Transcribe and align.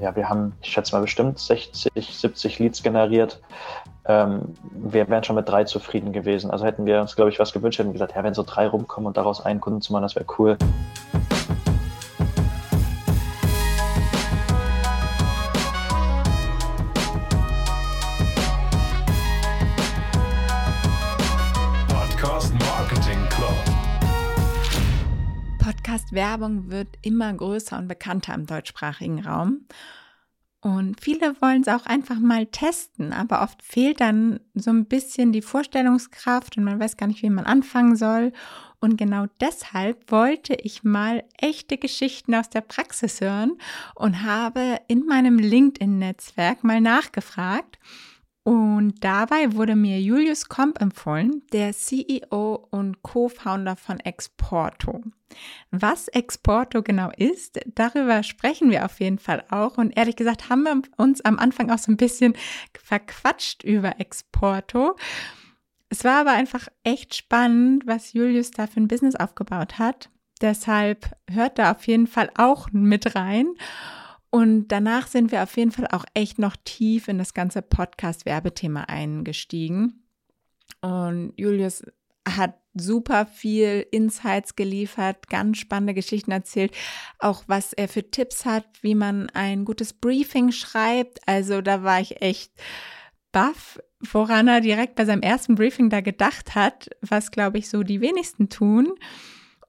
ja, 0.00 0.14
wir 0.14 0.28
haben, 0.28 0.52
ich 0.62 0.70
schätze 0.70 0.94
mal, 0.94 1.00
bestimmt 1.00 1.38
60, 1.38 1.92
70 1.94 2.58
Leads 2.58 2.82
generiert. 2.82 3.40
Ähm, 4.06 4.54
wir 4.72 5.08
wären 5.08 5.24
schon 5.24 5.36
mit 5.36 5.48
drei 5.48 5.64
zufrieden 5.64 6.12
gewesen. 6.12 6.50
Also 6.50 6.64
hätten 6.64 6.86
wir 6.86 7.00
uns, 7.00 7.16
glaube 7.16 7.30
ich, 7.30 7.38
was 7.38 7.52
gewünscht, 7.52 7.78
hätten 7.78 7.90
wir 7.90 7.94
gesagt, 7.94 8.14
ja, 8.14 8.24
wenn 8.24 8.34
so 8.34 8.42
drei 8.42 8.66
rumkommen 8.66 9.06
und 9.06 9.16
daraus 9.16 9.44
einen 9.44 9.60
Kunden 9.60 9.80
zu 9.80 9.92
machen, 9.92 10.02
das 10.02 10.14
wäre 10.14 10.26
cool. 10.38 10.56
Podcast-Werbung 26.18 26.70
wird 26.70 26.88
immer 27.02 27.32
größer 27.32 27.78
und 27.78 27.88
bekannter 27.88 28.34
im 28.34 28.46
deutschsprachigen 28.46 29.24
Raum. 29.24 29.66
Und 30.60 31.00
viele 31.00 31.40
wollen 31.40 31.62
es 31.62 31.68
auch 31.68 31.86
einfach 31.86 32.18
mal 32.18 32.46
testen, 32.46 33.12
aber 33.12 33.42
oft 33.42 33.62
fehlt 33.62 34.00
dann 34.00 34.40
so 34.54 34.70
ein 34.70 34.86
bisschen 34.86 35.30
die 35.30 35.42
Vorstellungskraft 35.42 36.56
und 36.56 36.64
man 36.64 36.80
weiß 36.80 36.96
gar 36.96 37.06
nicht, 37.06 37.22
wie 37.22 37.30
man 37.30 37.44
anfangen 37.44 37.94
soll. 37.94 38.32
Und 38.80 38.96
genau 38.96 39.26
deshalb 39.40 40.10
wollte 40.10 40.54
ich 40.54 40.82
mal 40.82 41.22
echte 41.40 41.78
Geschichten 41.78 42.34
aus 42.34 42.50
der 42.50 42.62
Praxis 42.62 43.20
hören 43.20 43.52
und 43.94 44.24
habe 44.24 44.78
in 44.88 45.06
meinem 45.06 45.38
LinkedIn-Netzwerk 45.38 46.64
mal 46.64 46.80
nachgefragt 46.80 47.78
und 48.48 49.04
dabei 49.04 49.52
wurde 49.52 49.76
mir 49.76 50.00
Julius 50.00 50.48
Komp 50.48 50.80
empfohlen, 50.80 51.42
der 51.52 51.74
CEO 51.74 52.66
und 52.70 53.02
Co-Founder 53.02 53.76
von 53.76 54.00
Exporto. 54.00 55.02
Was 55.70 56.08
Exporto 56.08 56.82
genau 56.82 57.10
ist, 57.14 57.60
darüber 57.66 58.22
sprechen 58.22 58.70
wir 58.70 58.86
auf 58.86 59.00
jeden 59.00 59.18
Fall 59.18 59.44
auch. 59.50 59.76
Und 59.76 59.94
ehrlich 59.98 60.16
gesagt 60.16 60.48
haben 60.48 60.62
wir 60.62 60.80
uns 60.96 61.20
am 61.26 61.38
Anfang 61.38 61.70
auch 61.70 61.76
so 61.76 61.92
ein 61.92 61.98
bisschen 61.98 62.32
verquatscht 62.72 63.64
über 63.64 64.00
Exporto. 64.00 64.96
Es 65.90 66.04
war 66.04 66.22
aber 66.22 66.32
einfach 66.32 66.68
echt 66.84 67.14
spannend, 67.16 67.86
was 67.86 68.14
Julius 68.14 68.50
da 68.52 68.66
für 68.66 68.80
ein 68.80 68.88
Business 68.88 69.14
aufgebaut 69.14 69.78
hat. 69.78 70.08
Deshalb 70.40 71.14
hört 71.30 71.58
da 71.58 71.72
auf 71.72 71.86
jeden 71.86 72.06
Fall 72.06 72.30
auch 72.34 72.70
mit 72.72 73.14
rein. 73.14 73.48
Und 74.30 74.68
danach 74.68 75.06
sind 75.06 75.32
wir 75.32 75.42
auf 75.42 75.56
jeden 75.56 75.70
Fall 75.70 75.88
auch 75.90 76.04
echt 76.14 76.38
noch 76.38 76.56
tief 76.64 77.08
in 77.08 77.18
das 77.18 77.32
ganze 77.32 77.62
Podcast-Werbethema 77.62 78.82
eingestiegen. 78.82 80.02
Und 80.82 81.32
Julius 81.36 81.82
hat 82.28 82.54
super 82.74 83.26
viel 83.26 83.86
Insights 83.90 84.54
geliefert, 84.54 85.28
ganz 85.28 85.58
spannende 85.58 85.94
Geschichten 85.94 86.30
erzählt, 86.30 86.72
auch 87.18 87.44
was 87.46 87.72
er 87.72 87.88
für 87.88 88.10
Tipps 88.10 88.44
hat, 88.44 88.66
wie 88.82 88.94
man 88.94 89.30
ein 89.30 89.64
gutes 89.64 89.92
Briefing 89.92 90.52
schreibt. 90.52 91.20
Also 91.26 91.60
da 91.60 91.82
war 91.82 92.00
ich 92.00 92.22
echt 92.22 92.52
baff, 93.32 93.80
woran 94.00 94.48
er 94.48 94.60
direkt 94.60 94.94
bei 94.94 95.04
seinem 95.04 95.22
ersten 95.22 95.54
Briefing 95.54 95.90
da 95.90 96.00
gedacht 96.00 96.54
hat, 96.54 96.90
was 97.00 97.30
glaube 97.30 97.58
ich 97.58 97.68
so 97.68 97.82
die 97.82 98.00
wenigsten 98.00 98.48
tun. 98.48 98.94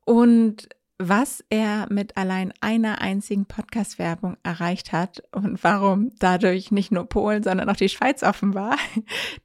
Und 0.05 0.69
was 1.01 1.43
er 1.49 1.87
mit 1.89 2.17
allein 2.17 2.53
einer 2.59 2.99
einzigen 3.01 3.45
Podcast-Werbung 3.45 4.35
erreicht 4.43 4.91
hat 4.91 5.23
und 5.31 5.63
warum 5.63 6.11
dadurch 6.19 6.71
nicht 6.71 6.91
nur 6.91 7.07
Polen, 7.07 7.41
sondern 7.41 7.69
auch 7.69 7.77
die 7.77 7.87
Schweiz 7.87 8.21
offen 8.21 8.53
war. 8.53 8.75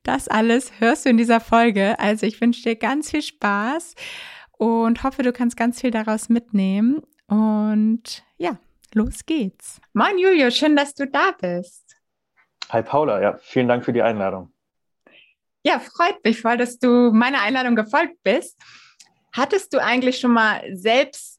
Das 0.02 0.28
alles 0.28 0.72
hörst 0.80 1.06
du 1.06 1.10
in 1.10 1.16
dieser 1.16 1.40
Folge. 1.40 1.98
Also 1.98 2.26
ich 2.26 2.40
wünsche 2.40 2.62
dir 2.62 2.76
ganz 2.76 3.10
viel 3.10 3.22
Spaß 3.22 3.94
und 4.52 5.02
hoffe, 5.02 5.22
du 5.22 5.32
kannst 5.32 5.56
ganz 5.56 5.80
viel 5.80 5.90
daraus 5.90 6.28
mitnehmen. 6.28 7.02
Und 7.26 8.24
ja, 8.36 8.58
los 8.92 9.24
geht's. 9.24 9.80
Moin 9.94 10.18
Julio, 10.18 10.50
schön, 10.50 10.76
dass 10.76 10.94
du 10.94 11.06
da 11.06 11.30
bist. 11.40 11.96
Hi 12.70 12.82
Paula, 12.82 13.22
ja, 13.22 13.38
vielen 13.38 13.68
Dank 13.68 13.84
für 13.84 13.92
die 13.92 14.02
Einladung. 14.02 14.52
Ja, 15.62 15.78
freut 15.78 16.22
mich 16.24 16.40
voll, 16.40 16.56
dass 16.56 16.78
du 16.78 17.12
meiner 17.12 17.40
Einladung 17.40 17.76
gefolgt 17.76 18.22
bist. 18.24 18.58
Hattest 19.32 19.72
du 19.72 19.78
eigentlich 19.78 20.18
schon 20.18 20.32
mal 20.32 20.62
selbst 20.72 21.33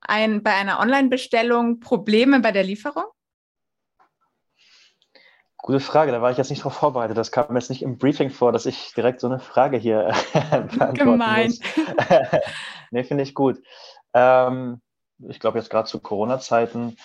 ein, 0.00 0.42
bei 0.42 0.54
einer 0.54 0.80
Online-Bestellung 0.80 1.80
Probleme 1.80 2.40
bei 2.40 2.52
der 2.52 2.64
Lieferung? 2.64 3.04
Gute 5.62 5.80
Frage, 5.80 6.10
da 6.10 6.22
war 6.22 6.30
ich 6.30 6.38
jetzt 6.38 6.48
nicht 6.48 6.60
darauf 6.60 6.74
vorbereitet. 6.74 7.18
Das 7.18 7.32
kam 7.32 7.52
mir 7.52 7.58
jetzt 7.58 7.68
nicht 7.68 7.82
im 7.82 7.98
Briefing 7.98 8.30
vor, 8.30 8.50
dass 8.50 8.64
ich 8.64 8.94
direkt 8.94 9.20
so 9.20 9.26
eine 9.26 9.40
Frage 9.40 9.76
hier 9.76 10.10
beantworten 10.32 10.94
Gemein. 10.94 11.48
muss. 11.48 11.60
nee, 12.90 13.04
finde 13.04 13.24
ich 13.24 13.34
gut. 13.34 13.62
Ähm, 14.14 14.80
ich 15.28 15.38
glaube, 15.38 15.58
jetzt 15.58 15.68
gerade 15.68 15.86
zu 15.86 16.00
Corona-Zeiten 16.00 16.96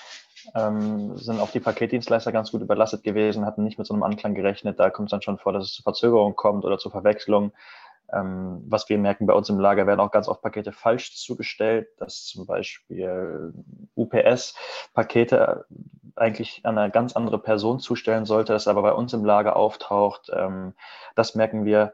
ähm, 0.53 1.17
sind 1.17 1.39
auch 1.41 1.51
die 1.51 1.59
Paketdienstleister 1.59 2.31
ganz 2.31 2.51
gut 2.51 2.61
überlastet 2.61 3.03
gewesen, 3.03 3.45
hatten 3.45 3.63
nicht 3.63 3.77
mit 3.77 3.87
so 3.87 3.93
einem 3.93 4.03
Anklang 4.03 4.35
gerechnet. 4.35 4.79
Da 4.79 4.89
kommt 4.89 5.07
es 5.07 5.11
dann 5.11 5.21
schon 5.21 5.37
vor, 5.37 5.51
dass 5.51 5.65
es 5.65 5.73
zu 5.73 5.83
Verzögerungen 5.83 6.35
kommt 6.35 6.63
oder 6.63 6.77
zu 6.77 6.89
Verwechslungen. 6.89 7.51
Ähm, 8.11 8.63
was 8.67 8.87
wir 8.89 8.97
merken, 8.97 9.25
bei 9.25 9.33
uns 9.33 9.49
im 9.49 9.59
Lager 9.59 9.87
werden 9.87 9.99
auch 9.99 10.11
ganz 10.11 10.27
oft 10.27 10.41
Pakete 10.41 10.71
falsch 10.71 11.15
zugestellt, 11.15 11.87
dass 11.97 12.25
zum 12.25 12.45
Beispiel 12.45 13.53
UPS 13.95 14.55
Pakete 14.93 15.65
eigentlich 16.15 16.61
an 16.63 16.77
eine 16.77 16.91
ganz 16.91 17.15
andere 17.15 17.39
Person 17.39 17.79
zustellen 17.79 18.25
sollte, 18.25 18.53
das 18.53 18.67
aber 18.67 18.81
bei 18.81 18.93
uns 18.93 19.13
im 19.13 19.25
Lager 19.25 19.55
auftaucht. 19.55 20.31
Ähm, 20.33 20.73
das 21.15 21.35
merken 21.35 21.65
wir. 21.65 21.93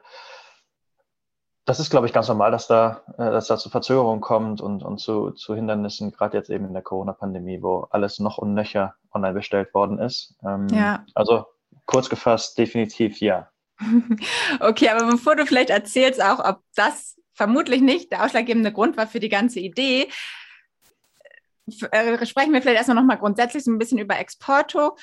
Das 1.66 1.80
ist, 1.80 1.92
glaube 1.92 2.08
ich, 2.08 2.14
ganz 2.14 2.28
normal, 2.28 2.52
dass 2.52 2.68
da, 2.68 3.02
äh, 3.18 3.32
dass 3.32 3.48
da 3.48 3.58
zu 3.58 3.70
Verzögerungen 3.70 4.22
kommt 4.22 4.62
und, 4.62 4.84
und 4.84 5.00
zu, 5.00 5.32
zu 5.32 5.56
Hindernissen, 5.56 6.12
gerade 6.12 6.38
jetzt 6.38 6.50
eben 6.50 6.66
in 6.66 6.74
der 6.74 6.82
Corona-Pandemie, 6.82 7.62
wo 7.62 7.88
alles 7.92 8.20
noch 8.20 8.38
und 8.38 8.54
nöcher 8.54 8.96
online 9.14 9.34
bestellt 9.34 9.74
worden 9.74 10.00
ist. 10.00 10.36
Ähm, 10.44 10.68
ja. 10.70 11.06
Also 11.14 11.46
kurz 11.86 12.10
gefasst, 12.10 12.58
definitiv 12.58 13.22
ja. 13.22 13.51
Okay, 14.60 14.90
aber 14.90 15.10
bevor 15.12 15.36
du 15.36 15.46
vielleicht 15.46 15.70
erzählst 15.70 16.24
auch, 16.24 16.44
ob 16.44 16.62
das 16.76 17.18
vermutlich 17.34 17.82
nicht 17.82 18.12
der 18.12 18.24
ausschlaggebende 18.24 18.72
Grund 18.72 18.98
war 18.98 19.08
für 19.08 19.20
die 19.20 19.30
ganze 19.30 19.60
Idee, 19.60 20.10
äh, 21.92 22.26
sprechen 22.26 22.54
wir 22.54 22.62
vielleicht 22.62 22.78
erstmal 22.78 22.96
nochmal 22.96 23.18
grundsätzlich 23.18 23.64
so 23.64 23.72
ein 23.72 23.80
bisschen 23.80 23.98
über 23.98 24.20
Exporto. 24.20 24.98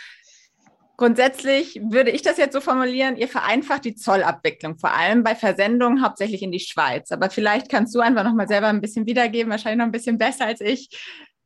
Grundsätzlich 0.97 1.81
würde 1.81 2.11
ich 2.11 2.22
das 2.22 2.38
jetzt 2.38 2.55
so 2.55 2.61
formulieren, 2.61 3.17
ihr 3.17 3.28
vereinfacht 3.28 3.84
die 3.84 3.94
Zollabwicklung, 3.94 4.78
vor 4.78 4.93
allem 4.93 5.22
bei 5.22 5.37
Versendungen 5.37 6.03
hauptsächlich 6.03 6.43
in 6.43 6.50
die 6.50 6.59
Schweiz. 6.59 7.12
Aber 7.12 7.31
vielleicht 7.31 7.69
kannst 7.71 7.94
du 7.94 8.00
einfach 8.00 8.25
nochmal 8.25 8.49
selber 8.49 8.67
ein 8.67 8.81
bisschen 8.81 9.06
wiedergeben, 9.06 9.50
wahrscheinlich 9.50 9.78
noch 9.78 9.87
ein 9.87 9.93
bisschen 9.93 10.19
besser 10.19 10.47
als 10.47 10.61
ich, 10.61 10.91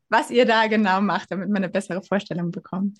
was 0.08 0.30
ihr 0.30 0.46
da 0.46 0.66
genau 0.68 1.02
macht, 1.02 1.30
damit 1.30 1.48
man 1.48 1.62
eine 1.62 1.68
bessere 1.68 2.02
Vorstellung 2.02 2.50
bekommt. 2.50 2.98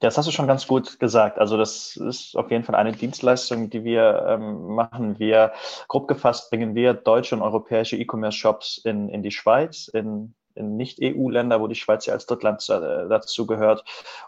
Das 0.00 0.18
hast 0.18 0.26
du 0.26 0.32
schon 0.32 0.46
ganz 0.46 0.66
gut 0.66 0.98
gesagt. 1.00 1.38
Also 1.38 1.56
das 1.56 1.96
ist 1.96 2.36
auf 2.36 2.50
jeden 2.50 2.64
Fall 2.64 2.74
eine 2.74 2.92
Dienstleistung, 2.92 3.70
die 3.70 3.82
wir 3.82 4.26
ähm, 4.28 4.74
machen. 4.74 5.18
Wir, 5.18 5.52
grob 5.88 6.06
gefasst, 6.06 6.50
bringen 6.50 6.74
wir 6.74 6.92
deutsche 6.92 7.34
und 7.34 7.42
europäische 7.42 7.96
E-Commerce-Shops 7.96 8.78
in, 8.84 9.08
in 9.08 9.22
die 9.22 9.30
Schweiz, 9.30 9.88
in, 9.88 10.34
in 10.54 10.76
Nicht-EU-Länder, 10.76 11.60
wo 11.60 11.66
die 11.66 11.74
Schweiz 11.74 12.04
ja 12.04 12.12
als 12.12 12.26
Drittland 12.26 12.68
äh, 12.68 13.08
dazu 13.08 13.46
gehört 13.46 13.84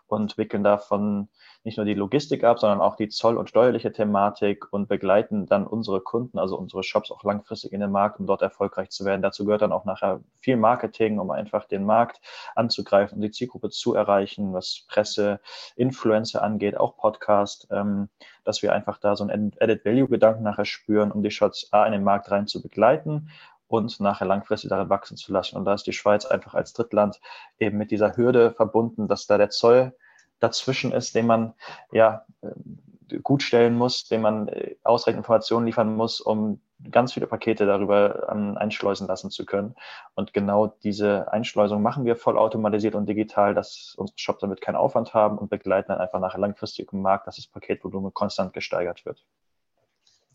und 0.07 0.39
wickeln 0.39 0.65
davon 0.65 1.29
nicht 1.65 1.77
nur 1.77 1.87
die 1.87 1.95
Logistik 1.95 2.45
ab, 2.45 2.59
sondern 2.59 2.81
auch 2.81 2.97
die 2.97 3.09
zoll- 3.09 3.37
und 3.37 3.49
steuerliche 3.49 3.93
Thematik 3.93 4.73
und 4.73 4.89
begleiten 4.89 5.47
dann 5.47 5.67
unsere 5.67 6.01
Kunden, 6.01 6.39
also 6.39 6.57
unsere 6.57 6.83
Shops 6.83 7.11
auch 7.11 7.25
langfristig 7.25 7.73
in 7.73 7.81
den 7.81 7.91
Markt, 7.91 8.21
um 8.21 8.27
dort 8.27 8.43
erfolgreich 8.43 8.91
zu 8.91 9.05
werden. 9.05 9.23
Dazu 9.23 9.45
gehört 9.45 9.63
dann 9.63 9.73
auch 9.73 9.85
nachher 9.85 10.21
viel 10.41 10.57
Marketing, 10.57 11.19
um 11.19 11.31
einfach 11.31 11.67
den 11.67 11.85
Markt 11.85 12.21
anzugreifen 12.55 13.17
und 13.17 13.23
die 13.23 13.31
Zielgruppe 13.31 13.71
zu 13.71 13.95
erreichen, 13.95 14.53
was 14.53 14.85
Presse, 14.89 15.41
Influencer 15.77 16.43
angeht, 16.43 16.77
auch 16.77 16.97
Podcast, 16.97 17.67
ähm, 17.71 18.09
dass 18.45 18.63
wir 18.63 18.73
einfach 18.73 18.99
da 18.99 19.17
so 19.17 19.25
einen 19.25 19.53
Added 19.61 19.85
Value-Gedanken 19.85 20.45
nachher 20.45 20.65
spüren, 20.65 21.13
um 21.13 21.23
die 21.23 21.31
Shots 21.31 21.73
A 21.73 21.85
in 21.87 21.93
den 21.93 22.05
Markt 22.05 22.31
rein 22.31 22.47
zu 22.47 22.63
begleiten 22.63 23.31
und 23.67 24.01
nachher 24.01 24.27
langfristig 24.27 24.71
darin 24.71 24.89
wachsen 24.89 25.17
zu 25.17 25.33
lassen. 25.33 25.57
Und 25.57 25.65
da 25.65 25.75
ist 25.75 25.87
die 25.87 25.93
Schweiz 25.93 26.25
einfach 26.25 26.55
als 26.55 26.73
Drittland 26.73 27.21
eben 27.59 27.77
mit 27.77 27.91
dieser 27.91 28.17
Hürde 28.17 28.53
verbunden, 28.53 29.09
dass 29.09 29.27
da 29.27 29.37
der 29.37 29.51
Zoll 29.51 29.93
dazwischen 30.41 30.93
ist, 30.93 31.15
den 31.15 31.27
man 31.27 31.55
ja 31.93 32.25
äh, 32.43 33.19
gut 33.23 33.43
stellen 33.43 33.77
muss, 33.77 34.05
den 34.05 34.21
man 34.21 34.49
äh, 34.49 34.77
ausreichend 34.83 35.19
Informationen 35.19 35.67
liefern 35.67 35.97
muss, 35.97 36.21
um 36.21 36.61
ganz 36.91 37.13
viele 37.13 37.27
Pakete 37.27 37.67
darüber 37.67 38.29
einschleusen 38.29 39.09
lassen 39.09 39.31
zu 39.31 39.45
können. 39.45 39.75
Und 40.15 40.33
genau 40.33 40.69
diese 40.85 41.33
Einschleusung 41.33 41.83
machen 41.83 42.05
wir 42.05 42.15
voll 42.15 42.39
automatisiert 42.39 42.95
und 42.95 43.09
digital, 43.09 43.53
dass 43.55 43.95
unsere 43.97 44.17
Shops 44.17 44.43
damit 44.43 44.61
keinen 44.61 44.77
Aufwand 44.77 45.13
haben 45.13 45.39
und 45.39 45.51
begleiten 45.51 45.89
dann 45.89 45.99
einfach 45.99 46.21
nachher 46.21 46.39
langfristig 46.39 46.93
im 46.93 47.03
Markt, 47.03 47.27
dass 47.27 47.37
das 47.37 47.49
Paketvolumen 47.49 48.15
konstant 48.15 48.53
gesteigert 48.53 49.05
wird. 49.05 49.25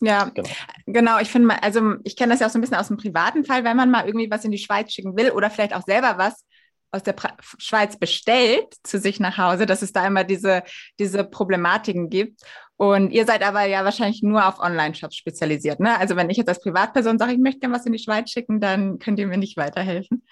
Ja, 0.01 0.25
genau. 0.33 0.49
genau. 0.85 1.19
Ich 1.19 1.31
finde 1.31 1.63
also 1.63 1.93
ich 2.03 2.17
kenne 2.17 2.33
das 2.33 2.41
ja 2.41 2.47
auch 2.47 2.51
so 2.51 2.57
ein 2.57 2.61
bisschen 2.61 2.77
aus 2.77 2.89
dem 2.89 2.97
privaten 2.97 3.45
Fall, 3.45 3.63
wenn 3.63 3.77
man 3.77 3.89
mal 3.89 4.05
irgendwie 4.05 4.29
was 4.29 4.43
in 4.43 4.51
die 4.51 4.57
Schweiz 4.57 4.91
schicken 4.91 5.15
will 5.15 5.31
oder 5.31 5.49
vielleicht 5.49 5.73
auch 5.73 5.83
selber 5.83 6.15
was, 6.17 6.45
aus 6.93 7.03
der 7.03 7.13
pra 7.13 7.35
Schweiz 7.57 7.97
bestellt 7.97 8.75
zu 8.83 8.99
sich 8.99 9.19
nach 9.19 9.37
Hause, 9.37 9.65
dass 9.65 9.81
es 9.81 9.91
da 9.91 10.05
immer 10.05 10.23
diese, 10.23 10.63
diese 10.99 11.23
Problematiken 11.23 12.09
gibt. 12.09 12.41
Und 12.77 13.11
ihr 13.11 13.25
seid 13.25 13.43
aber 13.43 13.65
ja 13.65 13.83
wahrscheinlich 13.83 14.23
nur 14.23 14.47
auf 14.47 14.59
Online-Shops 14.59 15.15
spezialisiert. 15.15 15.79
Ne? 15.79 15.97
Also 15.99 16.15
wenn 16.15 16.29
ich 16.29 16.37
jetzt 16.37 16.49
als 16.49 16.61
Privatperson 16.61 17.17
sage, 17.17 17.33
ich 17.33 17.39
möchte 17.39 17.61
gerne 17.61 17.75
was 17.75 17.85
in 17.85 17.93
die 17.93 17.99
Schweiz 17.99 18.29
schicken, 18.29 18.59
dann 18.59 18.99
könnt 18.99 19.19
ihr 19.19 19.27
mir 19.27 19.37
nicht 19.37 19.57
weiterhelfen. 19.57 20.23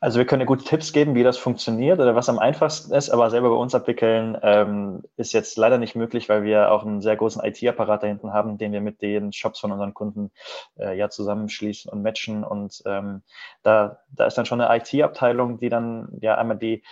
Also 0.00 0.18
wir 0.18 0.26
können 0.26 0.46
gute 0.46 0.64
Tipps 0.64 0.92
geben, 0.92 1.16
wie 1.16 1.24
das 1.24 1.38
funktioniert 1.38 1.98
oder 1.98 2.14
was 2.14 2.28
am 2.28 2.38
einfachsten 2.38 2.94
ist, 2.94 3.10
aber 3.10 3.30
selber 3.30 3.50
bei 3.50 3.56
uns 3.56 3.74
abwickeln 3.74 4.38
ähm, 4.42 5.02
ist 5.16 5.32
jetzt 5.32 5.58
leider 5.58 5.78
nicht 5.78 5.96
möglich, 5.96 6.28
weil 6.28 6.44
wir 6.44 6.70
auch 6.70 6.84
einen 6.84 7.00
sehr 7.00 7.16
großen 7.16 7.42
IT-Apparat 7.44 8.04
da 8.04 8.06
hinten 8.06 8.32
haben, 8.32 8.58
den 8.58 8.72
wir 8.72 8.80
mit 8.80 9.02
den 9.02 9.32
Shops 9.32 9.58
von 9.58 9.72
unseren 9.72 9.94
Kunden 9.94 10.30
äh, 10.78 10.96
ja 10.96 11.10
zusammenschließen 11.10 11.90
und 11.90 12.02
matchen. 12.02 12.44
Und 12.44 12.80
ähm, 12.86 13.22
da, 13.64 13.98
da 14.12 14.26
ist 14.26 14.38
dann 14.38 14.46
schon 14.46 14.60
eine 14.60 14.80
IT-Abteilung, 14.80 15.58
die 15.58 15.68
dann 15.68 16.08
ja 16.20 16.36
einmal 16.36 16.58
die 16.58 16.84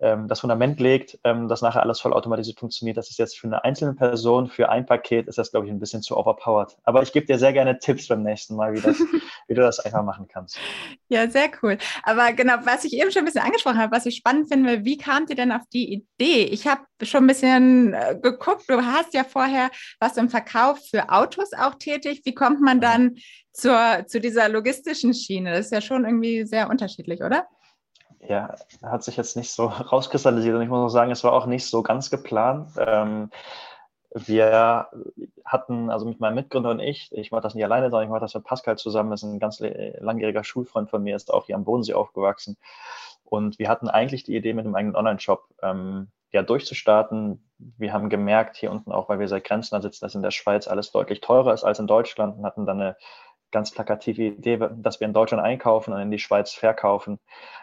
ähm, 0.00 0.28
das 0.28 0.40
Fundament 0.40 0.80
legt, 0.80 1.18
ähm, 1.24 1.48
dass 1.48 1.62
nachher 1.62 1.82
alles 1.82 2.00
voll 2.00 2.12
automatisiert 2.12 2.58
funktioniert. 2.58 2.96
Das 2.96 3.10
ist 3.10 3.18
jetzt 3.18 3.38
für 3.38 3.46
eine 3.46 3.64
einzelne 3.64 3.94
Person, 3.94 4.48
für 4.48 4.68
ein 4.68 4.86
Paket 4.86 5.28
ist 5.28 5.38
das, 5.38 5.50
glaube 5.50 5.66
ich, 5.66 5.72
ein 5.72 5.78
bisschen 5.78 6.02
zu 6.02 6.16
overpowered. 6.16 6.76
Aber 6.84 7.02
ich 7.02 7.12
gebe 7.12 7.26
dir 7.26 7.38
sehr 7.38 7.52
gerne 7.52 7.78
Tipps 7.78 8.08
beim 8.08 8.22
nächsten 8.22 8.56
Mal, 8.56 8.74
wie, 8.74 8.80
das, 8.80 8.96
wie 9.46 9.54
du 9.54 9.62
das 9.62 9.80
einfach 9.80 10.02
machen 10.02 10.26
kannst. 10.28 10.58
Ja, 11.08 11.28
sehr 11.28 11.50
cool. 11.62 11.78
Aber 12.02 12.32
genau, 12.32 12.54
was 12.64 12.84
ich 12.84 12.94
eben 12.94 13.10
schon 13.10 13.22
ein 13.22 13.24
bisschen 13.26 13.42
angesprochen 13.42 13.78
habe, 13.78 13.94
was 13.94 14.06
ich 14.06 14.16
spannend 14.16 14.48
finde, 14.48 14.84
wie 14.84 14.96
kamt 14.96 15.30
ihr 15.30 15.36
denn 15.36 15.52
auf 15.52 15.62
die 15.72 15.92
Idee? 15.92 16.44
Ich 16.44 16.66
habe 16.66 16.82
schon 17.02 17.24
ein 17.24 17.28
bisschen 17.28 17.94
äh, 17.94 18.18
geguckt, 18.20 18.64
du 18.68 18.84
hast 18.84 19.14
ja 19.14 19.24
vorher 19.24 19.70
was 20.00 20.16
im 20.16 20.28
Verkauf 20.28 20.78
für 20.90 21.10
Autos 21.10 21.52
auch 21.52 21.74
tätig. 21.74 22.22
Wie 22.24 22.34
kommt 22.34 22.60
man 22.60 22.80
dann 22.80 23.16
zur, 23.52 24.04
zu 24.06 24.20
dieser 24.20 24.48
logistischen 24.48 25.14
Schiene? 25.14 25.52
Das 25.52 25.66
ist 25.66 25.72
ja 25.72 25.80
schon 25.80 26.04
irgendwie 26.04 26.44
sehr 26.46 26.70
unterschiedlich, 26.70 27.22
oder? 27.22 27.46
ja, 28.28 28.54
hat 28.82 29.04
sich 29.04 29.16
jetzt 29.16 29.36
nicht 29.36 29.50
so 29.50 29.66
rauskristallisiert 29.92 30.56
und 30.56 30.62
ich 30.62 30.68
muss 30.68 30.80
auch 30.80 30.94
sagen, 30.94 31.10
es 31.10 31.24
war 31.24 31.32
auch 31.32 31.46
nicht 31.46 31.66
so 31.66 31.82
ganz 31.82 32.10
geplant. 32.10 32.70
Ähm, 32.78 33.30
wir 34.14 34.88
hatten, 35.44 35.90
also 35.90 36.06
mit 36.06 36.20
meinem 36.20 36.36
Mitgründer 36.36 36.70
und 36.70 36.80
ich, 36.80 37.10
ich 37.12 37.32
mache 37.32 37.42
das 37.42 37.54
nicht 37.54 37.64
alleine, 37.64 37.90
sondern 37.90 38.04
ich 38.04 38.10
mache 38.10 38.20
das 38.20 38.34
mit 38.34 38.44
Pascal 38.44 38.78
zusammen, 38.78 39.10
das 39.10 39.22
ist 39.22 39.28
ein 39.28 39.40
ganz 39.40 39.60
langjähriger 39.60 40.44
Schulfreund 40.44 40.88
von 40.88 41.02
mir, 41.02 41.16
ist 41.16 41.34
auch 41.34 41.46
hier 41.46 41.56
am 41.56 41.64
Bodensee 41.64 41.94
aufgewachsen. 41.94 42.56
Und 43.24 43.58
wir 43.58 43.68
hatten 43.68 43.88
eigentlich 43.88 44.22
die 44.22 44.36
Idee, 44.36 44.54
mit 44.54 44.64
einem 44.64 44.76
eigenen 44.76 44.94
Online-Shop 44.94 45.48
ähm, 45.62 46.08
ja, 46.30 46.42
durchzustarten. 46.42 47.48
Wir 47.58 47.92
haben 47.92 48.08
gemerkt, 48.08 48.56
hier 48.56 48.70
unten 48.70 48.92
auch, 48.92 49.08
weil 49.08 49.18
wir 49.18 49.28
seit 49.28 49.44
Grenzen 49.44 49.80
sitzen, 49.82 50.04
dass 50.04 50.14
in 50.14 50.22
der 50.22 50.30
Schweiz 50.30 50.68
alles 50.68 50.92
deutlich 50.92 51.20
teurer 51.20 51.52
ist 51.52 51.64
als 51.64 51.80
in 51.80 51.86
Deutschland 51.88 52.38
und 52.38 52.44
hatten 52.44 52.66
dann 52.66 52.80
eine 52.80 52.96
ganz 53.54 53.70
plakative 53.70 54.22
Idee, 54.22 54.58
dass 54.76 55.00
wir 55.00 55.06
in 55.06 55.14
Deutschland 55.14 55.42
einkaufen 55.42 55.94
und 55.94 56.00
in 56.00 56.10
die 56.10 56.18
Schweiz 56.18 56.52
verkaufen, 56.52 57.20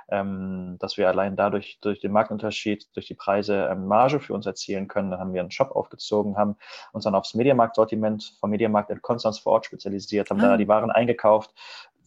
ähm, 0.09 0.77
dass 0.79 0.97
wir 0.97 1.09
allein 1.09 1.35
dadurch, 1.35 1.79
durch 1.81 1.99
den 1.99 2.13
Marktunterschied, 2.13 2.87
durch 2.95 3.07
die 3.07 3.13
Preise 3.13 3.67
ähm, 3.69 3.87
Marge 3.87 4.21
für 4.21 4.33
uns 4.33 4.45
erzielen 4.45 4.87
können. 4.87 5.11
Dann 5.11 5.19
haben 5.19 5.33
wir 5.33 5.41
einen 5.41 5.51
Shop 5.51 5.71
aufgezogen, 5.71 6.37
haben 6.37 6.55
uns 6.93 7.03
dann 7.03 7.13
aufs 7.13 7.33
Mediamarkt-Sortiment 7.33 8.37
vom 8.39 8.49
Mediamarkt 8.49 8.89
in 8.89 9.01
Konstanz 9.01 9.39
vor 9.39 9.53
Ort 9.53 9.65
spezialisiert, 9.65 10.29
haben 10.29 10.39
ah. 10.39 10.51
da 10.51 10.57
die 10.57 10.69
Waren 10.69 10.91
eingekauft, 10.91 11.51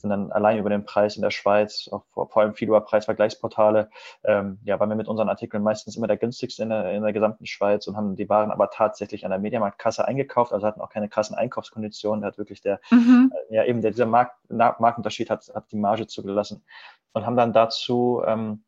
sind 0.05 0.11
dann 0.11 0.33
allein 0.33 0.59
über 0.59 0.69
den 0.69 0.85
Preis 0.85 1.17
in 1.17 1.23
der 1.23 1.31
Schweiz, 1.31 1.89
vor, 2.13 2.29
vor 2.29 2.43
allem 2.43 2.55
viel 2.55 2.69
über 2.69 2.83
Preisvergleichsportale, 2.83 3.89
ähm, 4.23 4.59
ja, 4.65 4.79
waren 4.79 4.91
wir 4.91 4.97
mit 4.97 5.09
unseren 5.09 5.31
Artikeln 5.31 5.63
meistens 5.63 5.97
immer 5.97 6.07
der 6.07 6.19
günstigste 6.19 6.63
in 6.63 6.69
der, 6.69 6.93
in 6.93 7.03
der 7.03 7.13
gesamten 7.15 7.47
Schweiz 7.47 7.87
und 7.87 7.97
haben 7.97 8.15
die 8.15 8.29
Waren 8.29 8.51
aber 8.51 8.71
tatsächlich 8.71 9.25
an 9.25 9.31
der 9.31 9.41
Mediamarktkasse 9.41 10.07
eingekauft, 10.07 10.53
also 10.53 10.67
hatten 10.67 10.83
auch 10.83 10.91
keine 10.91 11.09
krassen 11.09 11.35
Einkaufskonditionen, 11.35 12.21
da 12.21 12.29
hat 12.29 12.39
wirklich 12.39 12.61
der, 12.61 12.81
mhm. 12.91 13.33
äh, 13.49 13.55
ja 13.57 13.65
eben 13.65 13.81
der, 13.81 13.93
dieser 13.93 14.07
Markt, 14.07 14.37
Markenunterschied 14.51 15.31
hat, 15.31 15.51
hat 15.55 15.73
die 15.73 15.77
Marge 15.77 16.07
zugelassen 16.07 16.63
und 17.15 17.25
haben 17.25 17.37
dann 17.37 17.55
dazu 17.55 18.23
ähm, 18.27 18.63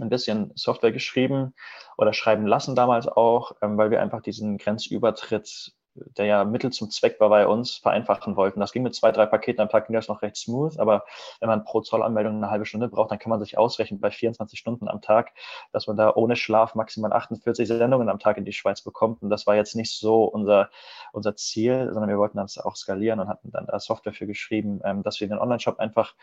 ein 0.00 0.08
bisschen 0.08 0.52
Software 0.54 0.92
geschrieben 0.92 1.54
oder 1.98 2.14
schreiben 2.14 2.46
lassen 2.46 2.74
damals 2.74 3.06
auch, 3.08 3.52
ähm, 3.60 3.76
weil 3.76 3.90
wir 3.90 4.00
einfach 4.00 4.22
diesen 4.22 4.56
Grenzübertritt 4.56 5.74
der 5.94 6.26
ja 6.26 6.44
Mittel 6.44 6.72
zum 6.72 6.90
Zweck 6.90 7.20
war 7.20 7.28
bei 7.28 7.46
uns, 7.46 7.76
vereinfachen 7.76 8.36
wollten. 8.36 8.60
Das 8.60 8.72
ging 8.72 8.82
mit 8.82 8.94
zwei, 8.94 9.12
drei 9.12 9.26
Paketen 9.26 9.60
am 9.60 9.68
Tag 9.68 9.86
ging 9.86 9.94
das 9.94 10.08
noch 10.08 10.22
recht 10.22 10.36
smooth, 10.36 10.78
aber 10.78 11.04
wenn 11.40 11.48
man 11.48 11.64
pro 11.64 11.80
Zollanmeldung 11.80 12.36
eine 12.36 12.50
halbe 12.50 12.66
Stunde 12.66 12.88
braucht, 12.88 13.10
dann 13.10 13.18
kann 13.18 13.30
man 13.30 13.40
sich 13.40 13.58
ausrechnen 13.58 14.00
bei 14.00 14.10
24 14.10 14.58
Stunden 14.58 14.88
am 14.88 15.00
Tag, 15.00 15.32
dass 15.72 15.86
man 15.86 15.96
da 15.96 16.14
ohne 16.14 16.36
Schlaf 16.36 16.74
maximal 16.74 17.12
48 17.12 17.68
Sendungen 17.68 18.08
am 18.08 18.18
Tag 18.18 18.38
in 18.38 18.44
die 18.44 18.52
Schweiz 18.52 18.82
bekommt. 18.82 19.22
Und 19.22 19.30
das 19.30 19.46
war 19.46 19.56
jetzt 19.56 19.76
nicht 19.76 19.92
so 19.92 20.24
unser, 20.24 20.70
unser 21.12 21.36
Ziel, 21.36 21.90
sondern 21.92 22.08
wir 22.08 22.18
wollten 22.18 22.38
das 22.38 22.58
auch 22.58 22.76
skalieren 22.76 23.20
und 23.20 23.28
hatten 23.28 23.50
dann 23.50 23.66
da 23.66 23.78
Software 23.78 24.12
für 24.12 24.26
geschrieben, 24.26 24.80
ähm, 24.84 25.02
dass 25.02 25.20
wir 25.20 25.28
den 25.28 25.38
Online-Shop 25.38 25.78
einfach 25.78 26.14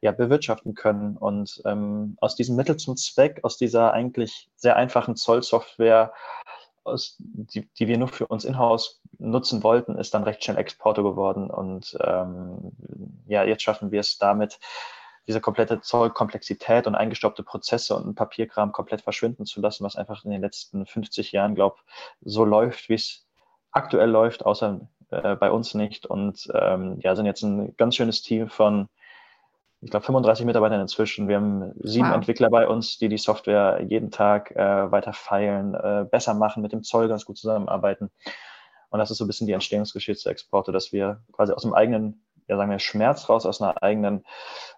ja, 0.00 0.12
bewirtschaften 0.12 0.74
können. 0.74 1.16
Und 1.16 1.60
ähm, 1.64 2.16
aus 2.20 2.36
diesem 2.36 2.56
Mittel 2.56 2.76
zum 2.76 2.96
Zweck, 2.96 3.40
aus 3.42 3.56
dieser 3.56 3.92
eigentlich 3.92 4.48
sehr 4.56 4.76
einfachen 4.76 5.16
Zollsoftware, 5.16 6.12
aus, 6.84 7.16
die, 7.18 7.68
die 7.74 7.88
wir 7.88 7.98
nur 7.98 8.08
für 8.08 8.26
uns 8.26 8.44
in-house 8.44 9.00
nutzen 9.18 9.62
wollten, 9.62 9.96
ist 9.96 10.14
dann 10.14 10.24
recht 10.24 10.42
schnell 10.42 10.58
Exporter 10.58 11.02
geworden. 11.02 11.50
Und 11.50 11.96
ähm, 12.00 12.72
ja, 13.26 13.44
jetzt 13.44 13.62
schaffen 13.62 13.90
wir 13.90 14.00
es 14.00 14.18
damit, 14.18 14.58
diese 15.28 15.40
komplette 15.42 15.82
Zollkomplexität 15.82 16.86
und 16.86 16.94
eingestoppte 16.94 17.42
Prozesse 17.42 17.94
und 17.94 18.14
Papierkram 18.14 18.72
komplett 18.72 19.02
verschwinden 19.02 19.44
zu 19.44 19.60
lassen, 19.60 19.84
was 19.84 19.96
einfach 19.96 20.24
in 20.24 20.30
den 20.30 20.40
letzten 20.40 20.86
50 20.86 21.32
Jahren, 21.32 21.54
glaube 21.54 21.76
so 22.22 22.44
läuft, 22.44 22.88
wie 22.88 22.94
es 22.94 23.26
aktuell 23.70 24.08
läuft, 24.08 24.46
außer 24.46 24.80
äh, 25.10 25.36
bei 25.36 25.50
uns 25.50 25.74
nicht. 25.74 26.06
Und 26.06 26.48
ähm, 26.54 26.98
ja, 27.00 27.14
sind 27.14 27.26
jetzt 27.26 27.42
ein 27.42 27.76
ganz 27.76 27.96
schönes 27.96 28.22
Team 28.22 28.48
von 28.48 28.88
ich 29.80 29.90
glaube, 29.90 30.04
35 30.04 30.44
Mitarbeiter 30.44 30.80
inzwischen. 30.80 31.28
Wir 31.28 31.36
haben 31.36 31.72
sieben 31.80 32.08
wow. 32.08 32.16
Entwickler 32.16 32.50
bei 32.50 32.66
uns, 32.66 32.98
die 32.98 33.08
die 33.08 33.18
Software 33.18 33.80
jeden 33.86 34.10
Tag 34.10 34.50
äh, 34.52 34.90
weiter 34.90 35.12
feilen, 35.12 35.74
äh, 35.74 36.04
besser 36.10 36.34
machen, 36.34 36.62
mit 36.62 36.72
dem 36.72 36.82
Zoll 36.82 37.08
ganz 37.08 37.24
gut 37.24 37.38
zusammenarbeiten. 37.38 38.10
Und 38.90 38.98
das 38.98 39.10
ist 39.10 39.18
so 39.18 39.24
ein 39.24 39.28
bisschen 39.28 39.46
die 39.46 39.52
Entstehungsgeschichte 39.52 40.24
der 40.24 40.32
Exporte, 40.32 40.72
dass 40.72 40.92
wir 40.92 41.22
quasi 41.32 41.52
aus 41.52 41.62
dem 41.62 41.74
eigenen, 41.74 42.24
ja 42.48 42.56
sagen 42.56 42.70
wir, 42.70 42.78
Schmerz 42.80 43.28
raus, 43.28 43.46
aus 43.46 43.62
einer 43.62 43.80
eigenen 43.82 44.24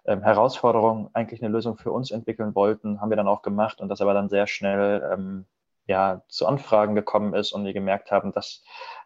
ähm, 0.05 0.21
Herausforderung 0.21 1.09
eigentlich 1.13 1.41
eine 1.41 1.51
Lösung 1.51 1.77
für 1.77 1.91
uns 1.91 2.11
entwickeln 2.11 2.53
wollten, 2.53 3.01
haben 3.01 3.09
wir 3.09 3.17
dann 3.17 3.27
auch 3.27 3.41
gemacht 3.41 3.81
und 3.81 3.89
das 3.89 4.01
aber 4.01 4.13
dann 4.13 4.29
sehr 4.29 4.45
schnell 4.45 5.09
ähm, 5.13 5.45
ja, 5.87 6.21
zu 6.27 6.45
Anfragen 6.45 6.93
gekommen 6.93 7.33
ist 7.33 7.53
und 7.53 7.65
wir 7.65 7.73
gemerkt 7.73 8.11
haben, 8.11 8.31
dass 8.33 8.63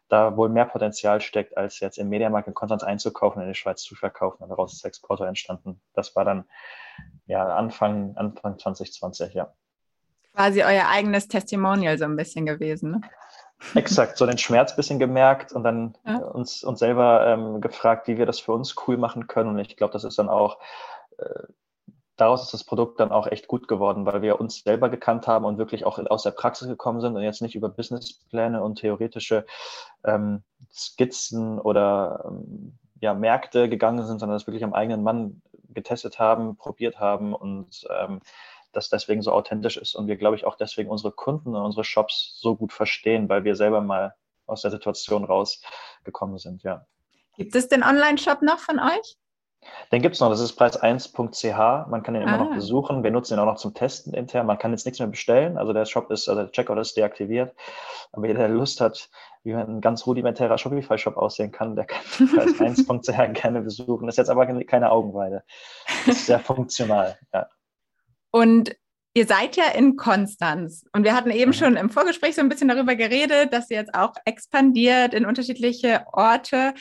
da 0.08 0.38
wohl 0.38 0.50
mehr 0.50 0.66
Potenzial 0.66 1.22
steckt, 1.22 1.58
als 1.58 1.80
jetzt 1.80 1.98
im 1.98 2.10
Mediamarkt 2.10 2.48
in 2.48 2.54
Konstanz 2.54 2.84
einzukaufen 2.84 3.40
und 3.40 3.48
in 3.48 3.54
die 3.54 3.60
Schweiz 3.60 3.82
zu 3.82 3.96
verkaufen. 3.96 4.44
Und 4.44 4.50
daraus 4.50 4.74
ist 4.74 4.86
Exporter 4.86 5.28
entstanden. 5.28 5.82
Das 5.94 6.16
war 6.16 6.26
dann 6.26 6.46
ja 7.26 7.56
Anfang, 7.56 8.16
Anfang 8.16 8.60
2020, 8.60 9.34
ja. 9.34 9.54
Quasi 10.34 10.64
euer 10.64 10.88
eigenes 10.90 11.28
Testimonial 11.28 11.98
so 11.98 12.06
ein 12.06 12.16
bisschen 12.16 12.46
gewesen, 12.46 12.92
ne? 12.92 13.02
Exakt, 13.74 14.18
so 14.18 14.26
den 14.26 14.38
Schmerz 14.38 14.74
ein 14.74 14.76
bisschen 14.76 15.00
gemerkt 15.00 15.54
und 15.54 15.64
dann 15.64 15.98
ja. 16.06 16.18
uns, 16.18 16.64
uns 16.64 16.80
selber 16.80 17.26
ähm, 17.26 17.62
gefragt, 17.62 18.08
wie 18.08 18.18
wir 18.18 18.26
das 18.26 18.40
für 18.40 18.52
uns 18.52 18.76
cool 18.86 18.98
machen 18.98 19.28
können. 19.28 19.50
Und 19.52 19.60
ich 19.60 19.78
glaube, 19.78 19.94
das 19.94 20.04
ist 20.04 20.20
dann 20.20 20.30
auch 20.30 20.60
äh, 21.18 21.44
daraus 22.18 22.44
ist 22.44 22.54
das 22.54 22.64
Produkt 22.64 23.00
dann 23.00 23.12
auch 23.12 23.28
echt 23.28 23.48
gut 23.48 23.68
geworden, 23.68 24.06
weil 24.06 24.22
wir 24.22 24.40
uns 24.40 24.64
selber 24.64 24.90
gekannt 24.90 25.28
haben 25.28 25.46
und 25.46 25.58
wirklich 25.58 25.86
auch 25.86 26.00
aus 26.10 26.24
der 26.24 26.32
Praxis 26.32 26.68
gekommen 26.68 27.02
sind 27.02 27.16
und 27.16 27.24
jetzt 27.24 27.42
nicht 27.42 27.56
über 27.56 27.70
Businesspläne 27.70 28.64
und 28.64 28.80
theoretische 28.80 29.46
ähm, 30.04 30.44
Skizzen 30.74 31.60
oder 31.60 32.24
ähm, 32.26 32.78
ja, 33.02 33.14
Märkte 33.14 33.70
gegangen 33.70 34.06
sind, 34.06 34.20
sondern 34.20 34.36
das 34.36 34.48
wirklich 34.48 34.64
am 34.64 34.74
eigenen 34.74 35.04
Mann 35.04 35.42
getestet 35.70 36.20
haben, 36.20 36.56
probiert 36.56 37.00
haben 37.00 37.34
und 37.34 37.86
ähm, 37.90 38.22
das 38.72 38.90
deswegen 38.90 39.22
so 39.22 39.32
authentisch 39.32 39.78
ist 39.78 39.96
und 39.96 40.08
wir, 40.08 40.18
glaube 40.18 40.36
ich, 40.36 40.46
auch 40.46 40.56
deswegen 40.56 40.90
unsere 40.90 41.12
Kunden 41.12 41.56
und 41.56 41.62
unsere 41.62 41.84
Shops 41.84 42.38
so 42.40 42.56
gut 42.56 42.74
verstehen, 42.74 43.30
weil 43.30 43.44
wir 43.44 43.56
selber 43.56 43.82
mal 43.82 44.16
aus 44.48 44.62
der 44.62 44.72
Situation 44.72 45.24
rausgekommen 45.24 46.38
sind, 46.38 46.64
ja. 46.64 46.86
Gibt 47.38 47.56
es 47.56 47.68
den 47.68 47.84
Online-Shop 47.84 48.42
noch 48.42 48.60
von 48.60 48.80
euch? 48.80 49.18
Den 49.92 50.02
gibt 50.02 50.16
es 50.16 50.22
noch, 50.22 50.30
das 50.30 50.40
ist 50.40 50.60
preis1.ch. 50.60 51.88
Man 51.88 52.04
kann 52.04 52.14
den 52.14 52.24
immer 52.24 52.34
ah. 52.34 52.44
noch 52.46 52.54
besuchen. 52.54 53.04
Wir 53.04 53.12
nutzen 53.12 53.34
ihn 53.34 53.40
auch 53.40 53.46
noch 53.46 53.58
zum 53.58 53.74
Testen 53.74 54.14
intern. 54.14 54.46
Man 54.46 54.58
kann 54.58 54.72
jetzt 54.72 54.86
nichts 54.86 55.00
mehr 55.00 55.08
bestellen. 55.08 55.58
Also 55.58 55.74
der 55.74 55.86
Shop 55.86 56.10
ist, 56.12 56.28
also 56.28 56.42
der 56.42 56.52
Checkout 56.52 56.78
ist 56.80 56.98
deaktiviert. 56.98 57.56
Aber 58.12 58.28
jeder, 58.28 58.40
der 58.40 58.50
Lust 58.50 58.82
hat, 58.82 59.10
wie 59.44 59.54
ein 59.54 59.82
ganz 59.82 60.06
rudimentärer 60.08 60.58
Shopify-Shop 60.58 61.18
aussehen 61.18 61.52
kann, 61.52 61.76
der 61.76 61.86
kann 61.86 62.02
preis1.ch 62.20 63.34
gerne 63.34 63.62
besuchen. 63.62 64.06
Das 64.06 64.14
ist 64.14 64.18
jetzt 64.18 64.30
aber 64.30 64.46
keine 64.64 64.92
Augenweide. 64.92 65.44
Das 66.06 66.18
ist 66.18 66.26
sehr 66.26 66.40
funktional, 66.40 67.18
ja. 67.34 67.48
Und 68.32 68.76
Ihr 69.18 69.26
seid 69.26 69.56
ja 69.56 69.70
in 69.74 69.96
Konstanz 69.96 70.84
und 70.92 71.06
wir 71.06 71.16
hatten 71.16 71.32
eben 71.32 71.52
mhm. 71.52 71.54
schon 71.54 71.78
im 71.78 71.90
Vorgespräch 71.90 72.36
so 72.36 72.42
ein 72.42 72.50
bisschen 72.50 72.68
darüber 72.68 72.98
geredet, 72.98 73.54
dass 73.54 73.70
ihr 73.70 73.78
jetzt 73.78 73.96
auch 73.96 74.14
expandiert 74.26 75.14
in 75.14 75.26
unterschiedliche 75.26 76.06
Orte 76.12 76.74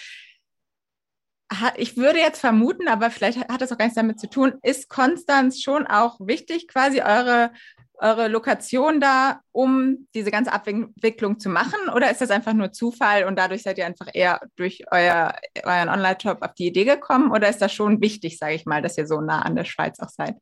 ich 1.77 1.97
würde 1.97 2.19
jetzt 2.19 2.41
vermuten, 2.41 2.89
aber 2.89 3.11
vielleicht 3.11 3.39
hat 3.49 3.61
das 3.61 3.73
auch 3.73 3.79
gar 3.79 3.87
nichts 3.87 3.97
damit 3.97 4.21
zu 4.21 4.29
tun, 4.29 4.55
ist 4.63 4.89
Konstanz 4.89 5.63
schon 5.63 5.87
auch 5.87 6.19
wichtig, 6.21 6.69
quasi 6.69 7.01
eure, 7.01 7.53
eure 7.99 8.29
Lokation 8.29 9.01
da, 9.01 9.41
um 9.53 10.09
diese 10.15 10.31
ganze 10.31 10.53
Abwicklung 10.53 11.39
zu 11.39 11.49
machen? 11.49 11.89
Oder 11.95 12.11
ist 12.11 12.21
das 12.21 12.31
einfach 12.31 12.53
nur 12.53 12.73
Zufall 12.73 13.25
und 13.25 13.39
dadurch 13.39 13.63
seid 13.63 13.79
ihr 13.79 13.87
einfach 13.87 14.09
eher 14.13 14.41
durch 14.57 14.85
euer, 14.91 15.35
euren 15.63 15.89
Online-Shop 15.89 16.39
auf 16.43 16.55
die 16.55 16.67
Idee 16.67 16.85
gekommen? 16.85 17.31
Oder 17.31 17.49
ist 17.49 17.63
das 17.63 17.73
schon 17.73 18.01
wichtig, 18.01 18.39
sage 18.39 18.55
ich 18.55 18.67
mal, 18.67 18.83
dass 18.83 18.99
ihr 18.99 19.07
so 19.07 19.21
nah 19.21 19.43
an 19.43 19.57
der 19.57 19.65
Schweiz 19.65 20.01
auch 20.01 20.11
seid? 20.11 20.37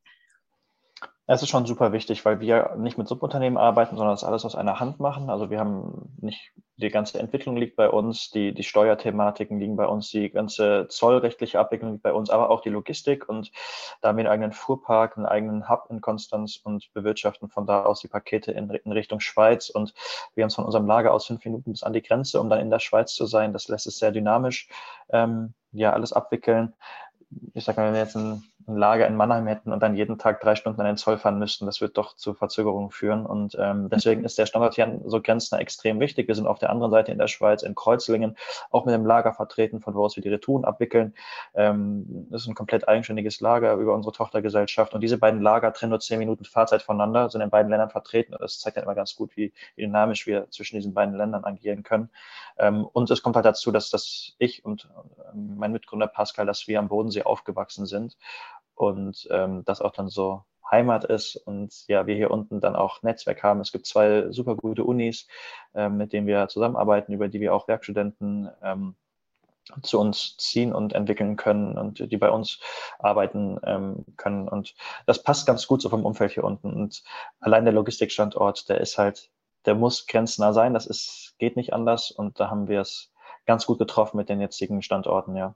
Es 1.33 1.41
ist 1.41 1.49
schon 1.49 1.65
super 1.65 1.91
wichtig, 1.93 2.25
weil 2.25 2.39
wir 2.41 2.75
nicht 2.77 2.99
mit 2.99 3.07
Subunternehmen 3.07 3.57
arbeiten, 3.57 3.97
sondern 3.97 4.13
das 4.13 4.23
alles 4.23 4.45
aus 4.45 4.55
einer 4.55 4.79
Hand 4.79 4.99
machen. 4.99 5.31
Also 5.31 5.49
wir 5.49 5.59
haben 5.59 6.13
nicht 6.21 6.51
die 6.77 6.89
ganze 6.89 7.17
Entwicklung 7.17 7.57
liegt 7.57 7.75
bei 7.75 7.89
uns, 7.89 8.29
die, 8.29 8.53
die 8.53 8.61
Steuerthematiken 8.61 9.59
liegen 9.59 9.75
bei 9.75 9.87
uns, 9.87 10.09
die 10.09 10.29
ganze 10.29 10.87
zollrechtliche 10.89 11.59
Abwicklung 11.59 11.93
liegt 11.93 12.03
bei 12.03 12.13
uns, 12.13 12.29
aber 12.29 12.51
auch 12.51 12.61
die 12.61 12.69
Logistik. 12.69 13.27
Und 13.27 13.51
da 14.01 14.09
haben 14.09 14.17
wir 14.17 14.25
einen 14.25 14.31
eigenen 14.31 14.51
Fuhrpark, 14.51 15.17
einen 15.17 15.25
eigenen 15.25 15.69
Hub 15.69 15.87
in 15.89 16.01
Konstanz 16.01 16.59
und 16.63 16.93
bewirtschaften 16.93 17.49
von 17.49 17.65
da 17.65 17.83
aus 17.83 18.01
die 18.01 18.09
Pakete 18.09 18.51
in, 18.51 18.69
in 18.69 18.91
Richtung 18.91 19.19
Schweiz. 19.19 19.71
Und 19.71 19.95
wir 20.35 20.43
haben 20.43 20.49
es 20.49 20.55
von 20.55 20.65
unserem 20.65 20.85
Lager 20.85 21.15
aus 21.15 21.25
fünf 21.25 21.43
Minuten 21.45 21.71
bis 21.71 21.81
an 21.81 21.93
die 21.93 22.03
Grenze, 22.03 22.39
um 22.39 22.47
dann 22.47 22.59
in 22.59 22.69
der 22.69 22.79
Schweiz 22.79 23.15
zu 23.15 23.25
sein. 23.25 23.53
Das 23.53 23.69
lässt 23.69 23.87
es 23.87 23.97
sehr 23.97 24.11
dynamisch 24.11 24.69
ähm, 25.09 25.55
ja, 25.71 25.93
alles 25.93 26.13
abwickeln 26.13 26.75
ich 27.53 27.63
sag 27.63 27.77
mal, 27.77 27.87
wenn 27.87 27.93
wir 27.93 28.01
jetzt 28.01 28.15
ein, 28.15 28.43
ein, 28.67 28.77
Lager 28.77 29.07
in 29.07 29.15
Mannheim 29.15 29.47
hätten 29.47 29.71
und 29.71 29.81
dann 29.81 29.95
jeden 29.95 30.17
Tag 30.17 30.41
drei 30.41 30.55
Stunden 30.55 30.79
an 30.81 30.87
den 30.87 30.97
Zoll 30.97 31.17
fahren 31.17 31.39
müssten, 31.39 31.65
das 31.65 31.81
wird 31.81 31.97
doch 31.97 32.15
zu 32.15 32.33
Verzögerungen 32.33 32.91
führen. 32.91 33.25
Und 33.25 33.55
ähm, 33.59 33.89
deswegen 33.89 34.23
ist 34.23 34.37
der 34.37 34.45
Standort 34.45 34.75
hier 34.75 35.01
so 35.05 35.21
Grenzner 35.21 35.59
extrem 35.59 35.99
wichtig. 35.99 36.27
Wir 36.27 36.35
sind 36.35 36.47
auf 36.47 36.59
der 36.59 36.69
anderen 36.69 36.91
Seite 36.91 37.11
in 37.11 37.17
der 37.17 37.27
Schweiz, 37.27 37.63
in 37.63 37.75
Kreuzlingen, 37.75 38.35
auch 38.71 38.85
mit 38.85 38.93
dem 38.93 39.05
Lager 39.05 39.33
vertreten, 39.33 39.79
von 39.79 39.95
wo 39.95 40.05
aus 40.05 40.15
wir 40.15 40.23
die 40.23 40.29
Retouren 40.29 40.65
abwickeln. 40.65 41.13
Ähm, 41.53 42.27
das 42.29 42.43
ist 42.43 42.47
ein 42.47 42.55
komplett 42.55 42.87
eigenständiges 42.87 43.39
Lager 43.41 43.73
über 43.75 43.93
unsere 43.93 44.13
Tochtergesellschaft. 44.13 44.93
Und 44.93 45.01
diese 45.01 45.17
beiden 45.17 45.41
Lager 45.41 45.73
trennen 45.73 45.91
nur 45.91 45.99
zehn 45.99 46.19
Minuten 46.19 46.45
Fahrzeit 46.45 46.81
voneinander, 46.81 47.29
sind 47.29 47.41
in 47.41 47.49
beiden 47.49 47.69
Ländern 47.69 47.89
vertreten. 47.89 48.35
Das 48.39 48.59
zeigt 48.59 48.77
ja 48.77 48.83
immer 48.83 48.95
ganz 48.95 49.15
gut, 49.15 49.35
wie, 49.35 49.53
wie 49.75 49.83
dynamisch 49.83 50.27
wir 50.27 50.49
zwischen 50.51 50.75
diesen 50.75 50.93
beiden 50.93 51.15
Ländern 51.15 51.43
agieren 51.43 51.83
können. 51.83 52.09
Ähm, 52.57 52.85
und 52.85 53.09
es 53.11 53.21
kommt 53.21 53.35
halt 53.35 53.45
dazu, 53.45 53.71
dass, 53.71 53.89
dass 53.89 54.33
ich 54.37 54.63
und 54.65 54.89
ähm, 55.33 55.55
mein 55.57 55.71
Mitgründer 55.71 56.07
Pascal, 56.07 56.45
dass 56.45 56.67
wir 56.67 56.79
am 56.79 56.87
Bodensee 56.87 57.23
aufgewachsen 57.23 57.85
sind 57.85 58.17
und 58.75 59.27
ähm, 59.31 59.63
das 59.65 59.81
auch 59.81 59.91
dann 59.91 60.09
so 60.09 60.43
Heimat 60.69 61.05
ist 61.05 61.35
und 61.35 61.87
ja, 61.87 62.07
wir 62.07 62.15
hier 62.15 62.31
unten 62.31 62.59
dann 62.59 62.75
auch 62.75 63.03
Netzwerk 63.03 63.43
haben. 63.43 63.61
Es 63.61 63.71
gibt 63.71 63.85
zwei 63.85 64.31
super 64.31 64.55
gute 64.55 64.83
Unis, 64.83 65.27
ähm, 65.75 65.97
mit 65.97 66.13
denen 66.13 66.27
wir 66.27 66.47
zusammenarbeiten, 66.47 67.13
über 67.13 67.27
die 67.27 67.39
wir 67.39 67.53
auch 67.53 67.67
Werkstudenten 67.67 68.49
ähm, 68.63 68.95
zu 69.81 69.99
uns 69.99 70.35
ziehen 70.37 70.73
und 70.73 70.93
entwickeln 70.93 71.35
können 71.35 71.77
und 71.77 72.11
die 72.11 72.17
bei 72.17 72.29
uns 72.29 72.59
arbeiten 72.99 73.59
ähm, 73.63 74.05
können. 74.17 74.47
Und 74.47 74.75
das 75.05 75.23
passt 75.23 75.47
ganz 75.47 75.67
gut 75.67 75.81
so 75.81 75.89
vom 75.89 76.05
Umfeld 76.05 76.31
hier 76.31 76.43
unten. 76.43 76.73
Und 76.73 77.03
allein 77.39 77.65
der 77.65 77.73
Logistikstandort, 77.73 78.67
der 78.69 78.81
ist 78.81 78.97
halt, 78.97 79.31
der 79.65 79.75
muss 79.75 80.07
grenznah 80.07 80.53
sein. 80.53 80.73
Das 80.73 80.85
ist, 80.85 81.35
geht 81.37 81.55
nicht 81.55 81.73
anders. 81.73 82.11
Und 82.11 82.39
da 82.39 82.49
haben 82.49 82.67
wir 82.67 82.81
es 82.81 83.11
ganz 83.45 83.65
gut 83.65 83.79
getroffen 83.79 84.17
mit 84.17 84.29
den 84.29 84.41
jetzigen 84.41 84.81
Standorten, 84.81 85.35
ja. 85.35 85.55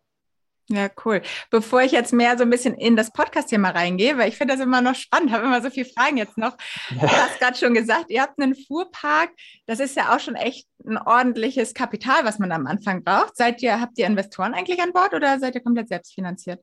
Ja, 0.70 0.90
cool. 1.06 1.22
Bevor 1.50 1.82
ich 1.82 1.94
jetzt 1.94 2.12
mehr 2.12 2.38
so 2.38 2.44
ein 2.44 2.50
bisschen 2.50 2.74
in 2.74 2.98
das 2.98 3.12
Podcast-Thema 3.12 3.70
reingehe, 3.70 4.18
weil 4.18 4.28
ich 4.28 4.38
finde 4.38 4.54
das 4.54 4.64
immer 4.64 4.82
noch 4.82 4.96
spannend, 4.96 5.32
habe 5.32 5.46
immer 5.46 5.62
so 5.62 5.70
viele 5.70 5.86
Fragen 5.86 6.18
jetzt 6.18 6.38
noch. 6.38 6.58
Du 6.90 7.02
hast 7.02 7.40
gerade 7.40 7.58
schon 7.58 7.74
gesagt, 7.74 8.10
ihr 8.10 8.22
habt 8.22 8.42
einen 8.42 8.56
Fuhrpark. 8.56 9.30
Das 9.66 9.80
ist 9.80 9.96
ja 9.96 10.14
auch 10.14 10.20
schon 10.20 10.36
echt 10.36 10.68
ein 10.86 10.98
ordentliches 10.98 11.74
Kapital, 11.74 12.26
was 12.26 12.40
man 12.40 12.52
am 12.52 12.68
Anfang 12.68 13.04
braucht. 13.04 13.38
Seid 13.38 13.62
ihr, 13.62 13.80
habt 13.80 13.98
ihr 13.98 14.08
Investoren 14.08 14.54
eigentlich 14.54 14.82
an 14.82 14.92
Bord 14.92 15.14
oder 15.14 15.40
seid 15.40 15.56
ihr 15.56 15.62
komplett 15.62 15.88
selbstfinanziert? 15.88 16.62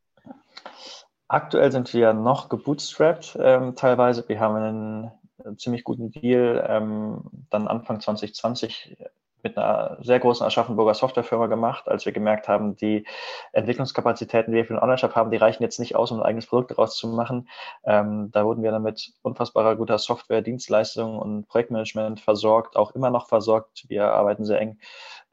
Aktuell 1.28 1.72
sind 1.72 1.94
wir 1.94 2.12
noch 2.12 2.50
gebootstrapped 2.50 3.38
ähm, 3.40 3.74
teilweise. 3.74 4.28
Wir 4.28 4.38
haben 4.40 4.56
einen 4.56 5.58
ziemlich 5.58 5.84
guten 5.84 6.10
Deal 6.10 6.64
ähm, 6.68 7.22
dann 7.50 7.68
Anfang 7.68 8.00
2020 8.00 8.96
mit 9.44 9.58
einer 9.58 9.98
sehr 10.00 10.18
großen 10.18 10.44
Aschaffenburger 10.44 10.94
Softwarefirma 10.94 11.46
gemacht, 11.46 11.86
als 11.86 12.06
wir 12.06 12.12
gemerkt 12.12 12.48
haben, 12.48 12.76
die 12.76 13.06
Entwicklungskapazitäten, 13.52 14.52
die 14.52 14.56
wir 14.56 14.64
für 14.64 14.74
den 14.74 14.82
Online-Shop 14.82 15.14
haben, 15.14 15.30
die 15.30 15.36
reichen 15.36 15.62
jetzt 15.62 15.78
nicht 15.78 15.94
aus, 15.94 16.10
um 16.10 16.20
ein 16.20 16.26
eigenes 16.26 16.46
Produkt 16.46 16.72
daraus 16.72 16.96
zu 16.96 17.08
machen. 17.08 17.48
Ähm, 17.84 18.30
da 18.32 18.44
wurden 18.44 18.62
wir 18.62 18.72
dann 18.72 18.82
mit 18.82 19.12
unfassbarer 19.22 19.76
guter 19.76 19.98
Software, 19.98 20.42
Dienstleistungen 20.42 21.18
und 21.18 21.46
Projektmanagement 21.46 22.20
versorgt, 22.20 22.76
auch 22.76 22.92
immer 22.92 23.10
noch 23.10 23.28
versorgt. 23.28 23.84
Wir 23.88 24.12
arbeiten 24.12 24.44
sehr 24.44 24.60
eng 24.60 24.78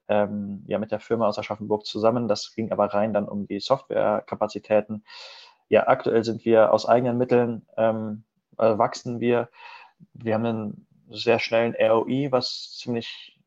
ähm, 0.09 0.63
ja, 0.67 0.77
mit 0.77 0.91
der 0.91 0.99
Firma 0.99 1.27
aus 1.27 1.39
Aschaffenburg 1.39 1.85
zusammen. 1.85 2.27
Das 2.27 2.53
ging 2.53 2.71
aber 2.71 2.87
rein 2.87 3.13
dann 3.13 3.27
um 3.27 3.47
die 3.47 3.61
Softwarekapazitäten. 3.61 5.05
Ja, 5.69 5.87
aktuell 5.87 6.25
sind 6.25 6.43
wir 6.43 6.73
aus 6.73 6.85
eigenen 6.85 7.17
Mitteln, 7.17 7.65
ähm, 7.77 8.23
äh, 8.57 8.77
wachsen 8.77 9.21
wir. 9.21 9.49
Wir 10.13 10.33
haben 10.33 10.45
einen 10.45 10.87
sehr 11.09 11.39
schnellen 11.39 11.75
ROI, 11.79 12.27
was 12.29 12.75
ziemlich 12.77 13.40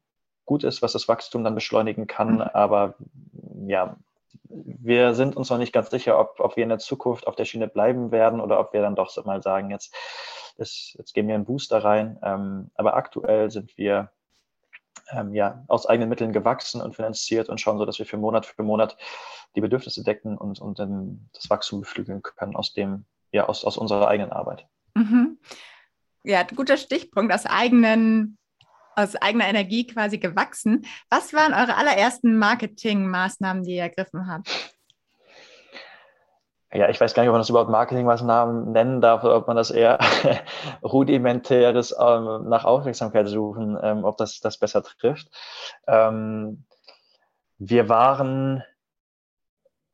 gut 0.45 0.65
ist, 0.65 0.83
was 0.83 0.93
das 0.93 1.09
Wachstum 1.09 1.45
dann 1.45 1.55
beschleunigen 1.55 2.07
kann. 2.07 2.35
Mhm. 2.35 2.41
Aber 2.43 2.95
ja, 3.67 3.97
wir 4.49 5.15
sind 5.15 5.37
uns 5.37 5.51
noch 5.51 5.59
nicht 5.59 5.73
ganz 5.73 5.91
sicher, 5.91 6.19
ob, 6.19 6.39
ob 6.39 6.57
wir 6.57 6.63
in 6.63 6.69
der 6.69 6.79
Zukunft 6.79 7.27
auf 7.27 7.37
der 7.37 7.45
Schiene 7.45 7.69
bleiben 7.69 8.11
werden 8.11 8.41
oder 8.41 8.61
ob 8.61 8.73
wir 8.73 8.83
dann 8.83 8.95
doch 8.95 9.25
mal 9.25 9.43
sagen, 9.43 9.71
jetzt, 9.71 9.95
ist, 10.57 10.95
jetzt 10.99 11.15
geben 11.15 11.29
wir 11.29 11.35
einen 11.35 11.45
Booster 11.45 11.83
rein. 11.83 12.19
Ähm, 12.23 12.71
aber 12.75 12.95
aktuell 12.95 13.51
sind 13.51 13.77
wir 13.77 14.11
ähm, 15.11 15.35
ja, 15.35 15.65
aus 15.69 15.87
eigenen 15.87 16.09
Mitteln 16.09 16.33
gewachsen 16.33 16.81
und 16.81 16.95
finanziert 16.95 17.49
und 17.49 17.61
schauen 17.61 17.79
so, 17.79 17.85
dass 17.85 17.99
wir 17.99 18.07
für 18.07 18.17
Monat 18.17 18.47
für 18.47 18.63
Monat 18.63 18.97
die 19.57 19.61
Bedürfnisse 19.61 20.03
decken 20.03 20.37
und, 20.37 20.61
und 20.61 20.79
dann 20.79 21.29
das 21.33 21.51
Wachstum 21.51 21.81
beflügeln 21.81 22.23
können 22.23 22.57
aus 22.57 22.73
dem, 22.73 23.05
ja, 23.33 23.47
aus, 23.47 23.65
aus 23.65 23.77
unserer 23.77 24.09
eigenen 24.09 24.33
Arbeit. 24.33 24.67
Mhm. 24.95 25.39
Ja, 26.23 26.43
guter 26.43 26.77
Stichpunkt, 26.77 27.33
aus 27.33 27.45
eigenen 27.47 28.39
aus 28.97 29.17
eigener 29.17 29.47
Energie 29.47 29.87
quasi 29.87 30.19
gewachsen. 30.19 30.87
Was 31.11 31.33
waren 31.33 31.53
eure 31.53 31.77
allerersten 31.77 32.39
Marketingmaßnahmen, 32.39 33.63
die 33.63 33.77
ihr 33.77 33.83
ergriffen 33.83 34.27
habt? 34.29 34.75
Ja, 36.73 36.89
ich 36.89 37.01
weiß 37.01 37.15
gar 37.15 37.23
nicht, 37.23 37.29
ob 37.31 37.35
man 37.35 37.41
das 37.41 37.51
überhaupt 37.51 37.71
Marketingmaßnahmen 37.71 38.73
nennen 38.73 39.01
darf 39.01 39.23
oder 39.23 39.37
ob 39.37 39.47
man 39.47 39.57
das 39.57 39.71
eher 39.71 40.01
rudimentäres 40.83 41.95
ähm, 41.97 42.49
nach 42.49 42.65
Aufmerksamkeit 42.65 43.29
suchen, 43.29 43.79
ähm, 43.81 44.05
ob 44.05 44.17
das 44.17 44.41
das 44.41 44.59
besser 44.59 44.83
trifft. 44.83 45.29
Ähm, 45.87 46.65
wir 47.59 47.89
waren 47.89 48.65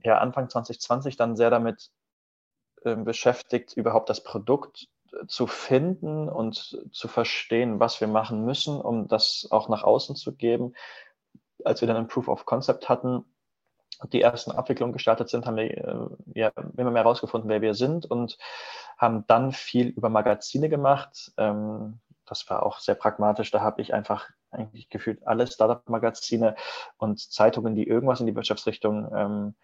ja 0.03 0.19
Anfang 0.19 0.49
2020 0.49 1.19
dann 1.19 1.37
sehr 1.37 1.51
damit 1.51 1.91
ähm, 2.87 3.05
beschäftigt, 3.05 3.75
überhaupt 3.75 4.09
das 4.09 4.25
Produkt 4.25 4.89
zu 5.27 5.47
finden 5.47 6.29
und 6.29 6.79
zu 6.93 7.09
verstehen, 7.09 7.81
was 7.81 8.01
wir 8.01 8.09
machen 8.09 8.45
müssen, 8.45 8.81
um 8.81 9.09
das 9.09 9.49
auch 9.51 9.69
nach 9.69 9.83
außen 9.83 10.17
zu 10.17 10.35
geben. 10.35 10.75
Als 11.65 11.81
wir 11.81 11.89
dann 11.89 11.97
ein 11.97 12.09
Proof 12.09 12.29
of 12.29 12.47
Concept 12.47 12.89
hatten 12.89 13.25
und 14.01 14.13
die 14.13 14.23
ersten 14.23 14.51
Abwicklungen 14.51 14.93
gestartet 14.93 15.29
sind, 15.29 15.47
haben 15.47 15.57
wir 15.57 15.71
äh, 15.71 16.09
ja, 16.35 16.53
immer 16.77 16.91
mehr 16.91 17.03
herausgefunden, 17.03 17.51
wer 17.51 17.61
wir 17.61 17.75
sind 17.75 18.07
und 18.07 18.39
haben 18.97 19.25
dann 19.27 19.53
viel 19.53 19.89
über 19.89 20.09
Magazine 20.09 20.69
gemacht. 20.69 21.33
Ähm, 21.37 22.01
das 22.27 22.49
war 22.49 22.65
auch 22.65 22.79
sehr 22.79 22.95
pragmatisch. 22.95 23.51
Da 23.51 23.61
habe 23.61 23.83
ich 23.83 23.93
einfach 23.93 24.31
eigentlich 24.51 24.89
gefühlt 24.89 25.27
alle 25.27 25.47
Startup-Magazine 25.47 26.55
und 26.97 27.19
Zeitungen, 27.19 27.75
die 27.75 27.87
irgendwas 27.87 28.21
in 28.21 28.27
die 28.27 28.37
Wirtschaftsrichtung 28.37 29.11
ähm, 29.15 29.55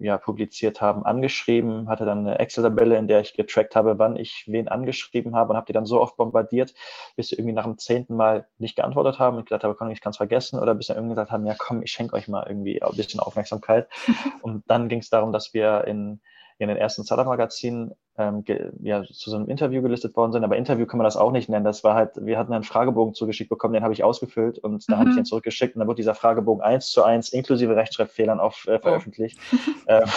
ja, 0.00 0.18
publiziert 0.18 0.80
haben, 0.80 1.04
angeschrieben, 1.04 1.88
hatte 1.88 2.04
dann 2.04 2.20
eine 2.20 2.38
Excel-Tabelle, 2.38 2.96
in 2.96 3.08
der 3.08 3.20
ich 3.20 3.34
getrackt 3.34 3.76
habe, 3.76 3.98
wann 3.98 4.16
ich 4.16 4.44
wen 4.46 4.68
angeschrieben 4.68 5.34
habe 5.34 5.50
und 5.50 5.56
habe 5.56 5.66
die 5.66 5.72
dann 5.72 5.86
so 5.86 6.00
oft 6.00 6.16
bombardiert, 6.16 6.74
bis 7.16 7.28
sie 7.28 7.36
irgendwie 7.36 7.54
nach 7.54 7.64
dem 7.64 7.78
zehnten 7.78 8.16
Mal 8.16 8.46
nicht 8.58 8.76
geantwortet 8.76 9.18
haben 9.18 9.36
und 9.36 9.46
gesagt 9.46 9.64
habe, 9.64 9.74
komm, 9.74 9.90
ich 9.90 10.00
kann 10.00 10.10
es 10.10 10.16
vergessen 10.16 10.58
oder 10.58 10.74
bis 10.74 10.86
sie 10.86 10.94
irgendwie 10.94 11.14
gesagt 11.14 11.30
haben, 11.30 11.46
ja 11.46 11.54
komm, 11.56 11.82
ich 11.82 11.92
schenke 11.92 12.14
euch 12.14 12.28
mal 12.28 12.44
irgendwie 12.46 12.82
ein 12.82 12.96
bisschen 12.96 13.20
Aufmerksamkeit. 13.20 13.88
und 14.42 14.64
dann 14.68 14.88
ging 14.88 15.00
es 15.00 15.10
darum, 15.10 15.32
dass 15.32 15.54
wir 15.54 15.84
in 15.86 16.20
in 16.58 16.68
den 16.68 16.76
ersten 16.76 17.04
Startup-Magazinen 17.04 17.94
ähm, 18.16 18.44
ja, 18.80 19.02
zu 19.02 19.30
so 19.30 19.36
einem 19.36 19.48
Interview 19.48 19.82
gelistet 19.82 20.16
worden 20.16 20.32
sind. 20.32 20.44
Aber 20.44 20.56
Interview 20.56 20.86
kann 20.86 20.98
man 20.98 21.04
das 21.04 21.16
auch 21.16 21.32
nicht 21.32 21.48
nennen. 21.48 21.64
Das 21.64 21.82
war 21.82 21.94
halt, 21.94 22.12
wir 22.16 22.38
hatten 22.38 22.52
einen 22.52 22.62
Fragebogen 22.62 23.14
zugeschickt 23.14 23.50
bekommen, 23.50 23.74
den 23.74 23.82
habe 23.82 23.92
ich 23.92 24.04
ausgefüllt 24.04 24.58
und 24.58 24.88
da 24.88 24.94
mhm. 24.94 25.00
habe 25.00 25.10
ich 25.10 25.16
den 25.16 25.24
zurückgeschickt 25.24 25.74
und 25.74 25.80
dann 25.80 25.88
wurde 25.88 25.96
dieser 25.96 26.14
Fragebogen 26.14 26.62
eins 26.62 26.90
zu 26.90 27.02
eins 27.02 27.30
inklusive 27.30 27.74
Rechtschreibfehlern 27.74 28.38
auf, 28.38 28.66
äh, 28.68 28.76
oh. 28.76 28.82
veröffentlicht. 28.82 29.38
Ähm, 29.86 30.08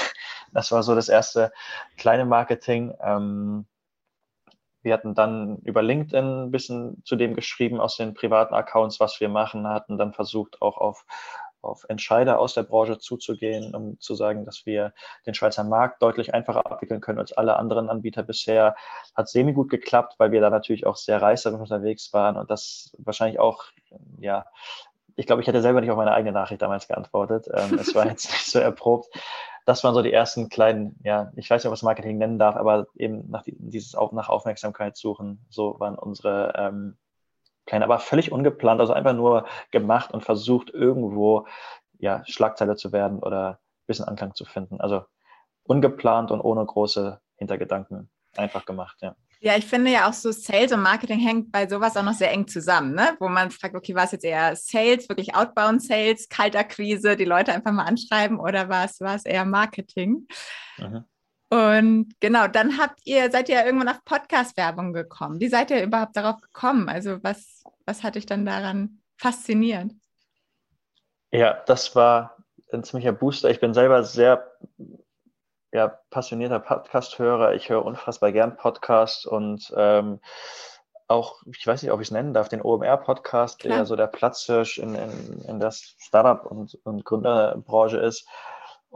das 0.53 0.71
war 0.71 0.81
so 0.81 0.95
das 0.95 1.09
erste 1.09 1.51
kleine 1.97 2.25
Marketing. 2.25 2.93
Ähm, 3.01 3.65
wir 4.81 4.93
hatten 4.93 5.13
dann 5.13 5.57
über 5.63 5.81
LinkedIn 5.81 6.45
ein 6.45 6.51
bisschen 6.51 7.03
zu 7.03 7.17
dem 7.17 7.35
geschrieben 7.35 7.81
aus 7.81 7.97
den 7.97 8.13
privaten 8.13 8.53
Accounts, 8.53 9.01
was 9.01 9.19
wir 9.19 9.27
machen, 9.27 9.67
hatten 9.67 9.97
dann 9.97 10.13
versucht, 10.13 10.61
auch 10.61 10.77
auf 10.77 11.05
auf 11.61 11.85
Entscheider 11.89 12.39
aus 12.39 12.53
der 12.53 12.63
Branche 12.63 12.99
zuzugehen, 12.99 13.73
um 13.75 13.99
zu 13.99 14.15
sagen, 14.15 14.45
dass 14.45 14.65
wir 14.65 14.93
den 15.25 15.33
Schweizer 15.33 15.63
Markt 15.63 16.01
deutlich 16.01 16.33
einfacher 16.33 16.65
abwickeln 16.65 17.01
können 17.01 17.19
als 17.19 17.33
alle 17.33 17.57
anderen 17.57 17.89
Anbieter 17.89 18.23
bisher. 18.23 18.75
Hat 19.15 19.29
semi 19.29 19.53
gut 19.53 19.69
geklappt, 19.69 20.15
weil 20.17 20.31
wir 20.31 20.41
da 20.41 20.49
natürlich 20.49 20.85
auch 20.85 20.95
sehr 20.95 21.21
reißerisch 21.21 21.59
unterwegs 21.59 22.13
waren 22.13 22.37
und 22.37 22.49
das 22.49 22.95
wahrscheinlich 22.97 23.39
auch, 23.39 23.65
ja, 24.19 24.45
ich 25.15 25.25
glaube, 25.25 25.41
ich 25.41 25.47
hätte 25.47 25.61
selber 25.61 25.81
nicht 25.81 25.89
auf 25.89 25.97
meine 25.97 26.13
eigene 26.13 26.31
Nachricht 26.31 26.61
damals 26.61 26.87
geantwortet. 26.87 27.47
Ähm, 27.51 27.79
es 27.79 27.95
war 27.95 28.07
jetzt 28.07 28.25
nicht 28.31 28.45
so 28.45 28.59
erprobt. 28.59 29.07
Das 29.65 29.83
waren 29.83 29.95
so 29.95 30.01
die 30.01 30.13
ersten 30.13 30.47
kleinen, 30.47 30.95
ja, 31.03 31.31
ich 31.35 31.49
weiß 31.49 31.63
nicht, 31.63 31.67
ob 31.67 31.73
ich 31.73 31.79
es 31.79 31.83
Marketing 31.83 32.17
nennen 32.17 32.39
darf, 32.39 32.55
aber 32.55 32.87
eben 32.95 33.29
nach 33.29 33.43
dieses 33.45 33.93
nach 34.11 34.29
Aufmerksamkeit 34.29 34.95
suchen. 34.95 35.45
So 35.49 35.79
waren 35.79 35.97
unsere 35.97 36.53
ähm, 36.55 36.97
klein, 37.67 37.83
aber 37.83 37.99
völlig 37.99 38.31
ungeplant, 38.31 38.81
also 38.81 38.93
einfach 38.93 39.13
nur 39.13 39.45
gemacht 39.71 40.11
und 40.11 40.23
versucht, 40.23 40.71
irgendwo 40.71 41.45
ja, 41.99 42.23
Schlagzeile 42.25 42.75
zu 42.75 42.91
werden 42.91 43.19
oder 43.19 43.51
ein 43.51 43.85
bisschen 43.85 44.05
Anklang 44.05 44.33
zu 44.33 44.45
finden. 44.45 44.81
Also 44.81 45.03
ungeplant 45.63 46.31
und 46.31 46.41
ohne 46.41 46.65
große 46.65 47.19
Hintergedanken 47.35 48.09
einfach 48.35 48.65
gemacht, 48.65 48.97
ja. 49.01 49.15
Ja, 49.39 49.55
ich 49.55 49.65
finde 49.65 49.91
ja 49.91 50.09
auch 50.09 50.13
so 50.13 50.31
Sales 50.31 50.71
und 50.71 50.81
Marketing 50.81 51.19
hängt 51.19 51.51
bei 51.51 51.67
sowas 51.67 51.95
auch 51.95 52.03
noch 52.03 52.13
sehr 52.13 52.31
eng 52.31 52.47
zusammen, 52.47 52.95
ne? 52.95 53.15
wo 53.19 53.27
man 53.27 53.51
fragt, 53.51 53.75
okay, 53.75 53.93
war 53.93 54.05
es 54.05 54.11
jetzt 54.11 54.25
eher 54.25 54.55
Sales, 54.55 55.07
wirklich 55.09 55.35
Outbound 55.35 55.83
Sales, 55.83 56.27
Kaltakquise, 56.27 57.15
die 57.15 57.25
Leute 57.25 57.53
einfach 57.53 57.71
mal 57.71 57.83
anschreiben 57.83 58.39
oder 58.39 58.67
war 58.67 58.85
es, 58.85 58.99
war 58.99 59.13
es 59.13 59.25
eher 59.25 59.45
Marketing? 59.45 60.27
Mhm. 60.79 61.05
Und 61.49 62.13
genau, 62.19 62.47
dann 62.47 62.77
habt 62.77 62.99
ihr, 63.05 63.31
seid 63.31 63.47
ihr 63.47 63.65
irgendwann 63.65 63.87
auf 63.87 64.03
Podcast-Werbung 64.03 64.91
gekommen. 64.91 65.39
Wie 65.39 65.47
seid 65.47 65.71
ihr 65.71 65.81
überhaupt 65.81 66.17
darauf 66.17 66.41
gekommen? 66.41 66.89
Also 66.89 67.23
was, 67.23 67.63
was 67.85 68.03
hat 68.03 68.15
dich 68.15 68.25
dann 68.25 68.45
daran 68.45 68.99
fasziniert? 69.17 69.91
Ja, 71.31 71.53
das 71.65 71.95
war 71.95 72.37
ein 72.73 72.83
ziemlicher 72.83 73.13
Booster. 73.13 73.49
Ich 73.49 73.61
bin 73.61 73.73
selber 73.73 74.03
sehr 74.03 74.51
ja, 75.71 75.87
passionierter 76.09 76.59
Podcast-Hörer. 76.59 77.53
Ich 77.53 77.69
höre 77.69 77.85
unfassbar 77.85 78.31
gern 78.31 78.57
Podcasts 78.57 79.25
und 79.25 79.73
ähm, 79.75 80.19
auch, 81.07 81.41
ich 81.45 81.65
weiß 81.65 81.81
nicht, 81.81 81.91
ob 81.91 82.01
ich 82.01 82.07
es 82.07 82.11
nennen 82.11 82.33
darf, 82.33 82.49
den 82.49 82.61
OMR-Podcast, 82.61 83.63
der 83.63 83.71
ja 83.71 83.85
so 83.85 83.95
der 83.95 84.07
Platzhirsch 84.07 84.77
in, 84.77 84.95
in, 84.95 85.41
in 85.47 85.59
der 85.59 85.71
Startup- 85.71 86.45
und, 86.45 86.77
und 86.83 87.05
Gründerbranche 87.05 87.97
ist. 87.97 88.27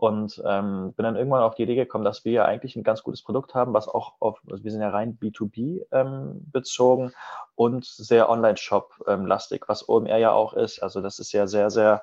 Und 0.01 0.41
ähm, 0.48 0.93
bin 0.93 1.03
dann 1.03 1.15
irgendwann 1.15 1.43
auf 1.43 1.53
die 1.53 1.62
Idee 1.62 1.75
gekommen, 1.75 2.03
dass 2.03 2.25
wir 2.25 2.31
ja 2.31 2.46
eigentlich 2.46 2.75
ein 2.75 2.81
ganz 2.81 3.03
gutes 3.03 3.22
Produkt 3.22 3.53
haben, 3.53 3.72
was 3.75 3.88
auch 3.88 4.15
auf, 4.20 4.41
also 4.50 4.63
wir 4.63 4.72
sind 4.72 4.81
ja 4.81 4.89
rein 4.89 5.20
B2B 5.22 5.86
ähm, 5.91 6.41
bezogen 6.51 7.13
und 7.53 7.86
sehr 7.86 8.27
Online-Shop-lastig, 8.27 9.62
ähm, 9.62 9.67
was 9.67 9.88
OMR 9.88 10.17
ja 10.17 10.31
auch 10.31 10.55
ist. 10.55 10.81
Also 10.81 11.01
das 11.01 11.20
ist 11.20 11.34
ja 11.34 11.46
sehr, 11.46 11.70
sehr 11.70 12.01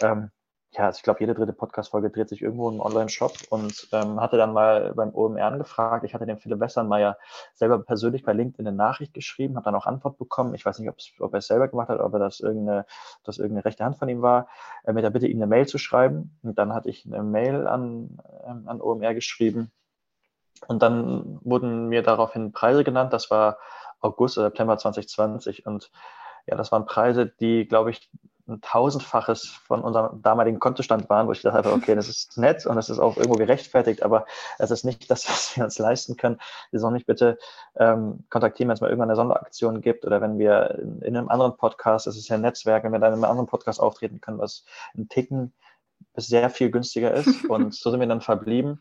ähm, 0.00 0.30
ja, 0.76 0.86
also 0.86 0.96
ich 0.96 1.02
glaube, 1.04 1.20
jede 1.20 1.34
dritte 1.34 1.52
Podcast-Folge 1.52 2.10
dreht 2.10 2.28
sich 2.28 2.42
irgendwo 2.42 2.68
im 2.68 2.80
Online-Shop 2.80 3.32
und 3.50 3.88
ähm, 3.92 4.20
hatte 4.20 4.36
dann 4.36 4.52
mal 4.52 4.92
beim 4.94 5.14
OMR 5.14 5.46
angefragt. 5.46 6.04
Ich 6.04 6.14
hatte 6.14 6.26
dem 6.26 6.38
Philipp 6.38 6.58
Wessernmeier 6.58 7.16
selber 7.54 7.78
persönlich 7.78 8.24
bei 8.24 8.32
LinkedIn 8.32 8.66
eine 8.66 8.76
Nachricht 8.76 9.14
geschrieben, 9.14 9.54
habe 9.54 9.64
dann 9.64 9.76
auch 9.76 9.86
Antwort 9.86 10.18
bekommen. 10.18 10.54
Ich 10.54 10.66
weiß 10.66 10.80
nicht, 10.80 10.90
ob 11.20 11.32
er 11.32 11.38
es 11.38 11.46
selber 11.46 11.68
gemacht 11.68 11.90
hat, 11.90 12.00
ob 12.00 12.12
das 12.12 12.40
irgendeine, 12.40 12.86
das 13.22 13.38
irgendeine 13.38 13.64
rechte 13.64 13.84
Hand 13.84 13.98
von 13.98 14.08
ihm 14.08 14.20
war, 14.20 14.48
äh, 14.84 14.92
mit 14.92 15.04
der 15.04 15.10
Bitte, 15.10 15.28
ihm 15.28 15.38
eine 15.38 15.46
Mail 15.46 15.66
zu 15.66 15.78
schreiben. 15.78 16.36
Und 16.42 16.58
dann 16.58 16.74
hatte 16.74 16.90
ich 16.90 17.06
eine 17.06 17.22
Mail 17.22 17.68
an, 17.68 18.18
ähm, 18.44 18.64
an 18.66 18.80
OMR 18.80 19.14
geschrieben. 19.14 19.70
Und 20.66 20.82
dann 20.82 21.38
wurden 21.44 21.88
mir 21.88 22.02
daraufhin 22.02 22.50
Preise 22.50 22.82
genannt. 22.82 23.12
Das 23.12 23.30
war 23.30 23.58
August 24.00 24.38
oder 24.38 24.48
September 24.48 24.76
2020 24.76 25.66
und 25.66 25.90
ja, 26.46 26.56
das 26.56 26.72
waren 26.72 26.84
Preise, 26.84 27.26
die, 27.26 27.66
glaube 27.66 27.90
ich, 27.90 28.10
ein 28.46 28.60
tausendfaches 28.60 29.46
von 29.46 29.82
unserem 29.82 30.20
damaligen 30.22 30.58
Kontostand 30.58 31.08
waren, 31.08 31.26
wo 31.26 31.32
ich 31.32 31.42
dachte, 31.42 31.72
okay, 31.72 31.94
das 31.94 32.08
ist 32.08 32.36
nett 32.36 32.66
und 32.66 32.76
das 32.76 32.90
ist 32.90 32.98
auch 32.98 33.16
irgendwo 33.16 33.38
gerechtfertigt, 33.38 34.02
aber 34.02 34.26
es 34.58 34.70
ist 34.70 34.84
nicht 34.84 35.10
das, 35.10 35.28
was 35.28 35.56
wir 35.56 35.64
uns 35.64 35.78
leisten 35.78 36.16
können. 36.16 36.38
Wir 36.70 36.80
sollen 36.80 36.94
nicht 36.94 37.06
bitte 37.06 37.38
ähm, 37.76 38.24
kontaktieren, 38.30 38.68
wenn 38.68 38.74
es 38.74 38.80
mal 38.80 38.88
irgendwann 38.88 39.10
eine 39.10 39.16
Sonderaktion 39.16 39.80
gibt 39.80 40.04
oder 40.04 40.20
wenn 40.20 40.38
wir 40.38 40.78
in, 40.78 41.00
in 41.02 41.16
einem 41.16 41.28
anderen 41.28 41.56
Podcast, 41.56 42.06
das 42.06 42.16
ist 42.16 42.28
ja 42.28 42.36
ein 42.36 42.42
Netzwerk, 42.42 42.84
wenn 42.84 42.92
wir 42.92 42.98
dann 42.98 43.12
in 43.12 43.14
einem 43.14 43.30
anderen 43.30 43.48
Podcast 43.48 43.80
auftreten 43.80 44.20
können, 44.20 44.38
was 44.38 44.64
ein 44.96 45.08
Ticken 45.08 45.54
bis 46.14 46.26
sehr 46.26 46.50
viel 46.50 46.70
günstiger 46.70 47.12
ist. 47.12 47.44
Und 47.48 47.74
so 47.74 47.90
sind 47.90 48.00
wir 48.00 48.06
dann 48.06 48.20
verblieben 48.20 48.80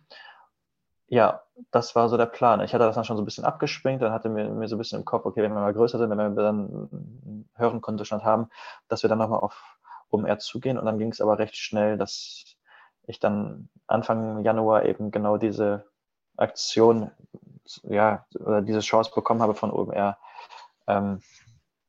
ja, 1.07 1.43
das 1.71 1.95
war 1.95 2.09
so 2.09 2.17
der 2.17 2.25
Plan. 2.25 2.61
Ich 2.61 2.73
hatte 2.73 2.85
das 2.85 2.95
dann 2.95 3.03
schon 3.03 3.17
so 3.17 3.21
ein 3.21 3.25
bisschen 3.25 3.45
abgespringt, 3.45 4.01
dann 4.01 4.11
hatte 4.11 4.29
mir, 4.29 4.49
mir 4.49 4.67
so 4.67 4.75
ein 4.75 4.79
bisschen 4.79 4.99
im 4.99 5.05
Kopf, 5.05 5.25
okay, 5.25 5.41
wenn 5.41 5.53
wir 5.53 5.61
mal 5.61 5.73
größer 5.73 5.97
sind, 5.97 6.09
wenn 6.09 6.17
wir 6.17 6.43
dann 6.43 6.89
einen 6.91 7.49
höheren 7.55 7.81
Kontostand 7.81 8.23
haben, 8.23 8.49
dass 8.87 9.03
wir 9.03 9.09
dann 9.09 9.19
nochmal 9.19 9.39
auf 9.39 9.77
OMR 10.09 10.39
zugehen. 10.39 10.77
Und 10.77 10.85
dann 10.85 10.97
ging 10.97 11.11
es 11.11 11.21
aber 11.21 11.39
recht 11.39 11.55
schnell, 11.55 11.97
dass 11.97 12.55
ich 13.05 13.19
dann 13.19 13.69
Anfang 13.87 14.43
Januar 14.43 14.85
eben 14.85 15.11
genau 15.11 15.37
diese 15.37 15.85
Aktion, 16.37 17.11
ja, 17.83 18.25
oder 18.39 18.61
diese 18.61 18.79
Chance 18.79 19.11
bekommen 19.13 19.41
habe 19.41 19.55
von 19.55 19.71
OMR, 19.71 20.17
ähm, 20.87 21.21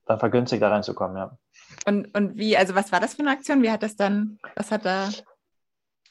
dann 0.06 0.18
vergünstigt 0.18 0.62
da 0.62 0.68
reinzukommen, 0.68 1.16
ja. 1.16 1.38
Und, 1.86 2.14
und 2.14 2.36
wie, 2.36 2.56
also 2.56 2.74
was 2.74 2.92
war 2.92 3.00
das 3.00 3.14
für 3.14 3.20
eine 3.20 3.30
Aktion? 3.30 3.62
Wie 3.62 3.70
hat 3.70 3.82
das 3.82 3.96
dann, 3.96 4.38
was 4.54 4.70
hat 4.70 4.84
da 4.84 5.08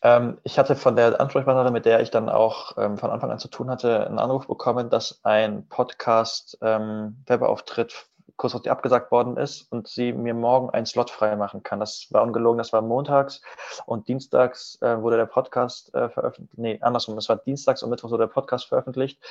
ähm, 0.03 0.37
ich 0.43 0.59
hatte 0.59 0.75
von 0.75 0.95
der 0.95 1.19
Ansprechpartnerin, 1.19 1.73
mit 1.73 1.85
der 1.85 2.01
ich 2.01 2.11
dann 2.11 2.29
auch 2.29 2.77
ähm, 2.77 2.97
von 2.97 3.09
Anfang 3.09 3.31
an 3.31 3.39
zu 3.39 3.47
tun 3.47 3.69
hatte, 3.69 4.05
einen 4.05 4.19
Anruf 4.19 4.47
bekommen, 4.47 4.89
dass 4.89 5.21
ein 5.23 5.67
Podcast-Webauftritt 5.69 7.93
ähm, 7.93 7.99
kurzfristig 8.35 8.71
abgesagt 8.71 9.11
worden 9.11 9.37
ist 9.37 9.71
und 9.71 9.87
sie 9.87 10.11
mir 10.11 10.33
morgen 10.33 10.69
einen 10.71 10.85
Slot 10.85 11.09
frei 11.09 11.35
machen 11.35 11.63
kann. 11.63 11.79
Das 11.79 12.07
war 12.11 12.23
ungelogen, 12.23 12.57
das 12.57 12.73
war 12.73 12.81
montags 12.81 13.41
und 13.85 14.07
dienstags 14.07 14.77
äh, 14.81 15.01
wurde 15.01 15.17
der 15.17 15.27
Podcast 15.27 15.93
äh, 15.93 16.09
veröffentlicht. 16.09 16.57
Nee, 16.57 16.79
andersrum, 16.81 17.17
es 17.17 17.29
war 17.29 17.37
dienstags 17.37 17.83
und 17.83 17.89
mittwochs 17.89 18.11
wurde 18.11 18.23
der 18.23 18.33
Podcast 18.33 18.65
veröffentlicht 18.65 19.21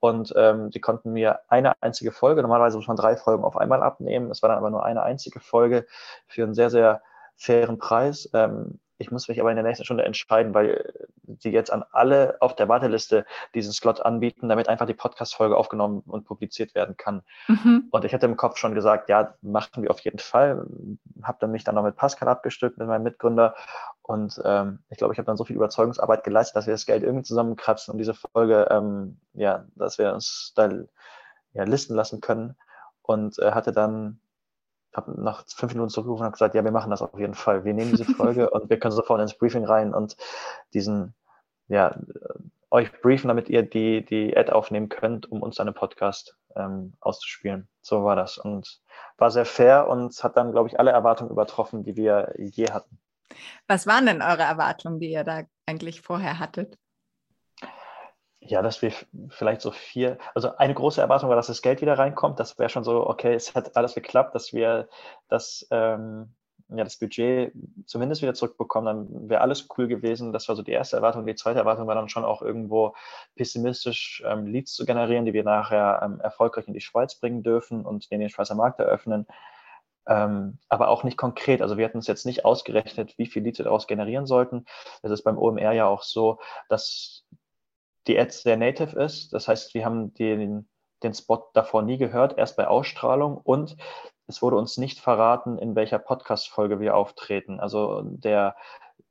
und 0.00 0.32
ähm, 0.36 0.70
sie 0.72 0.80
konnten 0.80 1.12
mir 1.12 1.40
eine 1.48 1.74
einzige 1.80 2.12
Folge, 2.12 2.42
normalerweise 2.42 2.76
muss 2.76 2.88
man 2.88 2.96
drei 2.96 3.16
Folgen 3.16 3.44
auf 3.44 3.56
einmal 3.56 3.82
abnehmen, 3.82 4.30
es 4.30 4.42
war 4.42 4.48
dann 4.48 4.58
aber 4.58 4.70
nur 4.70 4.84
eine 4.84 5.02
einzige 5.02 5.40
Folge 5.40 5.86
für 6.26 6.42
einen 6.42 6.54
sehr, 6.54 6.70
sehr 6.70 7.02
fairen 7.36 7.78
Preis. 7.78 8.28
Ähm, 8.34 8.80
ich 8.98 9.10
muss 9.10 9.28
mich 9.28 9.40
aber 9.40 9.50
in 9.50 9.56
der 9.56 9.64
nächsten 9.64 9.84
Stunde 9.84 10.04
entscheiden, 10.04 10.54
weil 10.54 10.92
sie 11.38 11.50
jetzt 11.50 11.72
an 11.72 11.84
alle 11.92 12.36
auf 12.40 12.56
der 12.56 12.68
Warteliste 12.68 13.24
diesen 13.54 13.72
Slot 13.72 14.00
anbieten, 14.00 14.48
damit 14.48 14.68
einfach 14.68 14.86
die 14.86 14.94
Podcast-Folge 14.94 15.56
aufgenommen 15.56 16.02
und 16.06 16.24
publiziert 16.24 16.74
werden 16.74 16.96
kann. 16.96 17.22
Mhm. 17.46 17.88
Und 17.90 18.04
ich 18.04 18.12
hatte 18.12 18.26
im 18.26 18.36
Kopf 18.36 18.56
schon 18.56 18.74
gesagt, 18.74 19.08
ja, 19.08 19.34
machen 19.40 19.82
wir 19.82 19.90
auf 19.90 20.00
jeden 20.00 20.18
Fall. 20.18 20.66
Habe 21.22 21.38
dann 21.40 21.52
mich 21.52 21.64
dann 21.64 21.76
noch 21.76 21.84
mit 21.84 21.96
Pascal 21.96 22.28
abgestimmt, 22.28 22.78
mit 22.78 22.88
meinem 22.88 23.04
Mitgründer. 23.04 23.54
Und 24.02 24.40
ähm, 24.44 24.80
ich 24.90 24.98
glaube, 24.98 25.12
ich 25.12 25.18
habe 25.18 25.26
dann 25.26 25.36
so 25.36 25.44
viel 25.44 25.56
Überzeugungsarbeit 25.56 26.24
geleistet, 26.24 26.56
dass 26.56 26.66
wir 26.66 26.74
das 26.74 26.86
Geld 26.86 27.02
irgendwie 27.04 27.24
zusammenkratzen 27.24 27.92
und 27.92 27.98
diese 27.98 28.14
Folge, 28.14 28.66
ähm, 28.70 29.20
ja, 29.34 29.64
dass 29.76 29.98
wir 29.98 30.12
uns 30.12 30.52
da 30.56 30.70
ja, 31.52 31.64
listen 31.64 31.94
lassen 31.94 32.20
können. 32.20 32.56
Und 33.02 33.38
äh, 33.38 33.52
hatte 33.52 33.72
dann 33.72 34.20
habe 34.94 35.20
nach 35.20 35.44
fünf 35.46 35.72
Minuten 35.72 35.90
zurückgerufen 35.90 36.26
und 36.26 36.32
gesagt, 36.32 36.54
ja, 36.54 36.64
wir 36.64 36.72
machen 36.72 36.90
das 36.90 37.02
auf 37.02 37.18
jeden 37.18 37.34
Fall. 37.34 37.64
Wir 37.64 37.74
nehmen 37.74 37.90
diese 37.90 38.04
Folge 38.04 38.50
und 38.50 38.70
wir 38.70 38.78
können 38.78 38.94
sofort 38.94 39.20
ins 39.20 39.36
Briefing 39.36 39.64
rein 39.64 39.94
und 39.94 40.16
diesen, 40.74 41.14
ja, 41.68 41.96
euch 42.70 42.92
briefen, 43.00 43.28
damit 43.28 43.48
ihr 43.48 43.62
die, 43.62 44.04
die 44.04 44.36
Ad 44.36 44.52
aufnehmen 44.52 44.88
könnt, 44.88 45.30
um 45.30 45.42
uns 45.42 45.58
einen 45.60 45.74
Podcast 45.74 46.36
ähm, 46.56 46.94
auszuspielen. 47.00 47.68
So 47.80 48.04
war 48.04 48.16
das 48.16 48.38
und 48.38 48.80
war 49.16 49.30
sehr 49.30 49.46
fair 49.46 49.88
und 49.88 50.22
hat 50.22 50.36
dann, 50.36 50.52
glaube 50.52 50.68
ich, 50.68 50.78
alle 50.78 50.90
Erwartungen 50.90 51.30
übertroffen, 51.30 51.82
die 51.84 51.96
wir 51.96 52.34
je 52.36 52.70
hatten. 52.70 52.98
Was 53.66 53.86
waren 53.86 54.06
denn 54.06 54.22
eure 54.22 54.42
Erwartungen, 54.42 55.00
die 55.00 55.10
ihr 55.10 55.24
da 55.24 55.42
eigentlich 55.66 56.02
vorher 56.02 56.38
hattet? 56.38 56.78
Ja, 58.40 58.62
dass 58.62 58.82
wir 58.82 58.92
vielleicht 59.30 59.60
so 59.60 59.72
vier, 59.72 60.16
also 60.34 60.56
eine 60.56 60.74
große 60.74 61.00
Erwartung 61.00 61.28
war, 61.28 61.36
dass 61.36 61.48
das 61.48 61.60
Geld 61.60 61.80
wieder 61.80 61.98
reinkommt. 61.98 62.38
Das 62.38 62.58
wäre 62.58 62.68
schon 62.68 62.84
so, 62.84 63.06
okay, 63.06 63.34
es 63.34 63.54
hat 63.54 63.76
alles 63.76 63.94
geklappt, 63.94 64.34
dass 64.34 64.52
wir 64.52 64.88
das, 65.28 65.66
ähm, 65.70 66.34
ja, 66.68 66.84
das 66.84 66.98
Budget 66.98 67.52
zumindest 67.86 68.22
wieder 68.22 68.34
zurückbekommen, 68.34 69.08
dann 69.08 69.28
wäre 69.28 69.40
alles 69.40 69.66
cool 69.76 69.88
gewesen. 69.88 70.32
Das 70.32 70.48
war 70.48 70.54
so 70.54 70.62
die 70.62 70.72
erste 70.72 70.96
Erwartung. 70.96 71.26
Die 71.26 71.34
zweite 71.34 71.58
Erwartung 71.58 71.86
war 71.88 71.94
dann 71.94 72.08
schon 72.08 72.24
auch 72.24 72.42
irgendwo 72.42 72.94
pessimistisch, 73.34 74.22
ähm, 74.24 74.46
Leads 74.46 74.74
zu 74.74 74.86
generieren, 74.86 75.24
die 75.24 75.32
wir 75.32 75.44
nachher 75.44 76.00
ähm, 76.04 76.20
erfolgreich 76.20 76.68
in 76.68 76.74
die 76.74 76.80
Schweiz 76.80 77.16
bringen 77.18 77.42
dürfen 77.42 77.84
und 77.84 78.10
den, 78.10 78.20
den 78.20 78.28
Schweizer 78.30 78.54
Markt 78.54 78.78
eröffnen. 78.78 79.26
Ähm, 80.06 80.58
aber 80.68 80.88
auch 80.88 81.04
nicht 81.04 81.16
konkret. 81.18 81.60
Also 81.60 81.76
wir 81.76 81.84
hatten 81.84 81.98
uns 81.98 82.06
jetzt 82.06 82.24
nicht 82.24 82.44
ausgerechnet, 82.44 83.18
wie 83.18 83.26
viel 83.26 83.42
Leads 83.42 83.58
wir 83.58 83.64
daraus 83.64 83.86
generieren 83.86 84.26
sollten. 84.26 84.64
Es 85.02 85.10
ist 85.10 85.22
beim 85.22 85.38
OMR 85.38 85.72
ja 85.72 85.86
auch 85.86 86.02
so, 86.02 86.38
dass 86.68 87.24
die 88.08 88.18
Ad 88.18 88.30
sehr 88.30 88.56
native 88.56 88.98
ist. 89.00 89.32
Das 89.32 89.46
heißt, 89.46 89.74
wir 89.74 89.84
haben 89.84 90.14
den, 90.14 90.68
den 91.02 91.14
Spot 91.14 91.48
davor 91.54 91.82
nie 91.82 91.98
gehört, 91.98 92.38
erst 92.38 92.56
bei 92.56 92.66
Ausstrahlung 92.66 93.36
und 93.36 93.76
es 94.26 94.42
wurde 94.42 94.56
uns 94.56 94.76
nicht 94.76 95.00
verraten, 95.00 95.58
in 95.58 95.74
welcher 95.74 95.98
Podcast-Folge 95.98 96.80
wir 96.80 96.96
auftreten. 96.96 97.60
Also 97.60 98.02
der, 98.02 98.56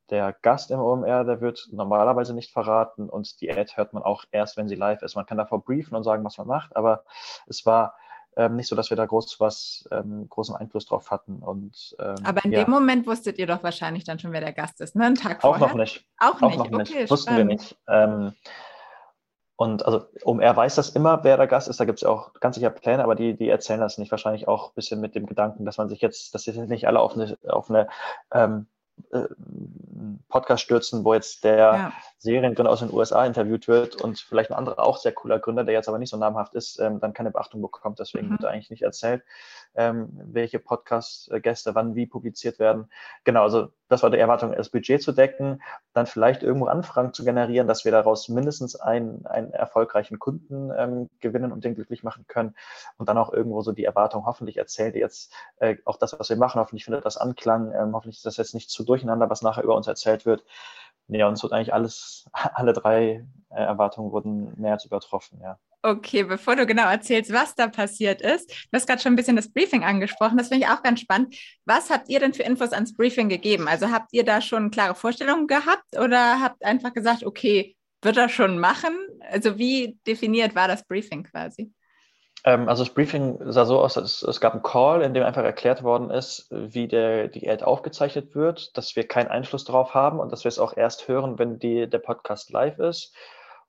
der 0.10 0.34
Gast 0.42 0.70
im 0.70 0.80
OMR, 0.80 1.24
der 1.24 1.42
wird 1.42 1.70
normalerweise 1.72 2.34
nicht 2.34 2.52
verraten 2.52 3.10
und 3.10 3.42
die 3.42 3.52
Ad 3.52 3.74
hört 3.76 3.94
man 3.94 4.04
auch 4.04 4.26
erst, 4.32 4.58
wenn 4.58 4.68
sie 4.68 4.76
live 4.76 5.02
ist. 5.02 5.16
Man 5.16 5.26
kann 5.26 5.38
davor 5.38 5.64
briefen 5.64 5.96
und 5.96 6.04
sagen, 6.04 6.24
was 6.24 6.38
man 6.38 6.48
macht, 6.48 6.76
aber 6.76 7.04
es 7.48 7.66
war 7.66 7.96
ähm, 8.36 8.56
nicht 8.56 8.68
so, 8.68 8.76
dass 8.76 8.92
wir 8.92 8.98
da 8.98 9.06
groß 9.06 9.40
was, 9.40 9.90
ähm, 9.92 10.30
großen 10.30 10.56
Einfluss 10.56 10.86
drauf 10.86 11.10
hatten. 11.10 11.40
Und, 11.40 11.96
ähm, 12.00 12.16
aber 12.24 12.46
in 12.46 12.52
ja. 12.52 12.64
dem 12.64 12.70
Moment 12.70 13.08
wusstet 13.08 13.40
ihr 13.40 13.48
doch 13.48 13.64
wahrscheinlich 13.64 14.04
dann 14.04 14.20
schon, 14.20 14.32
wer 14.32 14.42
der 14.42 14.54
Gast 14.54 14.80
ist, 14.80 14.96
ne? 14.96 15.06
Einen 15.06 15.16
Tag 15.16 15.42
vorher? 15.42 15.66
Auch 15.66 15.70
noch 15.70 15.76
nicht. 15.76 16.06
Auch, 16.20 16.40
auch 16.42 16.50
nicht, 16.50 16.72
noch 16.72 16.80
okay, 16.82 17.00
nicht. 17.00 17.12
Wussten 17.12 17.34
spannend. 17.34 17.50
wir 17.50 17.56
nicht. 17.56 17.78
Und 19.58 19.84
also 19.86 20.06
OMR 20.24 20.56
weiß 20.56 20.76
das 20.76 20.90
immer, 20.90 21.24
wer 21.24 21.36
der 21.36 21.48
Gast 21.48 21.68
ist. 21.68 21.80
Da 21.80 21.86
gibt 21.86 21.98
es 21.98 22.04
auch 22.04 22.32
ganz 22.40 22.56
sicher 22.56 22.70
Pläne, 22.70 23.04
aber 23.04 23.16
die, 23.16 23.36
die 23.36 23.50
erzählen 23.50 23.80
das 23.80 23.98
nicht. 23.98 24.12
Wahrscheinlich 24.12 24.48
auch 24.48 24.70
ein 24.70 24.76
bisschen 24.76 25.02
mit 25.02 25.16
dem 25.16 25.26
Gedanken, 25.26 25.66
dass 25.66 25.78
man 25.80 25.90
sich 25.90 26.00
jetzt, 26.00 26.36
dass 26.36 26.44
sich 26.44 26.56
nicht 26.56 26.88
alle 26.88 27.00
auf 27.00 27.16
eine, 27.16 27.38
auf 27.48 27.70
eine 27.72 27.88
ähm, 28.32 28.68
äh, 29.12 29.24
Podcast 30.30 30.64
stürzen, 30.64 31.04
wo 31.04 31.14
jetzt 31.14 31.44
der 31.44 31.58
ja. 31.58 31.94
Seriengründer 32.20 32.72
aus 32.72 32.82
den 32.82 32.94
USA 32.94 33.26
interviewt 33.26 33.68
wird 33.68 34.00
und 34.02 34.20
vielleicht 34.20 34.52
ein 34.52 34.58
anderer 34.58 34.80
auch 34.80 34.98
sehr 34.98 35.14
cooler 35.14 35.40
Gründer, 35.40 35.64
der 35.64 35.74
jetzt 35.74 35.88
aber 35.88 35.98
nicht 35.98 36.10
so 36.10 36.18
namhaft 36.18 36.54
ist, 36.54 36.80
ähm, 36.80 37.00
dann 37.00 37.14
keine 37.14 37.32
Beachtung 37.32 37.62
bekommt. 37.62 37.98
Deswegen 38.00 38.28
mhm. 38.28 38.32
wird 38.34 38.46
eigentlich 38.46 38.70
nicht 38.70 38.84
erzählt, 38.84 39.24
ähm, 39.78 40.10
welche 40.12 40.60
Podcast-Gäste 40.60 41.76
wann 41.76 41.96
wie 41.96 42.08
publiziert 42.08 42.60
werden. 42.60 42.90
Genau, 43.24 43.44
also 43.44 43.70
das 43.88 44.04
war 44.04 44.10
die 44.10 44.18
Erwartung, 44.18 44.52
das 44.52 44.70
Budget 44.70 45.02
zu 45.02 45.12
decken, 45.12 45.62
dann 45.94 46.08
vielleicht 46.08 46.44
irgendwo 46.44 46.66
Anfragen 46.66 47.14
zu 47.14 47.24
generieren, 47.24 47.68
dass 47.68 47.86
wir 47.86 47.92
daraus 47.92 48.28
mindestens 48.28 48.76
einen, 48.76 49.26
einen 49.28 49.52
erfolgreichen 49.54 50.20
Kunden 50.20 50.72
ähm, 50.76 51.10
gewinnen 51.20 51.52
und 51.52 51.64
den 51.64 51.76
glücklich 51.76 52.04
machen 52.04 52.26
können 52.28 52.56
und 52.98 53.08
dann 53.08 53.18
auch 53.18 53.32
irgendwo 53.32 53.62
so 53.62 53.72
die 53.72 53.86
Erwartung, 53.86 54.26
hoffentlich 54.26 54.58
erzählt 54.58 54.96
jetzt 54.96 55.32
äh, 55.58 55.78
auch 55.86 55.98
das, 55.98 56.20
was 56.20 56.30
wir 56.30 56.38
machen, 56.38 56.60
hoffentlich 56.60 56.84
findet 56.84 57.06
das 57.06 57.18
Anklang, 57.18 57.72
ähm, 57.74 57.94
hoffentlich 57.94 58.18
ist 58.18 58.26
das 58.26 58.38
jetzt 58.38 58.56
nicht 58.56 58.72
zu 58.72 58.84
durcheinander, 58.84 59.30
was 59.30 59.44
nachher 59.44 59.64
über 59.64 59.76
uns 59.76 59.88
erzählt 59.88 60.26
wird. 60.26 60.44
Ja, 61.08 61.28
uns 61.28 61.44
wird 61.44 61.54
eigentlich 61.54 61.74
alles, 61.74 62.30
alle 62.34 62.74
drei 62.74 63.26
äh, 63.50 63.64
Erwartungen 63.64 64.12
wurden 64.12 64.60
mehr 64.60 64.74
als 64.74 64.86
übertroffen, 64.86 65.40
ja. 65.42 65.60
Okay, 65.84 66.24
bevor 66.24 66.56
du 66.56 66.66
genau 66.66 66.90
erzählst, 66.90 67.32
was 67.32 67.54
da 67.56 67.68
passiert 67.68 68.22
ist, 68.22 68.50
du 68.50 68.70
hast 68.74 68.88
gerade 68.88 69.02
schon 69.02 69.14
ein 69.14 69.16
bisschen 69.16 69.36
das 69.36 69.52
Briefing 69.54 69.84
angesprochen, 69.84 70.38
das 70.38 70.50
finde 70.50 70.66
ich 70.66 70.72
auch 70.72 70.82
ganz 70.82 71.00
spannend. 71.00 71.36
Was 71.66 71.90
habt 71.90 72.10
ihr 72.10 72.20
denn 72.20 72.34
für 72.34 72.44
Infos 72.44 72.74
ans 72.74 72.96
Briefing 72.96 73.30
gegeben? 73.30 73.68
Also 73.68 73.92
habt 73.92 74.12
ihr 74.12 74.26
da 74.26 74.42
schon 74.42 74.72
klare 74.72 74.96
Vorstellungen 74.96 75.48
gehabt 75.48 75.98
oder 75.98 76.42
habt 76.42 76.66
einfach 76.66 76.94
gesagt, 76.94 77.24
okay, 77.24 77.76
wird 78.02 78.18
er 78.18 78.30
schon 78.30 78.60
machen? 78.60 78.96
Also 79.32 79.58
wie 79.58 79.98
definiert 80.08 80.56
war 80.56 80.68
das 80.68 80.86
Briefing 80.86 81.24
quasi? 81.24 81.72
Ähm, 82.44 82.68
also 82.68 82.84
das 82.84 82.94
Briefing 82.94 83.38
sah 83.52 83.66
so 83.66 83.80
aus, 83.80 83.94
dass 83.94 84.24
es 84.24 84.42
gab 84.42 84.54
einen 84.54 84.64
Call, 84.64 85.04
in 85.04 85.14
dem 85.14 85.24
einfach 85.24 85.44
erklärt 85.44 85.84
worden 85.84 86.10
ist, 86.10 86.48
wie 86.50 86.88
der, 86.88 87.28
die 87.28 87.50
Ad 87.50 87.64
aufgezeichnet 87.64 88.36
wird, 88.36 88.76
dass 88.76 88.96
wir 88.96 89.08
keinen 89.08 89.28
Einfluss 89.28 89.64
darauf 89.64 89.94
haben 89.94 90.20
und 90.20 90.32
dass 90.32 90.44
wir 90.44 90.50
es 90.50 90.60
auch 90.60 90.76
erst 90.76 91.08
hören, 91.08 91.38
wenn 91.40 91.60
die, 91.60 91.88
der 91.88 92.00
Podcast 92.00 92.50
live 92.52 92.80
ist 92.80 93.14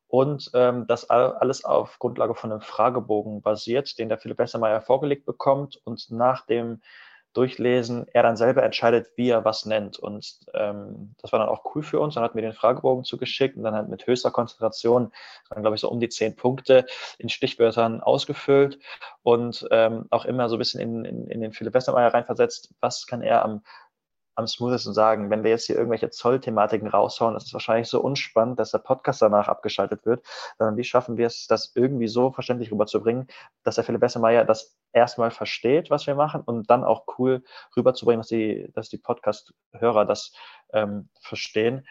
und 0.09 0.51
ähm, 0.55 0.87
das 0.87 1.09
alles 1.11 1.64
auf 1.64 1.99
Grundlage 1.99 2.35
von 2.35 2.51
einem 2.51 2.62
Fragebogen 2.62 3.42
basiert, 3.42 3.99
den 3.99 4.09
der 4.09 4.18
Philipp 4.18 4.38
Bessermeier 4.38 4.81
vorgelegt 4.81 5.27
bekommt 5.27 5.81
und 5.85 6.11
nach 6.11 6.47
dem 6.47 6.81
Durchlesen 7.35 8.07
er 8.12 8.23
dann 8.23 8.37
selber 8.37 8.62
entscheidet, 8.62 9.09
wie 9.16 9.29
er 9.29 9.44
was 9.44 9.66
nennt. 9.66 9.99
Und 9.99 10.40
ähm, 10.55 11.14
das 11.21 11.31
war 11.31 11.38
dann 11.38 11.49
auch 11.49 11.75
cool 11.75 11.83
für 11.83 12.01
uns. 12.01 12.14
Dann 12.14 12.25
hatten 12.25 12.37
wir 12.37 12.42
den 12.42 12.55
Fragebogen 12.55 13.05
zugeschickt 13.05 13.57
und 13.57 13.64
dann 13.64 13.75
halt 13.75 13.88
mit 13.88 14.07
höchster 14.07 14.31
Konzentration, 14.31 15.12
dann 15.51 15.62
glaube 15.62 15.77
ich 15.77 15.83
so 15.83 15.90
um 15.90 16.01
die 16.01 16.09
zehn 16.09 16.35
Punkte 16.35 16.87
in 17.18 17.29
Stichwörtern 17.29 18.01
ausgefüllt 18.01 18.79
und 19.23 19.68
ähm, 19.71 20.07
auch 20.11 20.25
immer 20.25 20.49
so 20.49 20.57
ein 20.57 20.59
bisschen 20.59 20.81
in, 20.81 21.05
in, 21.05 21.29
in 21.29 21.40
den 21.42 21.53
Philipp 21.53 21.75
Westermeier 21.75 22.12
reinversetzt, 22.12 22.75
was 22.81 23.07
kann 23.07 23.23
er 23.23 23.44
am 23.44 23.62
am 24.38 24.46
smoothesten 24.46 24.94
sagen, 24.94 25.31
wenn 25.31 25.42
wir 25.42 25.51
jetzt 25.51 25.66
hier 25.66 25.74
irgendwelche 25.74 26.11
Zollthematiken 26.11 26.87
raushauen, 26.87 27.35
das 27.35 27.46
ist 27.46 27.53
wahrscheinlich 27.53 27.88
so 27.88 28.01
unspannend, 28.01 28.61
dass 28.61 28.70
der 28.70 28.79
Podcast 28.79 29.20
danach 29.20 29.48
abgeschaltet 29.48 30.07
wird, 30.07 30.24
sondern 30.59 30.77
wie 30.77 30.85
schaffen 30.85 31.16
wir 31.16 31.27
es, 31.27 31.48
das 31.48 31.72
irgendwie 31.74 32.07
so 32.07 32.31
verständlich 32.31 32.70
rüberzubringen, 32.70 33.27
dass 33.64 33.74
der 33.74 33.83
Philipp 33.83 34.01
Bessemeyer 34.01 34.44
das 34.44 34.79
erstmal 34.92 35.33
versteht, 35.33 35.90
was 35.90 36.07
wir 36.07 36.14
machen 36.14 36.40
und 36.42 36.70
dann 36.70 36.85
auch 36.85 37.05
cool 37.18 37.42
rüberzubringen, 37.77 38.20
dass 38.20 38.29
die, 38.29 38.70
dass 38.74 38.88
die 38.88 38.98
Podcast-Hörer 38.98 40.05
das 40.05 40.33
ähm, 40.72 41.09
verstehen. 41.20 41.85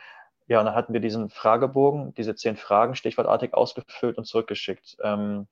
Ja, 0.47 0.59
und 0.59 0.67
dann 0.67 0.75
hatten 0.75 0.93
wir 0.93 1.01
diesen 1.01 1.29
Fragebogen, 1.29 2.13
diese 2.13 2.33
zehn 2.35 2.55
Fragen 2.55 2.95
stichwortartig 2.95 3.53
ausgefüllt 3.53 4.17
und 4.17 4.23
zurückgeschickt. 4.23 4.95
Ähm, 5.03 5.47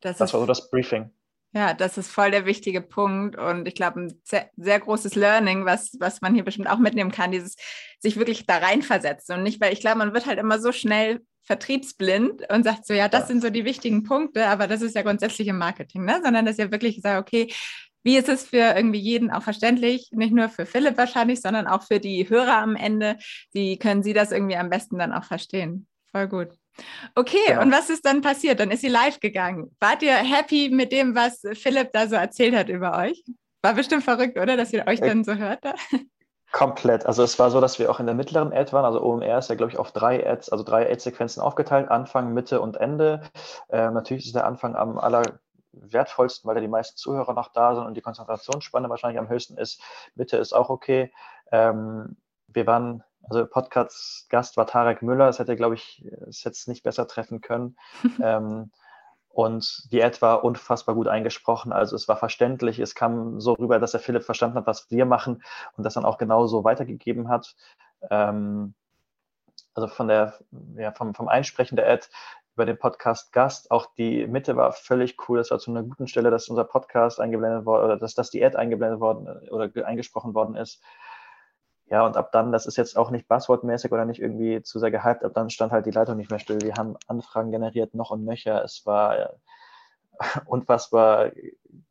das, 0.00 0.18
das 0.18 0.32
war 0.32 0.38
so 0.38 0.46
das 0.46 0.70
Briefing. 0.70 1.10
Ja, 1.54 1.74
das 1.74 1.98
ist 1.98 2.10
voll 2.10 2.30
der 2.30 2.46
wichtige 2.46 2.80
Punkt 2.80 3.36
und 3.36 3.68
ich 3.68 3.74
glaube, 3.74 4.00
ein 4.00 4.20
sehr, 4.24 4.48
sehr, 4.56 4.80
großes 4.80 5.14
Learning, 5.16 5.66
was, 5.66 5.92
was 6.00 6.22
man 6.22 6.34
hier 6.34 6.44
bestimmt 6.44 6.70
auch 6.70 6.78
mitnehmen 6.78 7.10
kann, 7.10 7.30
dieses 7.30 7.56
sich 7.98 8.16
wirklich 8.16 8.46
da 8.46 8.56
reinversetzen 8.56 9.36
und 9.36 9.42
nicht, 9.42 9.60
weil 9.60 9.72
ich 9.72 9.80
glaube, 9.80 9.98
man 9.98 10.14
wird 10.14 10.24
halt 10.24 10.38
immer 10.38 10.58
so 10.58 10.72
schnell 10.72 11.20
vertriebsblind 11.42 12.50
und 12.50 12.64
sagt 12.64 12.86
so, 12.86 12.94
ja, 12.94 13.08
das 13.08 13.22
ja. 13.22 13.26
sind 13.26 13.42
so 13.42 13.50
die 13.50 13.66
wichtigen 13.66 14.02
Punkte, 14.02 14.46
aber 14.46 14.66
das 14.66 14.80
ist 14.80 14.94
ja 14.94 15.02
grundsätzlich 15.02 15.48
im 15.48 15.58
Marketing, 15.58 16.04
ne? 16.04 16.20
sondern 16.24 16.46
dass 16.46 16.56
ja 16.56 16.70
wirklich 16.70 17.02
sagt, 17.02 17.20
okay, 17.20 17.52
wie 18.02 18.16
ist 18.16 18.28
es 18.28 18.44
für 18.44 18.74
irgendwie 18.74 18.98
jeden 18.98 19.30
auch 19.30 19.42
verständlich, 19.42 20.08
nicht 20.12 20.32
nur 20.32 20.48
für 20.48 20.64
Philipp 20.66 20.96
wahrscheinlich, 20.96 21.40
sondern 21.40 21.66
auch 21.66 21.82
für 21.82 22.00
die 22.00 22.28
Hörer 22.28 22.58
am 22.58 22.76
Ende, 22.76 23.18
wie 23.52 23.78
können 23.78 24.02
sie 24.02 24.12
das 24.14 24.32
irgendwie 24.32 24.56
am 24.56 24.70
besten 24.70 24.98
dann 24.98 25.12
auch 25.12 25.24
verstehen? 25.24 25.86
Voll 26.12 26.28
gut. 26.28 26.61
Okay, 27.14 27.36
genau. 27.46 27.62
und 27.62 27.72
was 27.72 27.90
ist 27.90 28.04
dann 28.04 28.22
passiert? 28.22 28.60
Dann 28.60 28.70
ist 28.70 28.80
sie 28.80 28.88
live 28.88 29.20
gegangen. 29.20 29.74
Wart 29.80 30.02
ihr 30.02 30.14
happy 30.14 30.70
mit 30.70 30.92
dem, 30.92 31.14
was 31.14 31.42
Philipp 31.54 31.92
da 31.92 32.06
so 32.06 32.16
erzählt 32.16 32.54
hat 32.54 32.68
über 32.68 32.96
euch? 32.98 33.22
War 33.62 33.74
bestimmt 33.74 34.04
verrückt, 34.04 34.38
oder, 34.38 34.56
dass 34.56 34.72
ihr 34.72 34.86
euch 34.86 35.00
äh, 35.00 35.08
dann 35.08 35.24
so 35.24 35.34
hört? 35.34 35.60
Komplett. 36.52 37.06
Also 37.06 37.22
es 37.22 37.38
war 37.38 37.50
so, 37.50 37.60
dass 37.60 37.78
wir 37.78 37.90
auch 37.90 37.98
in 37.98 38.06
der 38.06 38.14
mittleren 38.14 38.52
Ad 38.52 38.72
waren. 38.72 38.84
Also 38.84 39.02
OMR 39.02 39.38
ist 39.38 39.48
ja, 39.48 39.54
glaube 39.54 39.72
ich, 39.72 39.78
auf 39.78 39.92
drei 39.92 40.28
Ads, 40.28 40.50
also 40.50 40.62
drei 40.62 40.90
Ad-Sequenzen 40.90 41.42
aufgeteilt, 41.42 41.90
Anfang, 41.90 42.34
Mitte 42.34 42.60
und 42.60 42.76
Ende. 42.76 43.22
Äh, 43.70 43.90
natürlich 43.90 44.26
ist 44.26 44.34
der 44.34 44.46
Anfang 44.46 44.76
am 44.76 44.98
allerwertvollsten, 44.98 46.46
weil 46.46 46.54
da 46.54 46.60
die 46.60 46.68
meisten 46.68 46.98
Zuhörer 46.98 47.32
noch 47.32 47.52
da 47.52 47.74
sind 47.74 47.86
und 47.86 47.94
die 47.94 48.02
Konzentrationsspanne 48.02 48.90
wahrscheinlich 48.90 49.18
am 49.18 49.30
höchsten 49.30 49.56
ist. 49.56 49.80
Mitte 50.14 50.36
ist 50.36 50.52
auch 50.52 50.68
okay. 50.68 51.10
Ähm, 51.50 52.16
wir 52.48 52.66
waren 52.66 53.02
also 53.24 53.46
Podcast-Gast 53.46 54.56
war 54.56 54.66
Tarek 54.66 55.02
Müller, 55.02 55.26
das 55.26 55.38
hätte, 55.38 55.56
glaube 55.56 55.74
ich, 55.74 56.04
es 56.28 56.44
jetzt 56.44 56.68
nicht 56.68 56.82
besser 56.82 57.06
treffen 57.06 57.40
können. 57.40 57.76
ähm, 58.22 58.70
und 59.28 59.90
die 59.90 60.02
Ad 60.02 60.20
war 60.20 60.44
unfassbar 60.44 60.94
gut 60.94 61.08
eingesprochen. 61.08 61.72
Also 61.72 61.96
es 61.96 62.06
war 62.06 62.16
verständlich. 62.16 62.78
Es 62.78 62.94
kam 62.94 63.40
so 63.40 63.54
rüber, 63.54 63.78
dass 63.78 63.92
der 63.92 64.00
Philipp 64.00 64.24
verstanden 64.24 64.58
hat, 64.58 64.66
was 64.66 64.90
wir 64.90 65.06
machen 65.06 65.42
und 65.76 65.84
das 65.84 65.94
dann 65.94 66.04
auch 66.04 66.18
genauso 66.18 66.64
weitergegeben 66.64 67.28
hat. 67.28 67.54
Ähm, 68.10 68.74
also 69.74 69.88
von 69.88 70.08
der, 70.08 70.34
ja, 70.76 70.92
vom, 70.92 71.14
vom 71.14 71.28
Einsprechen 71.28 71.76
der 71.76 71.90
Ad 71.90 72.08
über 72.54 72.66
den 72.66 72.78
Podcast 72.78 73.32
Gast. 73.32 73.70
Auch 73.70 73.86
die 73.96 74.26
Mitte 74.26 74.56
war 74.56 74.72
völlig 74.72 75.16
cool. 75.28 75.38
Das 75.38 75.50
war 75.50 75.58
zu 75.58 75.70
einer 75.70 75.82
guten 75.82 76.08
Stelle, 76.08 76.30
dass 76.30 76.48
unser 76.48 76.64
Podcast 76.64 77.18
eingeblendet 77.18 77.64
wurde 77.64 77.84
oder 77.84 77.96
dass, 77.96 78.14
dass 78.14 78.30
die 78.30 78.44
Ad 78.44 78.56
eingeblendet 78.56 79.00
worden 79.00 79.48
oder 79.48 79.70
eingesprochen 79.86 80.34
worden 80.34 80.56
ist. 80.56 80.82
Ja, 81.92 82.06
und 82.06 82.16
ab 82.16 82.32
dann, 82.32 82.52
das 82.52 82.64
ist 82.64 82.78
jetzt 82.78 82.96
auch 82.96 83.10
nicht 83.10 83.28
buzzwordmäßig 83.28 83.92
oder 83.92 84.06
nicht 84.06 84.18
irgendwie 84.18 84.62
zu 84.62 84.78
sehr 84.78 84.90
gehypt, 84.90 85.26
ab 85.26 85.32
dann 85.34 85.50
stand 85.50 85.72
halt 85.72 85.84
die 85.84 85.90
Leitung 85.90 86.16
nicht 86.16 86.30
mehr 86.30 86.38
still. 86.38 86.58
Wir 86.62 86.76
haben 86.76 86.96
Anfragen 87.06 87.50
generiert, 87.50 87.94
noch 87.94 88.10
und 88.10 88.24
nöcher. 88.24 88.64
Es 88.64 88.86
war 88.86 89.18
äh, 89.18 89.28
unfassbar 90.46 91.32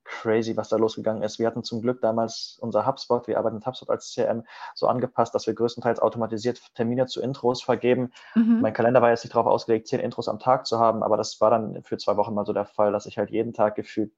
crazy, 0.04 0.58
was 0.58 0.70
da 0.70 0.78
losgegangen 0.78 1.22
ist. 1.22 1.38
Wir 1.38 1.46
hatten 1.46 1.64
zum 1.64 1.84
Glück 1.84 2.02
damals 2.02 2.58
unser 2.62 2.88
HubSpot, 2.88 3.28
wir 3.28 3.38
arbeiten 3.38 3.58
mit 3.58 3.66
HubSpot 3.68 3.92
als 3.92 4.12
CRM, 4.12 4.44
so 4.74 4.88
angepasst, 4.88 5.36
dass 5.36 5.46
wir 5.46 5.54
größtenteils 5.54 6.00
automatisiert 6.00 6.60
Termine 6.74 7.06
zu 7.06 7.22
Intros 7.22 7.62
vergeben. 7.62 8.12
Mhm. 8.34 8.60
Mein 8.60 8.74
Kalender 8.74 9.04
war 9.04 9.12
jetzt 9.12 9.24
nicht 9.24 9.36
darauf 9.36 9.46
ausgelegt, 9.46 9.88
zehn 9.88 10.00
Intros 10.00 10.28
am 10.28 10.40
Tag 10.40 10.66
zu 10.66 10.80
haben, 10.80 11.04
aber 11.04 11.16
das 11.16 11.40
war 11.42 11.52
dann 11.52 11.84
für 11.84 12.00
zwei 12.00 12.18
Wochen 12.18 12.34
mal 12.34 12.48
so 12.48 12.54
der 12.54 12.66
Fall, 12.66 12.92
dass 12.92 13.06
ich 13.06 13.20
halt 13.20 13.30
jeden 13.30 13.54
Tag 13.54 13.76
gefühlt 13.76 14.12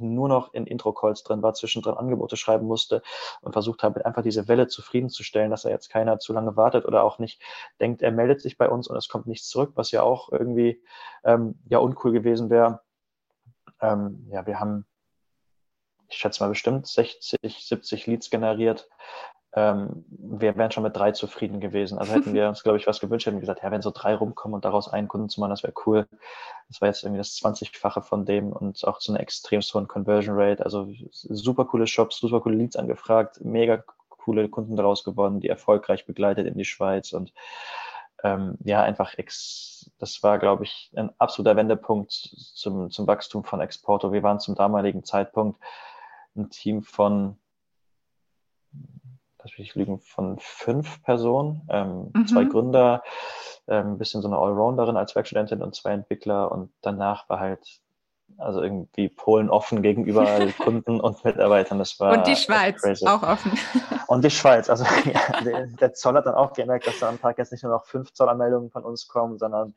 nur 0.00 0.28
noch 0.28 0.52
in 0.54 0.66
Intro-Calls 0.66 1.22
drin 1.22 1.42
war, 1.42 1.54
zwischendrin 1.54 1.94
Angebote 1.94 2.36
schreiben 2.36 2.66
musste 2.66 3.02
und 3.40 3.52
versucht 3.52 3.82
habe, 3.82 4.04
einfach 4.04 4.22
diese 4.22 4.48
Welle 4.48 4.66
zufriedenzustellen, 4.68 5.50
dass 5.50 5.64
er 5.64 5.70
jetzt 5.70 5.88
keiner 5.88 6.18
zu 6.18 6.32
lange 6.32 6.56
wartet 6.56 6.86
oder 6.86 7.04
auch 7.04 7.18
nicht 7.18 7.40
denkt, 7.80 8.02
er 8.02 8.12
meldet 8.12 8.40
sich 8.40 8.58
bei 8.58 8.68
uns 8.68 8.88
und 8.88 8.96
es 8.96 9.08
kommt 9.08 9.26
nichts 9.26 9.48
zurück, 9.48 9.72
was 9.74 9.90
ja 9.90 10.02
auch 10.02 10.30
irgendwie 10.30 10.82
ähm, 11.24 11.58
ja 11.68 11.78
uncool 11.78 12.12
gewesen 12.12 12.50
wäre. 12.50 12.80
Ähm, 13.80 14.26
ja, 14.30 14.46
wir 14.46 14.60
haben, 14.60 14.86
ich 16.08 16.18
schätze 16.18 16.42
mal 16.42 16.48
bestimmt 16.48 16.86
60, 16.86 17.38
70 17.42 18.06
Leads 18.06 18.30
generiert 18.30 18.88
ähm, 19.52 20.04
wir 20.08 20.56
wären 20.56 20.70
schon 20.70 20.84
mit 20.84 20.96
drei 20.96 21.12
zufrieden 21.12 21.60
gewesen. 21.60 21.98
Also 21.98 22.12
hätten 22.12 22.34
wir 22.34 22.48
uns, 22.48 22.62
glaube 22.62 22.78
ich, 22.78 22.86
was 22.86 23.00
gewünscht, 23.00 23.26
hätten 23.26 23.36
wir 23.36 23.40
gesagt, 23.40 23.62
ja, 23.62 23.70
wenn 23.70 23.82
so 23.82 23.90
drei 23.90 24.14
rumkommen 24.14 24.54
und 24.54 24.64
daraus 24.64 24.88
einen 24.88 25.08
Kunden 25.08 25.28
zu 25.28 25.40
machen, 25.40 25.50
das 25.50 25.62
wäre 25.62 25.74
cool. 25.86 26.06
Das 26.68 26.80
war 26.80 26.88
jetzt 26.88 27.02
irgendwie 27.02 27.18
das 27.18 27.36
20-fache 27.36 28.02
von 28.02 28.24
dem 28.24 28.52
und 28.52 28.84
auch 28.86 29.00
so 29.00 29.12
eine 29.12 29.20
extrem 29.20 29.60
hohe 29.60 29.86
Conversion 29.86 30.36
Rate. 30.38 30.64
Also 30.64 30.88
super 31.10 31.64
coole 31.64 31.86
Shops, 31.86 32.18
super 32.18 32.40
coole 32.40 32.56
Leads 32.56 32.76
angefragt, 32.76 33.40
mega 33.44 33.82
coole 34.08 34.48
Kunden 34.48 34.76
daraus 34.76 35.02
geworden, 35.02 35.40
die 35.40 35.48
erfolgreich 35.48 36.06
begleitet 36.06 36.46
in 36.46 36.56
die 36.56 36.64
Schweiz 36.64 37.12
und 37.12 37.32
ähm, 38.22 38.58
ja, 38.62 38.82
einfach 38.82 39.16
ex, 39.16 39.90
das 39.98 40.22
war, 40.22 40.38
glaube 40.38 40.64
ich, 40.64 40.90
ein 40.94 41.10
absoluter 41.18 41.56
Wendepunkt 41.56 42.12
zum, 42.12 42.90
zum 42.90 43.06
Wachstum 43.06 43.44
von 43.44 43.62
Exporto. 43.62 44.12
Wir 44.12 44.22
waren 44.22 44.38
zum 44.38 44.54
damaligen 44.54 45.04
Zeitpunkt 45.04 45.58
ein 46.36 46.50
Team 46.50 46.82
von 46.82 47.38
lass 49.42 49.58
mich 49.58 49.74
lügen, 49.74 50.00
von 50.00 50.38
fünf 50.38 51.02
Personen, 51.02 51.62
ähm, 51.68 52.10
mhm. 52.14 52.26
zwei 52.26 52.44
Gründer, 52.44 53.02
ähm, 53.68 53.92
ein 53.92 53.98
bisschen 53.98 54.22
so 54.22 54.28
eine 54.28 54.38
Allrounderin 54.38 54.96
als 54.96 55.14
Werkstudentin 55.14 55.62
und 55.62 55.74
zwei 55.74 55.92
Entwickler 55.92 56.50
und 56.50 56.72
danach 56.82 57.28
war 57.28 57.40
halt 57.40 57.80
also 58.38 58.62
irgendwie 58.62 59.08
Polen 59.08 59.50
offen 59.50 59.82
gegenüber 59.82 60.24
Kunden 60.58 61.00
und 61.00 61.24
Mitarbeitern. 61.24 61.78
Das 61.78 61.98
war 62.00 62.12
und 62.12 62.26
die 62.26 62.36
Schweiz 62.36 62.80
crazy. 62.80 63.06
auch 63.06 63.22
offen. 63.22 63.52
Und 64.06 64.24
die 64.24 64.30
Schweiz. 64.30 64.68
Also 64.68 64.84
ja, 65.04 65.40
der, 65.42 65.66
der, 65.68 65.94
Zoll 65.94 66.14
hat 66.14 66.26
dann 66.26 66.34
auch 66.34 66.52
gemerkt, 66.52 66.86
dass 66.88 66.98
da 66.98 67.08
am 67.08 67.20
Tag 67.20 67.38
jetzt 67.38 67.52
nicht 67.52 67.62
nur 67.62 67.72
noch 67.72 67.84
fünf 67.84 68.12
Zollanmeldungen 68.12 68.68
von 68.70 68.82
uns 68.82 69.06
kommen, 69.06 69.38
sondern 69.38 69.72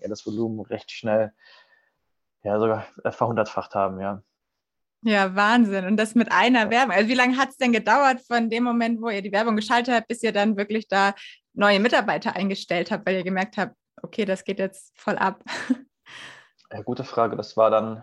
ja, 0.00 0.08
das 0.08 0.26
Volumen 0.26 0.60
recht 0.60 0.90
schnell 0.90 1.32
ja 2.42 2.58
sogar 2.58 2.84
verhundertfacht 3.04 3.76
haben, 3.76 4.00
ja. 4.00 4.22
Ja, 5.02 5.34
Wahnsinn. 5.34 5.86
Und 5.86 5.96
das 5.96 6.14
mit 6.14 6.32
einer 6.32 6.70
Werbung. 6.70 6.94
Also 6.94 7.08
wie 7.08 7.14
lange 7.14 7.36
hat 7.36 7.50
es 7.50 7.56
denn 7.56 7.72
gedauert 7.72 8.20
von 8.26 8.50
dem 8.50 8.64
Moment, 8.64 9.00
wo 9.00 9.08
ihr 9.08 9.22
die 9.22 9.32
Werbung 9.32 9.56
geschaltet 9.56 9.94
habt, 9.94 10.08
bis 10.08 10.22
ihr 10.22 10.32
dann 10.32 10.56
wirklich 10.56 10.88
da 10.88 11.14
neue 11.52 11.80
Mitarbeiter 11.80 12.34
eingestellt 12.34 12.90
habt, 12.90 13.06
weil 13.06 13.16
ihr 13.16 13.24
gemerkt 13.24 13.56
habt, 13.56 13.76
okay, 14.02 14.24
das 14.24 14.44
geht 14.44 14.58
jetzt 14.58 14.92
voll 14.98 15.16
ab? 15.16 15.42
Ja, 16.72 16.82
gute 16.82 17.04
Frage. 17.04 17.36
Das 17.36 17.56
war 17.56 17.70
dann, 17.70 18.02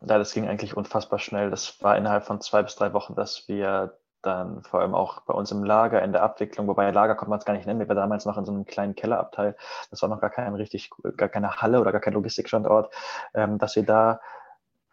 ja, 0.00 0.18
das 0.18 0.32
ging 0.32 0.48
eigentlich 0.48 0.74
unfassbar 0.74 1.18
schnell. 1.18 1.50
Das 1.50 1.82
war 1.82 1.98
innerhalb 1.98 2.24
von 2.24 2.40
zwei 2.40 2.62
bis 2.62 2.74
drei 2.76 2.94
Wochen, 2.94 3.14
dass 3.14 3.48
wir 3.48 3.98
dann 4.26 4.62
vor 4.62 4.80
allem 4.80 4.94
auch 4.94 5.20
bei 5.22 5.34
uns 5.34 5.50
im 5.50 5.64
Lager, 5.64 6.02
in 6.02 6.12
der 6.12 6.22
Abwicklung, 6.22 6.66
wobei 6.66 6.90
Lager 6.90 7.14
konnte 7.14 7.30
man 7.30 7.38
es 7.38 7.44
gar 7.44 7.54
nicht 7.54 7.66
nennen, 7.66 7.80
wir 7.80 7.88
waren 7.88 7.96
damals 7.96 8.24
noch 8.26 8.38
in 8.38 8.44
so 8.44 8.52
einem 8.52 8.64
kleinen 8.64 8.94
Kellerabteil, 8.94 9.56
das 9.90 10.02
war 10.02 10.08
noch 10.08 10.20
gar 10.20 10.30
kein 10.30 10.54
richtig, 10.54 10.90
gar 11.16 11.28
keine 11.28 11.56
Halle 11.56 11.80
oder 11.80 11.92
gar 11.92 12.00
kein 12.00 12.14
Logistikstandort, 12.14 12.92
ähm, 13.34 13.58
dass 13.58 13.76
wir 13.76 13.84
da 13.84 14.20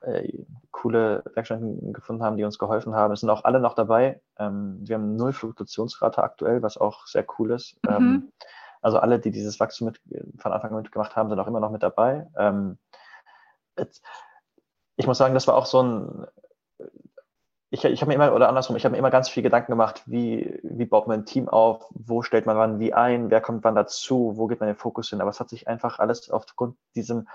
äh, 0.02 0.46
coole 0.72 1.24
Werkstätten 1.36 1.94
gefunden 1.94 2.24
haben, 2.24 2.38
die 2.38 2.44
uns 2.44 2.58
geholfen 2.58 2.96
haben. 2.96 3.14
Es 3.14 3.20
sind 3.20 3.30
auch 3.30 3.44
alle 3.44 3.60
noch 3.60 3.76
dabei. 3.76 4.20
Ähm, 4.38 4.80
wir 4.82 4.96
haben 4.96 5.16
null 5.16 5.32
Fluktuationsrate 5.32 6.24
aktuell, 6.24 6.64
was 6.64 6.78
auch 6.78 7.06
sehr 7.06 7.26
cool 7.38 7.52
ist. 7.52 7.78
Mhm. 7.84 7.92
Ähm, 7.92 8.32
also 8.82 8.98
alle, 8.98 9.20
die 9.20 9.30
dieses 9.30 9.60
Wachstum 9.60 9.88
mit, 9.88 10.02
von 10.40 10.52
Anfang 10.52 10.72
an 10.72 10.82
mitgemacht 10.82 11.16
haben, 11.16 11.30
sind 11.30 11.40
auch 11.40 11.48
immer 11.48 11.60
noch 11.60 11.70
mit 11.72 11.84
dabei. 11.84 12.28
Ähm, 12.36 12.80
ich 14.96 15.08
muss 15.08 15.18
sagen, 15.18 15.34
das 15.36 15.48
war 15.48 15.56
auch 15.56 15.68
so 15.68 15.84
ein 15.84 16.26
ich, 17.74 17.86
ich 17.86 18.02
habe 18.02 18.10
mir 18.10 18.16
immer, 18.16 18.36
oder 18.36 18.50
andersrum, 18.50 18.76
ich 18.76 18.84
habe 18.84 18.92
mir 18.92 18.98
immer 19.00 19.12
ganz 19.12 19.30
viel 19.30 19.44
Gedanken 19.44 19.72
gemacht, 19.72 20.04
wie, 20.06 20.60
wie 20.62 20.86
baut 20.86 21.08
man 21.08 21.22
ein 21.22 21.26
Team 21.26 21.48
auf, 21.48 21.88
wo 21.92 22.22
stellt 22.22 22.46
man 22.46 22.58
wann 22.58 22.80
wie 22.80 22.94
ein, 22.94 23.30
wer 23.30 23.40
kommt 23.40 23.64
wann 23.64 23.76
dazu, 23.76 24.34
wo 24.36 24.48
geht 24.48 24.60
man 24.60 24.68
den 24.68 24.76
Fokus 24.76 25.10
hin. 25.10 25.22
Aber 25.22 25.30
es 25.30 25.40
hat 25.40 25.50
sich 25.50 25.70
einfach 25.70 25.98
alles 26.00 26.30
aufgrund 26.30 26.76
diesem 26.96 27.30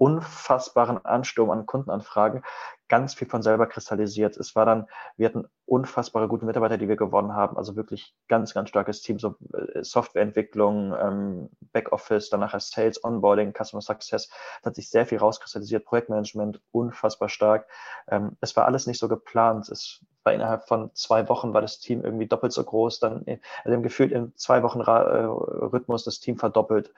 unfassbaren 0.00 1.04
Ansturm 1.04 1.50
an 1.50 1.66
Kundenanfragen 1.66 2.42
ganz 2.88 3.12
viel 3.12 3.28
von 3.28 3.42
selber 3.42 3.66
kristallisiert. 3.66 4.36
Es 4.38 4.56
war 4.56 4.64
dann, 4.64 4.86
wir 5.18 5.28
hatten 5.28 5.46
unfassbare 5.66 6.26
gute 6.26 6.46
Mitarbeiter, 6.46 6.78
die 6.78 6.88
wir 6.88 6.96
gewonnen 6.96 7.34
haben, 7.34 7.58
also 7.58 7.76
wirklich 7.76 8.14
ganz, 8.26 8.54
ganz 8.54 8.70
starkes 8.70 9.02
Team, 9.02 9.18
so 9.18 9.36
äh, 9.52 9.84
Softwareentwicklung, 9.84 10.94
ähm, 10.98 11.50
Backoffice, 11.72 12.30
danach 12.30 12.58
Sales, 12.58 13.04
Onboarding, 13.04 13.52
Customer 13.52 13.82
Success, 13.82 14.30
da 14.62 14.70
hat 14.70 14.74
sich 14.74 14.88
sehr 14.88 15.04
viel 15.04 15.18
rauskristallisiert, 15.18 15.84
Projektmanagement 15.84 16.62
unfassbar 16.72 17.28
stark. 17.28 17.68
Ähm, 18.08 18.38
es 18.40 18.56
war 18.56 18.64
alles 18.64 18.86
nicht 18.86 18.98
so 18.98 19.06
geplant. 19.06 19.68
Es 19.68 20.04
war 20.24 20.32
innerhalb 20.32 20.66
von 20.66 20.94
zwei 20.94 21.28
Wochen 21.28 21.52
war 21.52 21.60
das 21.60 21.78
Team 21.78 22.02
irgendwie 22.02 22.26
doppelt 22.26 22.52
so 22.52 22.64
groß, 22.64 23.00
dann 23.00 23.26
äh, 23.26 23.38
also 23.64 23.74
im 23.74 23.82
gefühlt 23.82 24.12
in 24.12 24.34
zwei 24.36 24.62
Wochen 24.62 24.80
äh, 24.80 24.90
Rhythmus 24.90 26.04
das 26.04 26.20
Team 26.20 26.38
verdoppelt. 26.38 26.92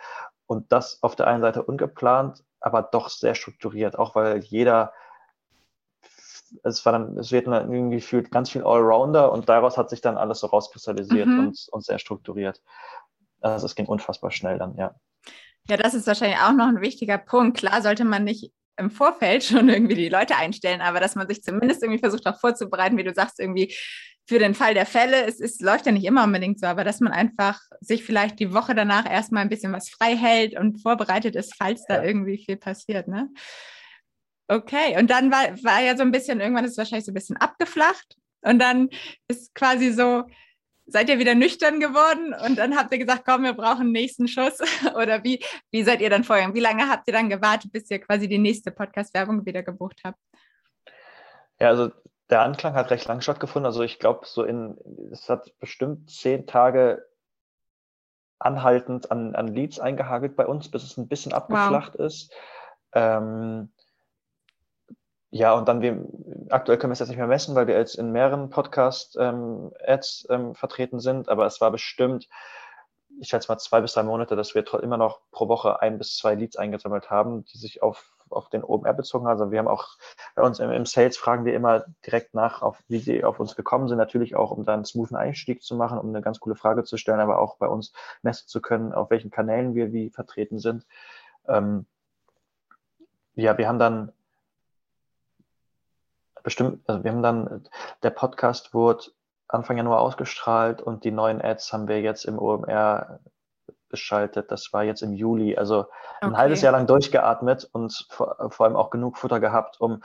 Und 0.46 0.70
das 0.70 1.02
auf 1.02 1.16
der 1.16 1.26
einen 1.26 1.42
Seite 1.42 1.62
ungeplant, 1.64 2.44
aber 2.62 2.82
doch 2.82 3.08
sehr 3.08 3.34
strukturiert, 3.34 3.98
auch 3.98 4.14
weil 4.14 4.38
jeder, 4.44 4.92
es 6.62 6.84
war 6.84 6.92
dann, 6.92 7.18
es 7.18 7.32
wird 7.32 7.46
dann 7.46 7.72
irgendwie 7.72 7.96
gefühlt 7.96 8.30
ganz 8.30 8.50
viel 8.50 8.62
Allrounder 8.62 9.32
und 9.32 9.48
daraus 9.48 9.76
hat 9.76 9.90
sich 9.90 10.00
dann 10.00 10.16
alles 10.16 10.40
so 10.40 10.46
rauskristallisiert 10.46 11.26
mhm. 11.26 11.38
und, 11.40 11.66
und 11.70 11.84
sehr 11.84 11.98
strukturiert. 11.98 12.62
Also 13.40 13.66
es 13.66 13.74
ging 13.74 13.86
unfassbar 13.86 14.30
schnell 14.30 14.58
dann, 14.58 14.76
ja. 14.76 14.94
Ja, 15.68 15.76
das 15.76 15.94
ist 15.94 16.06
wahrscheinlich 16.06 16.38
auch 16.38 16.52
noch 16.52 16.66
ein 16.66 16.80
wichtiger 16.80 17.18
Punkt. 17.18 17.58
Klar 17.58 17.82
sollte 17.82 18.04
man 18.04 18.24
nicht 18.24 18.52
im 18.76 18.90
Vorfeld 18.90 19.44
schon 19.44 19.68
irgendwie 19.68 19.94
die 19.94 20.08
Leute 20.08 20.36
einstellen, 20.36 20.80
aber 20.80 21.00
dass 21.00 21.14
man 21.14 21.28
sich 21.28 21.42
zumindest 21.42 21.82
irgendwie 21.82 22.00
versucht, 22.00 22.26
auch 22.26 22.38
vorzubereiten, 22.38 22.96
wie 22.96 23.04
du 23.04 23.14
sagst, 23.14 23.40
irgendwie 23.40 23.74
für 24.26 24.38
den 24.38 24.54
Fall 24.54 24.74
der 24.74 24.86
Fälle. 24.86 25.26
Es, 25.26 25.40
es 25.40 25.60
läuft 25.60 25.86
ja 25.86 25.92
nicht 25.92 26.04
immer 26.04 26.24
unbedingt 26.24 26.60
so, 26.60 26.66
aber 26.66 26.84
dass 26.84 27.00
man 27.00 27.12
einfach 27.12 27.60
sich 27.80 28.04
vielleicht 28.04 28.38
die 28.38 28.52
Woche 28.52 28.74
danach 28.74 29.10
erstmal 29.10 29.42
ein 29.42 29.48
bisschen 29.48 29.72
was 29.72 29.90
frei 29.90 30.16
hält 30.16 30.58
und 30.58 30.80
vorbereitet 30.80 31.36
ist, 31.36 31.54
falls 31.56 31.84
da 31.86 32.02
irgendwie 32.02 32.38
viel 32.38 32.56
passiert. 32.56 33.08
Ne? 33.08 33.30
Okay, 34.48 34.98
und 34.98 35.10
dann 35.10 35.30
war, 35.30 35.50
war 35.62 35.82
ja 35.82 35.96
so 35.96 36.02
ein 36.02 36.12
bisschen, 36.12 36.40
irgendwann 36.40 36.64
ist 36.64 36.72
es 36.72 36.78
wahrscheinlich 36.78 37.06
so 37.06 37.10
ein 37.10 37.14
bisschen 37.14 37.36
abgeflacht 37.36 38.16
und 38.42 38.58
dann 38.58 38.88
ist 39.28 39.54
quasi 39.54 39.92
so, 39.92 40.24
seid 40.86 41.08
ihr 41.08 41.18
wieder 41.18 41.34
nüchtern 41.34 41.80
geworden 41.80 42.34
und 42.46 42.56
dann 42.56 42.76
habt 42.76 42.92
ihr 42.92 42.98
gesagt, 42.98 43.22
komm, 43.24 43.44
wir 43.44 43.54
brauchen 43.54 43.82
einen 43.82 43.92
nächsten 43.92 44.28
Schuss? 44.28 44.58
Oder 44.94 45.24
wie, 45.24 45.42
wie 45.70 45.82
seid 45.84 46.00
ihr 46.00 46.10
dann 46.10 46.24
vorher? 46.24 46.52
Wie 46.54 46.60
lange 46.60 46.88
habt 46.88 47.08
ihr 47.08 47.14
dann 47.14 47.30
gewartet, 47.30 47.72
bis 47.72 47.90
ihr 47.90 48.00
quasi 48.00 48.28
die 48.28 48.38
nächste 48.38 48.72
Podcast-Werbung 48.72 49.46
wieder 49.46 49.62
gebucht 49.62 50.00
habt? 50.04 50.18
Ja, 51.60 51.68
also 51.68 51.92
der 52.32 52.40
Anklang 52.40 52.72
hat 52.72 52.90
recht 52.90 53.06
lang 53.06 53.20
stattgefunden. 53.20 53.66
Also 53.66 53.82
ich 53.82 53.98
glaube, 53.98 54.26
so 54.26 54.42
in, 54.42 54.78
es 55.12 55.28
hat 55.28 55.52
bestimmt 55.60 56.10
zehn 56.10 56.46
Tage 56.46 57.06
anhaltend 58.38 59.10
an, 59.10 59.34
an 59.34 59.48
Leads 59.48 59.78
eingehagelt 59.78 60.34
bei 60.34 60.46
uns, 60.46 60.70
bis 60.70 60.82
es 60.82 60.96
ein 60.96 61.08
bisschen 61.08 61.34
abgeflacht 61.34 61.92
wow. 61.98 62.06
ist. 62.06 62.32
Ähm, 62.94 63.70
ja, 65.30 65.52
und 65.52 65.68
dann 65.68 65.82
wir, 65.82 66.06
aktuell 66.48 66.78
können 66.78 66.90
wir 66.90 66.94
es 66.94 67.00
jetzt 67.00 67.10
nicht 67.10 67.18
mehr 67.18 67.26
messen, 67.26 67.54
weil 67.54 67.66
wir 67.66 67.76
jetzt 67.76 67.96
in 67.96 68.12
mehreren 68.12 68.48
Podcast-Ads 68.48 70.26
ähm, 70.30 70.34
ähm, 70.34 70.54
vertreten 70.54 71.00
sind, 71.00 71.28
aber 71.28 71.44
es 71.44 71.60
war 71.60 71.70
bestimmt, 71.70 72.30
ich 73.20 73.28
schätze 73.28 73.52
mal 73.52 73.58
zwei 73.58 73.82
bis 73.82 73.92
drei 73.92 74.04
Monate, 74.04 74.36
dass 74.36 74.54
wir 74.54 74.64
immer 74.82 74.96
noch 74.96 75.20
pro 75.32 75.48
Woche 75.48 75.82
ein 75.82 75.98
bis 75.98 76.16
zwei 76.16 76.34
Leads 76.34 76.56
eingesammelt 76.56 77.10
haben, 77.10 77.44
die 77.44 77.58
sich 77.58 77.82
auf 77.82 78.16
auf 78.32 78.48
den 78.48 78.64
OMR 78.64 78.94
bezogen. 78.94 79.26
Also 79.26 79.50
wir 79.50 79.58
haben 79.58 79.68
auch 79.68 79.96
bei 80.34 80.42
uns 80.42 80.58
im, 80.58 80.70
im, 80.70 80.86
Sales 80.86 81.16
fragen 81.16 81.44
wir 81.44 81.54
immer 81.54 81.84
direkt 82.06 82.34
nach, 82.34 82.62
auf, 82.62 82.82
wie 82.88 82.98
sie 82.98 83.24
auf 83.24 83.40
uns 83.40 83.56
gekommen 83.56 83.88
sind. 83.88 83.98
Natürlich 83.98 84.36
auch, 84.36 84.50
um 84.50 84.64
dann 84.64 84.76
einen 84.76 84.84
smoothen 84.84 85.16
Einstieg 85.16 85.62
zu 85.62 85.76
machen, 85.76 85.98
um 85.98 86.08
eine 86.08 86.22
ganz 86.22 86.40
coole 86.40 86.56
Frage 86.56 86.84
zu 86.84 86.96
stellen, 86.96 87.20
aber 87.20 87.38
auch 87.38 87.56
bei 87.56 87.66
uns 87.66 87.92
messen 88.22 88.48
zu 88.48 88.60
können, 88.60 88.92
auf 88.92 89.10
welchen 89.10 89.30
Kanälen 89.30 89.74
wir 89.74 89.92
wie 89.92 90.10
vertreten 90.10 90.58
sind. 90.58 90.86
Ähm, 91.48 91.86
ja, 93.34 93.56
wir 93.56 93.68
haben 93.68 93.78
dann 93.78 94.12
bestimmt, 96.42 96.82
also 96.86 97.04
wir 97.04 97.10
haben 97.12 97.22
dann, 97.22 97.64
der 98.02 98.10
Podcast 98.10 98.74
wurde 98.74 99.04
Anfang 99.48 99.76
Januar 99.76 100.00
ausgestrahlt 100.00 100.80
und 100.80 101.04
die 101.04 101.10
neuen 101.10 101.42
Ads 101.42 101.72
haben 101.72 101.88
wir 101.88 102.00
jetzt 102.00 102.24
im 102.24 102.38
OMR 102.38 103.20
geschaltet. 103.92 104.50
Das 104.50 104.72
war 104.72 104.82
jetzt 104.82 105.02
im 105.02 105.12
Juli. 105.12 105.56
Also 105.56 105.86
ein 106.20 106.30
okay. 106.30 106.38
halbes 106.38 106.62
Jahr 106.62 106.72
lang 106.72 106.88
durchgeatmet 106.88 107.68
und 107.72 108.06
vor, 108.10 108.50
vor, 108.50 108.66
allem 108.66 108.74
auch 108.74 108.90
genug 108.90 109.16
Futter 109.16 109.38
gehabt, 109.38 109.80
um 109.80 110.02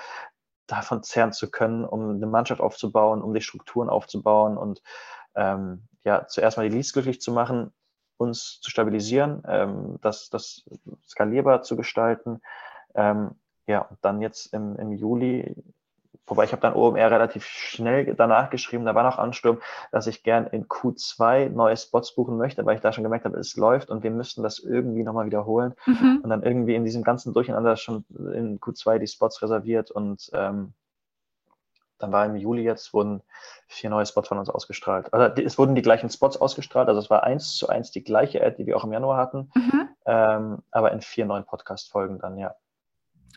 davon 0.67 1.02
zehren 1.02 1.34
zu 1.34 1.50
können, 1.50 1.84
um 1.86 2.12
eine 2.12 2.28
Mannschaft 2.28 2.62
aufzubauen, 2.62 3.23
um 3.23 3.34
die 3.34 3.41
Strukturen 3.41 3.89
aufzubauen 3.89 4.58
und 4.58 4.84
ähm, 5.34 5.88
ja, 6.04 6.28
zuerst 6.28 6.58
mal 6.58 6.69
die 6.69 6.76
Leads 6.76 6.93
glücklich 6.93 7.21
zu 7.21 7.32
machen, 7.32 7.73
uns 8.17 8.60
zu 8.62 8.69
stabilisieren, 8.69 9.43
ähm, 9.47 9.97
das, 10.02 10.30
das 10.30 10.63
skalierbar 11.08 11.63
zu 11.63 11.76
gestalten. 11.76 12.41
Ähm, 12.95 13.32
ja, 13.67 13.82
und 13.82 13.97
dann 14.02 14.21
jetzt 14.21 14.54
im, 14.54 14.76
im 14.78 14.91
Juli 14.91 15.56
Wobei 16.28 16.44
ich 16.44 16.52
habe 16.52 16.62
dann 16.62 16.74
OMR 16.74 17.10
relativ 17.10 17.46
schnell 17.46 18.13
danach 18.13 18.50
geschrieben, 18.50 18.86
da 18.86 18.94
war 18.94 19.04
noch 19.04 19.18
Ansturm, 19.18 19.60
dass 19.92 20.08
ich 20.08 20.24
gern 20.24 20.46
in 20.48 20.68
Q2 20.68 21.50
neue 21.50 21.78
Spots 21.78 22.13
buchen 22.16 22.38
möchte, 22.38 22.66
weil 22.66 22.76
ich 22.76 22.82
da 22.82 22.92
schon 22.92 23.06
gemerkt 23.06 23.24
habe, 23.24 23.38
es 23.38 23.56
läuft 23.56 23.90
und 23.90 24.04
wir 24.04 24.12
müssen 24.12 24.44
das 24.44 24.60
irgendwie 24.60 25.04
nochmal 25.04 25.26
wiederholen. 25.26 25.74
Mhm. 25.86 26.20
Und 26.24 26.30
dann 26.30 26.44
irgendwie 26.44 26.76
in 26.76 26.84
diesem 26.84 27.04
ganzen 27.04 27.34
Durcheinander 27.34 27.78
schon 27.78 28.04
in 28.10 28.60
Q2 28.60 29.00
die 29.00 29.08
Spots 29.08 29.42
reserviert 29.42 29.90
und 29.90 30.30
ähm, 30.34 30.74
dann 31.98 32.12
war 32.12 32.26
im 32.26 32.36
Juli 32.36 32.62
jetzt, 32.62 32.94
wurden 32.94 33.24
vier 33.68 33.90
neue 33.90 34.06
Spots 34.06 34.28
von 34.28 34.38
uns 34.38 34.50
ausgestrahlt. 34.50 35.12
Also 35.13 35.42
es 35.42 35.58
wurden 35.58 35.76
die 35.76 35.82
gleichen 35.82 36.10
Spots 36.10 36.38
ausgestrahlt, 36.38 36.90
also 36.90 37.00
es 37.00 37.10
war 37.10 37.24
eins 37.24 37.56
zu 37.56 37.70
eins 37.70 37.90
die 37.92 38.04
gleiche 38.04 38.46
Ad, 38.46 38.58
die 38.58 38.68
wir 38.68 38.76
auch 38.76 38.84
im 38.84 38.92
Januar 38.92 39.18
hatten, 39.18 39.50
mhm. 39.56 39.90
ähm, 40.06 40.58
aber 40.72 40.92
in 40.92 41.02
vier 41.02 41.26
neuen 41.26 41.46
Podcast-Folgen 41.46 42.20
dann, 42.20 42.38
ja. 42.38 42.54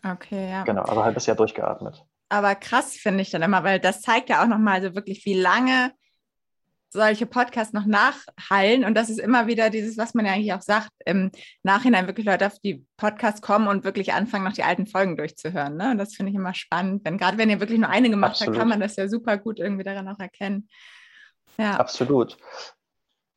Okay, 0.04 0.50
ja. 0.50 0.64
Genau, 0.64 0.82
also 0.82 1.04
halbes 1.04 1.26
Jahr 1.26 1.36
durchgeatmet 1.36 2.04
aber 2.30 2.54
krass 2.54 2.94
finde 2.94 3.22
ich 3.22 3.30
dann 3.30 3.42
immer, 3.42 3.64
weil 3.64 3.80
das 3.80 4.00
zeigt 4.00 4.30
ja 4.30 4.42
auch 4.42 4.46
nochmal 4.46 4.80
so 4.80 4.94
wirklich, 4.94 5.26
wie 5.26 5.34
lange 5.34 5.92
solche 6.92 7.26
Podcasts 7.26 7.72
noch 7.72 7.86
nachhallen. 7.86 8.84
Und 8.84 8.94
das 8.94 9.10
ist 9.10 9.20
immer 9.20 9.46
wieder 9.46 9.70
dieses, 9.70 9.96
was 9.96 10.14
man 10.14 10.26
ja 10.26 10.32
eigentlich 10.32 10.52
auch 10.52 10.62
sagt, 10.62 10.90
im 11.04 11.30
Nachhinein 11.62 12.06
wirklich 12.06 12.26
Leute 12.26 12.46
auf 12.46 12.58
die 12.58 12.84
Podcasts 12.96 13.42
kommen 13.42 13.68
und 13.68 13.84
wirklich 13.84 14.12
anfangen, 14.12 14.44
noch 14.44 14.52
die 14.52 14.64
alten 14.64 14.86
Folgen 14.86 15.16
durchzuhören. 15.16 15.76
Ne? 15.76 15.92
Und 15.92 15.98
das 15.98 16.14
finde 16.14 16.30
ich 16.30 16.36
immer 16.36 16.54
spannend. 16.54 17.06
Denn 17.06 17.18
gerade 17.18 17.38
wenn 17.38 17.50
ihr 17.50 17.60
wirklich 17.60 17.78
nur 17.78 17.90
eine 17.90 18.10
gemacht 18.10 18.32
Absolut. 18.32 18.54
habt, 18.54 18.58
kann 18.58 18.68
man 18.68 18.80
das 18.80 18.96
ja 18.96 19.08
super 19.08 19.38
gut 19.38 19.58
irgendwie 19.60 19.84
daran 19.84 20.08
auch 20.08 20.18
erkennen. 20.18 20.68
Ja. 21.58 21.76
Absolut. 21.76 22.36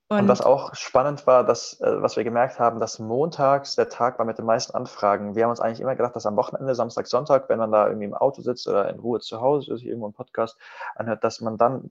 Und, 0.09 0.19
und 0.19 0.27
was 0.27 0.41
auch 0.41 0.75
spannend 0.75 1.25
war, 1.25 1.43
dass, 1.45 1.79
äh, 1.79 2.01
was 2.01 2.17
wir 2.17 2.23
gemerkt 2.23 2.59
haben, 2.59 2.79
dass 2.79 2.99
montags 2.99 3.75
der 3.75 3.89
Tag 3.89 4.19
war 4.19 4.25
mit 4.25 4.37
den 4.37 4.45
meisten 4.45 4.75
Anfragen. 4.75 5.35
Wir 5.35 5.43
haben 5.43 5.49
uns 5.49 5.61
eigentlich 5.61 5.79
immer 5.79 5.95
gedacht, 5.95 6.15
dass 6.15 6.25
am 6.25 6.35
Wochenende, 6.35 6.75
Samstag, 6.75 7.07
Sonntag, 7.07 7.47
wenn 7.49 7.57
man 7.57 7.71
da 7.71 7.87
irgendwie 7.87 8.05
im 8.05 8.13
Auto 8.13 8.41
sitzt 8.41 8.67
oder 8.67 8.89
in 8.89 8.99
Ruhe 8.99 9.21
zu 9.21 9.41
Hause, 9.41 9.75
sich 9.75 9.87
irgendwo 9.87 10.05
einen 10.05 10.13
Podcast 10.13 10.57
anhört, 10.95 11.23
dass 11.23 11.41
man 11.41 11.57
dann, 11.57 11.89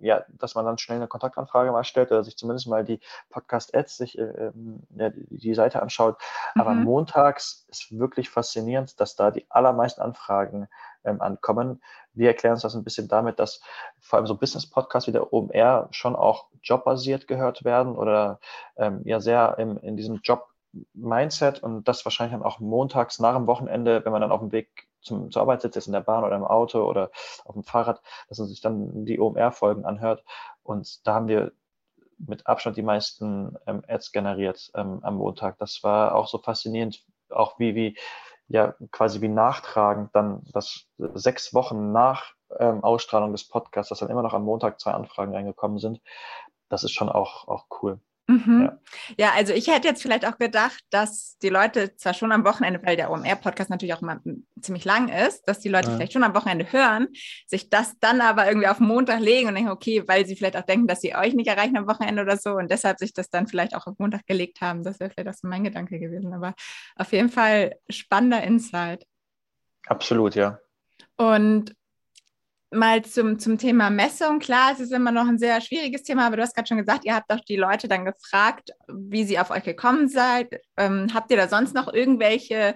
ja, 0.00 0.24
dass 0.28 0.54
man 0.54 0.66
dann 0.66 0.78
schnell 0.78 0.98
eine 0.98 1.08
Kontaktanfrage 1.08 1.72
mal 1.72 1.84
stellt 1.84 2.12
oder 2.12 2.22
sich 2.22 2.36
zumindest 2.36 2.68
mal 2.68 2.84
die 2.84 3.00
Podcast-Ads 3.30 3.96
sich, 3.96 4.18
äh, 4.18 4.22
ähm, 4.22 4.80
ja, 4.94 5.08
die, 5.10 5.26
die 5.30 5.54
Seite 5.54 5.82
anschaut. 5.82 6.18
Mhm. 6.54 6.60
Aber 6.60 6.74
montags 6.74 7.66
ist 7.68 7.98
wirklich 7.98 8.30
faszinierend, 8.30 9.00
dass 9.00 9.16
da 9.16 9.30
die 9.30 9.46
allermeisten 9.48 10.02
Anfragen 10.02 10.68
ähm, 11.04 11.20
ankommen. 11.20 11.82
Wir 12.12 12.28
erklären 12.28 12.54
uns 12.54 12.62
das 12.62 12.74
ein 12.74 12.84
bisschen 12.84 13.08
damit, 13.08 13.38
dass 13.38 13.60
vor 14.00 14.18
allem 14.18 14.26
so 14.26 14.36
Business-Podcasts 14.36 15.08
wie 15.08 15.12
der 15.12 15.32
OMR 15.32 15.88
schon 15.90 16.16
auch 16.16 16.46
jobbasiert 16.62 17.26
gehört 17.26 17.64
werden 17.64 17.96
oder 17.96 18.40
ähm, 18.76 19.02
ja 19.04 19.20
sehr 19.20 19.56
im, 19.58 19.78
in 19.78 19.96
diesem 19.96 20.20
Job-Mindset 20.22 21.62
und 21.62 21.86
das 21.88 22.04
wahrscheinlich 22.04 22.32
dann 22.38 22.46
auch 22.46 22.60
montags 22.60 23.18
nach 23.18 23.36
dem 23.36 23.46
Wochenende, 23.46 24.04
wenn 24.04 24.12
man 24.12 24.20
dann 24.20 24.32
auf 24.32 24.40
dem 24.40 24.52
Weg 24.52 24.88
zum, 25.00 25.30
zur 25.30 25.42
Arbeit 25.42 25.62
sitzt, 25.62 25.76
jetzt 25.76 25.86
in 25.86 25.92
der 25.92 26.00
Bahn 26.00 26.24
oder 26.24 26.36
im 26.36 26.44
Auto 26.44 26.84
oder 26.84 27.10
auf 27.44 27.54
dem 27.54 27.64
Fahrrad, 27.64 28.02
dass 28.28 28.38
man 28.38 28.48
sich 28.48 28.60
dann 28.60 29.04
die 29.04 29.20
OMR-Folgen 29.20 29.84
anhört. 29.84 30.24
Und 30.62 31.06
da 31.06 31.14
haben 31.14 31.28
wir 31.28 31.52
mit 32.18 32.46
Abstand 32.46 32.76
die 32.76 32.82
meisten 32.82 33.56
ähm, 33.66 33.82
Ads 33.86 34.12
generiert 34.12 34.70
ähm, 34.74 35.00
am 35.02 35.16
Montag. 35.16 35.58
Das 35.58 35.82
war 35.82 36.14
auch 36.14 36.26
so 36.26 36.38
faszinierend, 36.38 37.04
auch 37.30 37.58
wie, 37.58 37.74
wie 37.74 37.98
ja 38.48 38.74
quasi 38.90 39.20
wie 39.20 39.28
nachtragend 39.28 40.14
dann 40.14 40.42
das 40.52 40.86
sechs 40.98 41.54
Wochen 41.54 41.92
nach 41.92 42.34
ähm, 42.58 42.82
Ausstrahlung 42.82 43.32
des 43.32 43.46
Podcasts, 43.46 43.90
dass 43.90 43.98
dann 43.98 44.10
immer 44.10 44.22
noch 44.22 44.34
am 44.34 44.44
Montag 44.44 44.80
zwei 44.80 44.92
Anfragen 44.92 45.34
reingekommen 45.34 45.78
sind. 45.78 46.00
Das 46.68 46.84
ist 46.84 46.92
schon 46.92 47.08
auch, 47.08 47.48
auch 47.48 47.66
cool. 47.82 48.00
Mhm. 48.28 48.70
Ja. 49.16 49.26
ja. 49.26 49.32
also 49.34 49.54
ich 49.54 49.66
hätte 49.68 49.88
jetzt 49.88 50.02
vielleicht 50.02 50.26
auch 50.26 50.36
gedacht, 50.36 50.78
dass 50.90 51.38
die 51.38 51.48
Leute 51.48 51.96
zwar 51.96 52.12
schon 52.12 52.30
am 52.30 52.44
Wochenende, 52.44 52.80
weil 52.84 52.96
der 52.96 53.10
OMR-Podcast 53.10 53.70
natürlich 53.70 53.94
auch 53.94 54.02
immer 54.02 54.20
ziemlich 54.60 54.84
lang 54.84 55.08
ist, 55.08 55.42
dass 55.48 55.60
die 55.60 55.70
Leute 55.70 55.88
ja. 55.88 55.96
vielleicht 55.96 56.12
schon 56.12 56.22
am 56.22 56.34
Wochenende 56.34 56.70
hören, 56.70 57.08
sich 57.46 57.70
das 57.70 57.98
dann 58.00 58.20
aber 58.20 58.46
irgendwie 58.46 58.68
auf 58.68 58.80
Montag 58.80 59.20
legen 59.20 59.48
und 59.48 59.54
denken, 59.54 59.70
okay, 59.70 60.04
weil 60.06 60.26
sie 60.26 60.36
vielleicht 60.36 60.56
auch 60.56 60.66
denken, 60.66 60.86
dass 60.86 61.00
sie 61.00 61.16
euch 61.16 61.32
nicht 61.34 61.48
erreichen 61.48 61.78
am 61.78 61.88
Wochenende 61.88 62.22
oder 62.22 62.36
so 62.36 62.52
und 62.52 62.70
deshalb 62.70 62.98
sich 62.98 63.14
das 63.14 63.30
dann 63.30 63.48
vielleicht 63.48 63.74
auch 63.74 63.86
auf 63.86 63.98
Montag 63.98 64.26
gelegt 64.26 64.60
haben. 64.60 64.84
Das 64.84 65.00
wäre 65.00 65.10
vielleicht 65.10 65.28
auch 65.28 65.40
so 65.40 65.48
mein 65.48 65.64
Gedanke 65.64 65.98
gewesen. 65.98 66.34
Aber 66.34 66.54
auf 66.96 67.12
jeden 67.12 67.30
Fall 67.30 67.76
spannender 67.88 68.42
Insight. 68.42 69.06
Absolut, 69.86 70.34
ja. 70.34 70.58
Und 71.16 71.74
mal 72.70 73.02
zum, 73.02 73.38
zum 73.38 73.58
Thema 73.58 73.90
Messung. 73.90 74.38
Klar, 74.38 74.72
es 74.72 74.80
ist 74.80 74.92
immer 74.92 75.12
noch 75.12 75.26
ein 75.26 75.38
sehr 75.38 75.60
schwieriges 75.60 76.02
Thema, 76.02 76.26
aber 76.26 76.36
du 76.36 76.42
hast 76.42 76.54
gerade 76.54 76.68
schon 76.68 76.78
gesagt, 76.78 77.04
ihr 77.04 77.14
habt 77.14 77.30
doch 77.30 77.40
die 77.40 77.56
Leute 77.56 77.88
dann 77.88 78.04
gefragt, 78.04 78.72
wie 78.88 79.24
sie 79.24 79.38
auf 79.38 79.50
euch 79.50 79.64
gekommen 79.64 80.08
seid. 80.08 80.60
Ähm, 80.76 81.08
habt 81.14 81.30
ihr 81.30 81.36
da 81.36 81.48
sonst 81.48 81.74
noch 81.74 81.92
irgendwelche 81.92 82.74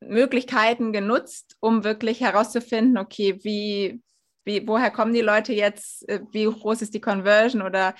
Möglichkeiten 0.00 0.92
genutzt, 0.92 1.56
um 1.60 1.84
wirklich 1.84 2.20
herauszufinden, 2.20 2.98
okay, 2.98 3.38
wie, 3.42 4.02
wie, 4.44 4.66
woher 4.68 4.90
kommen 4.90 5.14
die 5.14 5.20
Leute 5.20 5.52
jetzt, 5.52 6.08
äh, 6.08 6.20
wie 6.32 6.44
groß 6.44 6.82
ist 6.82 6.94
die 6.94 7.00
Conversion 7.00 7.62
oder 7.62 7.94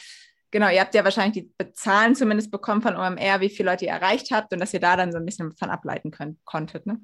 genau, 0.50 0.68
ihr 0.68 0.80
habt 0.80 0.94
ja 0.94 1.02
wahrscheinlich 1.02 1.46
die 1.58 1.72
Zahlen 1.72 2.14
zumindest 2.14 2.50
bekommen 2.50 2.82
von 2.82 2.96
OMR, 2.96 3.40
wie 3.40 3.50
viele 3.50 3.70
Leute 3.70 3.86
ihr 3.86 3.92
erreicht 3.92 4.30
habt 4.30 4.52
und 4.52 4.60
dass 4.60 4.74
ihr 4.74 4.80
da 4.80 4.96
dann 4.96 5.12
so 5.12 5.18
ein 5.18 5.26
bisschen 5.26 5.56
von 5.56 5.70
ableiten 5.70 6.10
könnt, 6.10 6.38
konntet, 6.44 6.86
ne? 6.86 7.00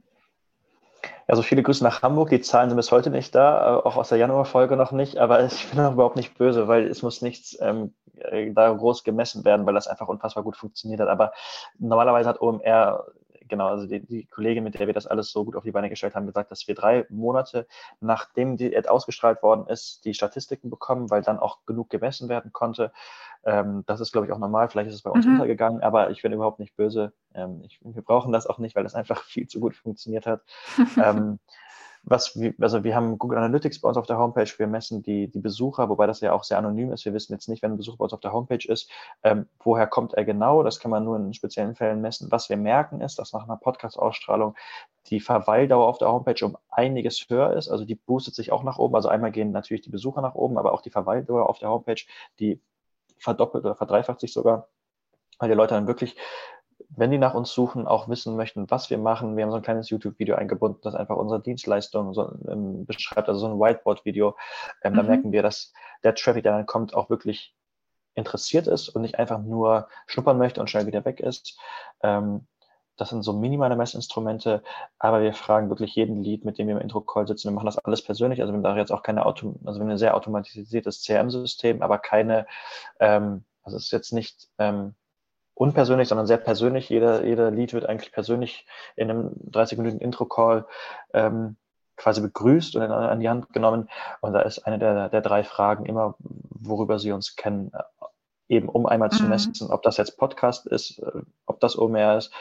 Also 1.26 1.42
viele 1.42 1.62
Grüße 1.62 1.84
nach 1.84 2.02
Hamburg. 2.02 2.30
Die 2.30 2.40
Zahlen 2.40 2.70
sind 2.70 2.76
bis 2.76 2.90
heute 2.90 3.10
nicht 3.10 3.34
da, 3.34 3.78
äh, 3.78 3.86
auch 3.86 3.96
aus 3.96 4.08
der 4.08 4.18
Januarfolge 4.18 4.76
noch 4.76 4.92
nicht. 4.92 5.18
Aber 5.18 5.44
ich 5.44 5.70
bin 5.70 5.80
auch 5.80 5.92
überhaupt 5.92 6.16
nicht 6.16 6.36
böse, 6.36 6.68
weil 6.68 6.86
es 6.86 7.02
muss 7.02 7.22
nichts 7.22 7.56
ähm, 7.60 7.94
äh, 8.16 8.52
da 8.52 8.72
groß 8.72 9.04
gemessen 9.04 9.44
werden, 9.44 9.66
weil 9.66 9.74
das 9.74 9.86
einfach 9.86 10.08
unfassbar 10.08 10.44
gut 10.44 10.56
funktioniert 10.56 11.00
hat. 11.00 11.08
Aber 11.08 11.32
normalerweise 11.78 12.28
hat 12.28 12.40
OMR 12.40 13.06
genau, 13.50 13.66
also 13.66 13.86
die, 13.86 14.00
die, 14.00 14.24
Kollegin, 14.26 14.64
mit 14.64 14.78
der 14.78 14.86
wir 14.86 14.94
das 14.94 15.06
alles 15.06 15.30
so 15.30 15.44
gut 15.44 15.56
auf 15.56 15.64
die 15.64 15.72
Beine 15.72 15.90
gestellt 15.90 16.14
haben, 16.14 16.26
gesagt, 16.26 16.50
dass 16.50 16.66
wir 16.66 16.74
drei 16.74 17.04
Monate, 17.10 17.66
nachdem 18.00 18.56
die 18.56 18.74
Ad 18.74 18.88
ausgestrahlt 18.88 19.42
worden 19.42 19.66
ist, 19.66 20.04
die 20.04 20.14
Statistiken 20.14 20.70
bekommen, 20.70 21.10
weil 21.10 21.22
dann 21.22 21.38
auch 21.38 21.58
genug 21.66 21.90
gemessen 21.90 22.28
werden 22.28 22.52
konnte. 22.52 22.92
Ähm, 23.44 23.84
das 23.86 24.00
ist, 24.00 24.12
glaube 24.12 24.26
ich, 24.26 24.32
auch 24.32 24.38
normal. 24.38 24.68
Vielleicht 24.68 24.88
ist 24.88 24.94
es 24.94 25.02
bei 25.02 25.10
uns 25.10 25.26
mhm. 25.26 25.34
untergegangen, 25.34 25.82
aber 25.82 26.10
ich 26.10 26.22
bin 26.22 26.32
überhaupt 26.32 26.60
nicht 26.60 26.76
böse. 26.76 27.12
Ähm, 27.34 27.62
ich, 27.64 27.78
wir 27.82 28.02
brauchen 28.02 28.32
das 28.32 28.46
auch 28.46 28.58
nicht, 28.58 28.76
weil 28.76 28.84
das 28.84 28.94
einfach 28.94 29.22
viel 29.24 29.46
zu 29.46 29.60
gut 29.60 29.74
funktioniert 29.74 30.26
hat. 30.26 30.42
ähm, 31.02 31.38
was 32.02 32.38
wir, 32.38 32.54
also 32.60 32.82
wir 32.82 32.94
haben 32.94 33.18
Google 33.18 33.38
Analytics 33.38 33.80
bei 33.80 33.88
uns 33.88 33.98
auf 33.98 34.06
der 34.06 34.18
Homepage, 34.18 34.50
wir 34.56 34.66
messen 34.66 35.02
die, 35.02 35.28
die 35.28 35.38
Besucher, 35.38 35.88
wobei 35.88 36.06
das 36.06 36.20
ja 36.20 36.32
auch 36.32 36.44
sehr 36.44 36.58
anonym 36.58 36.92
ist. 36.92 37.04
Wir 37.04 37.12
wissen 37.12 37.32
jetzt 37.32 37.48
nicht, 37.48 37.62
wenn 37.62 37.72
ein 37.72 37.76
Besucher 37.76 37.98
bei 37.98 38.04
uns 38.04 38.12
auf 38.12 38.20
der 38.20 38.32
Homepage 38.32 38.66
ist, 38.66 38.90
ähm, 39.22 39.46
woher 39.62 39.86
kommt 39.86 40.14
er 40.14 40.24
genau. 40.24 40.62
Das 40.62 40.80
kann 40.80 40.90
man 40.90 41.04
nur 41.04 41.16
in 41.16 41.34
speziellen 41.34 41.74
Fällen 41.74 42.00
messen. 42.00 42.30
Was 42.30 42.48
wir 42.48 42.56
merken 42.56 43.00
ist, 43.00 43.18
dass 43.18 43.32
nach 43.32 43.44
einer 43.44 43.56
Podcast-Ausstrahlung 43.56 44.54
die 45.06 45.20
Verweildauer 45.20 45.86
auf 45.86 45.98
der 45.98 46.10
Homepage 46.10 46.44
um 46.44 46.56
einiges 46.70 47.26
höher 47.28 47.52
ist. 47.54 47.68
Also 47.68 47.84
die 47.84 47.94
boostet 47.94 48.34
sich 48.34 48.50
auch 48.52 48.62
nach 48.62 48.78
oben. 48.78 48.94
Also 48.94 49.08
einmal 49.08 49.30
gehen 49.30 49.50
natürlich 49.52 49.82
die 49.82 49.90
Besucher 49.90 50.22
nach 50.22 50.34
oben, 50.34 50.58
aber 50.58 50.72
auch 50.72 50.82
die 50.82 50.90
Verweildauer 50.90 51.48
auf 51.48 51.58
der 51.58 51.68
Homepage, 51.68 52.02
die 52.38 52.60
verdoppelt 53.18 53.64
oder 53.64 53.76
verdreifacht 53.76 54.20
sich 54.20 54.32
sogar, 54.32 54.68
weil 55.38 55.48
die 55.48 55.54
Leute 55.54 55.74
dann 55.74 55.86
wirklich 55.86 56.16
wenn 56.96 57.10
die 57.10 57.18
nach 57.18 57.34
uns 57.34 57.52
suchen, 57.52 57.86
auch 57.86 58.08
wissen 58.08 58.36
möchten, 58.36 58.70
was 58.70 58.90
wir 58.90 58.98
machen. 58.98 59.36
Wir 59.36 59.44
haben 59.44 59.50
so 59.50 59.56
ein 59.56 59.62
kleines 59.62 59.90
YouTube-Video 59.90 60.34
eingebunden, 60.34 60.80
das 60.82 60.94
einfach 60.94 61.16
unsere 61.16 61.40
Dienstleistung 61.40 62.14
so, 62.14 62.32
ähm, 62.48 62.84
beschreibt, 62.84 63.28
also 63.28 63.40
so 63.40 63.46
ein 63.46 63.58
Whiteboard-Video. 63.58 64.36
Ähm, 64.82 64.92
mhm. 64.92 64.96
Da 64.96 65.02
merken 65.04 65.32
wir, 65.32 65.42
dass 65.42 65.72
der 66.02 66.14
Traffic, 66.14 66.42
der 66.42 66.52
dann 66.52 66.66
kommt, 66.66 66.94
auch 66.94 67.08
wirklich 67.10 67.54
interessiert 68.14 68.66
ist 68.66 68.88
und 68.88 69.02
nicht 69.02 69.18
einfach 69.18 69.40
nur 69.40 69.88
schnuppern 70.06 70.38
möchte 70.38 70.60
und 70.60 70.68
schnell 70.68 70.86
wieder 70.86 71.04
weg 71.04 71.20
ist. 71.20 71.58
Ähm, 72.02 72.46
das 72.96 73.08
sind 73.08 73.22
so 73.22 73.32
minimale 73.32 73.76
Messinstrumente, 73.76 74.62
aber 74.98 75.22
wir 75.22 75.32
fragen 75.32 75.70
wirklich 75.70 75.94
jeden 75.94 76.22
Lead, 76.22 76.44
mit 76.44 76.58
dem 76.58 76.66
wir 76.68 76.76
im 76.76 76.82
Intro-Call 76.82 77.26
sitzen. 77.26 77.48
Wir 77.48 77.54
machen 77.54 77.66
das 77.66 77.78
alles 77.78 78.02
persönlich. 78.02 78.42
Also 78.42 78.52
wir 78.52 78.56
haben 78.56 78.62
da 78.62 78.76
jetzt 78.76 78.92
auch 78.92 79.02
keine 79.02 79.24
Auto, 79.24 79.54
also 79.64 79.78
wir 79.78 79.84
haben 79.84 79.90
ein 79.90 79.96
sehr 79.96 80.14
automatisiertes 80.14 81.02
CRM-System, 81.02 81.80
aber 81.82 81.98
keine, 81.98 82.46
ähm, 82.98 83.44
also 83.62 83.78
es 83.78 83.84
ist 83.84 83.92
jetzt 83.92 84.12
nicht 84.12 84.48
ähm, 84.58 84.94
unpersönlich, 85.60 86.08
sondern 86.08 86.26
sehr 86.26 86.38
persönlich. 86.38 86.88
Jeder, 86.88 87.22
jeder 87.26 87.50
Lied 87.50 87.74
wird 87.74 87.84
eigentlich 87.84 88.12
persönlich 88.12 88.66
in 88.96 89.10
einem 89.10 89.32
30-minütigen 89.50 90.00
Intro-Call 90.00 90.66
ähm, 91.12 91.56
quasi 91.96 92.22
begrüßt 92.22 92.76
und 92.76 92.82
an 92.82 93.20
die 93.20 93.28
Hand 93.28 93.52
genommen. 93.52 93.90
Und 94.22 94.32
da 94.32 94.40
ist 94.40 94.60
eine 94.60 94.78
der, 94.78 95.10
der 95.10 95.20
drei 95.20 95.44
Fragen 95.44 95.84
immer, 95.84 96.14
worüber 96.18 96.98
Sie 96.98 97.12
uns 97.12 97.36
kennen, 97.36 97.72
äh, 97.74 97.82
eben 98.48 98.70
um 98.70 98.86
einmal 98.86 99.10
mhm. 99.12 99.16
zu 99.16 99.24
messen, 99.24 99.70
ob 99.70 99.82
das 99.82 99.98
jetzt 99.98 100.16
Podcast 100.16 100.66
ist, 100.66 100.98
äh, 101.00 101.20
ob 101.44 101.60
das 101.60 101.76
OMR 101.76 102.16
ist 102.16 102.32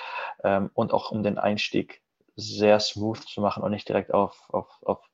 ähm, 0.45 0.69
und 0.73 0.93
auch 0.93 1.11
um 1.11 1.21
den 1.21 1.37
Einstieg 1.37 2.01
sehr 2.37 2.79
smooth 2.79 3.21
zu 3.21 3.41
machen 3.41 3.63
und 3.63 3.71
nicht 3.71 3.89
direkt 3.89 4.13
auf, 4.13 4.47
auf, 4.47 4.79
auf 4.85 5.08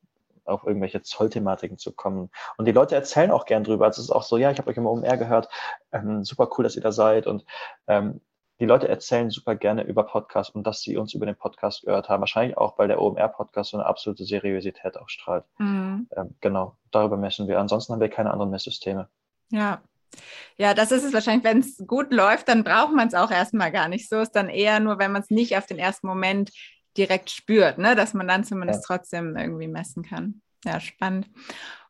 auf 0.45 0.65
irgendwelche 0.65 1.01
Zollthematiken 1.01 1.77
zu 1.77 1.91
kommen. 1.91 2.29
Und 2.57 2.65
die 2.65 2.71
Leute 2.71 2.95
erzählen 2.95 3.31
auch 3.31 3.45
gern 3.45 3.63
drüber. 3.63 3.85
Also 3.85 4.01
es 4.01 4.09
ist 4.09 4.11
auch 4.11 4.23
so, 4.23 4.37
ja, 4.37 4.51
ich 4.51 4.57
habe 4.57 4.69
euch 4.69 4.77
immer 4.77 4.91
OMR 4.91 5.17
gehört, 5.17 5.49
ähm, 5.91 6.23
super 6.23 6.49
cool, 6.57 6.63
dass 6.63 6.75
ihr 6.75 6.81
da 6.81 6.91
seid. 6.91 7.27
Und 7.27 7.45
ähm, 7.87 8.21
die 8.59 8.65
Leute 8.65 8.87
erzählen 8.87 9.29
super 9.29 9.55
gerne 9.55 9.83
über 9.83 10.03
Podcasts 10.03 10.55
und 10.55 10.65
dass 10.65 10.81
sie 10.81 10.95
uns 10.95 11.13
über 11.13 11.25
den 11.25 11.35
Podcast 11.35 11.83
gehört 11.83 12.07
haben. 12.07 12.21
Wahrscheinlich 12.21 12.57
auch, 12.57 12.77
weil 12.77 12.87
der 12.87 13.01
OMR-Podcast 13.01 13.71
so 13.71 13.77
eine 13.77 13.85
absolute 13.85 14.23
Seriosität 14.23 14.97
ausstrahlt. 14.97 15.43
Mhm. 15.57 16.07
Ähm, 16.15 16.35
genau, 16.39 16.77
darüber 16.91 17.17
messen 17.17 17.47
wir. 17.47 17.59
Ansonsten 17.59 17.93
haben 17.93 17.99
wir 17.99 18.09
keine 18.09 18.31
anderen 18.31 18.51
Messsysteme. 18.51 19.09
Ja, 19.51 19.81
ja, 20.57 20.73
das 20.73 20.91
ist 20.91 21.03
es 21.03 21.13
wahrscheinlich, 21.13 21.43
wenn 21.43 21.59
es 21.59 21.83
gut 21.85 22.13
läuft, 22.13 22.47
dann 22.47 22.63
braucht 22.63 22.93
man 22.93 23.07
es 23.07 23.13
auch 23.13 23.31
erstmal 23.31 23.71
gar 23.71 23.87
nicht. 23.87 24.09
So 24.09 24.19
ist 24.19 24.31
dann 24.31 24.49
eher 24.49 24.79
nur, 24.79 24.99
wenn 24.99 25.11
man 25.11 25.21
es 25.21 25.29
nicht 25.29 25.57
auf 25.57 25.65
den 25.65 25.77
ersten 25.77 26.07
Moment 26.07 26.51
direkt 26.97 27.29
spürt, 27.29 27.77
ne? 27.77 27.95
dass 27.95 28.13
man 28.13 28.27
dann 28.27 28.43
zumindest 28.43 28.85
ja. 28.87 28.95
trotzdem 28.95 29.35
irgendwie 29.35 29.67
messen 29.67 30.03
kann. 30.03 30.41
Ja, 30.63 30.79
spannend. 30.79 31.29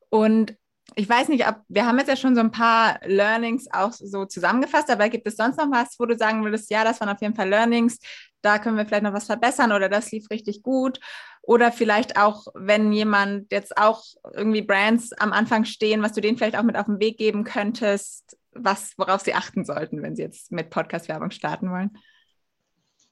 Und 0.10 0.58
ich 0.96 1.10
weiß 1.10 1.30
nicht, 1.30 1.48
ob 1.48 1.58
wir 1.68 1.86
haben 1.86 1.98
jetzt 1.98 2.10
ja 2.10 2.15
schon 2.15 2.36
so 2.36 2.41
ein 2.41 2.52
paar 2.52 3.00
Learnings 3.06 3.68
auch 3.72 3.91
so 3.91 4.26
zusammengefasst, 4.26 4.89
aber 4.91 5.10
gibt 5.10 5.28
es 5.28 5.36
sonst 5.36 5.58
noch 5.58 5.72
was, 5.72 6.00
wo 6.00 6.06
du 6.06 6.15
sagen 6.15 6.44
würdest, 6.44 6.70
ja, 6.70 6.84
das 6.84 7.00
waren 7.02 7.10
auf 7.10 7.22
jeden 7.22 7.36
Fall 7.36 7.50
Learnings, 7.50 8.00
da 8.41 8.60
können 8.60 8.78
wir 8.78 8.86
vielleicht 8.86 9.04
noch 9.04 9.13
was 9.13 9.26
verbessern 9.26 9.72
oder 9.72 9.89
das 9.89 10.12
lief 10.12 10.30
richtig 10.30 10.62
gut? 10.62 11.00
Oder 11.41 11.72
vielleicht 11.72 12.18
auch, 12.18 12.48
wenn 12.56 12.91
jemand 12.91 13.52
jetzt 13.52 13.78
auch 13.78 14.04
irgendwie 14.34 14.62
Brands 14.62 15.13
am 15.13 15.34
Anfang 15.34 15.65
stehen, 15.65 16.02
was 16.02 16.13
du 16.13 16.22
denen 16.22 16.38
vielleicht 16.38 16.58
auch 16.58 16.63
mit 16.63 16.78
auf 16.78 16.86
den 16.86 17.00
Weg 17.00 17.18
geben 17.18 17.44
könntest, 17.44 18.38
was, 18.52 18.94
worauf 18.98 19.22
sie 19.22 19.34
achten 19.34 19.65
sollten, 19.65 20.02
wenn 20.02 20.15
sie 20.15 20.24
jetzt 20.24 20.52
mit 20.52 20.70
Podcast-Werbung 20.70 21.32
starten 21.32 21.72
wollen? 21.72 21.98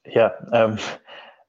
Ja, 0.04 0.34
ähm, 0.52 0.78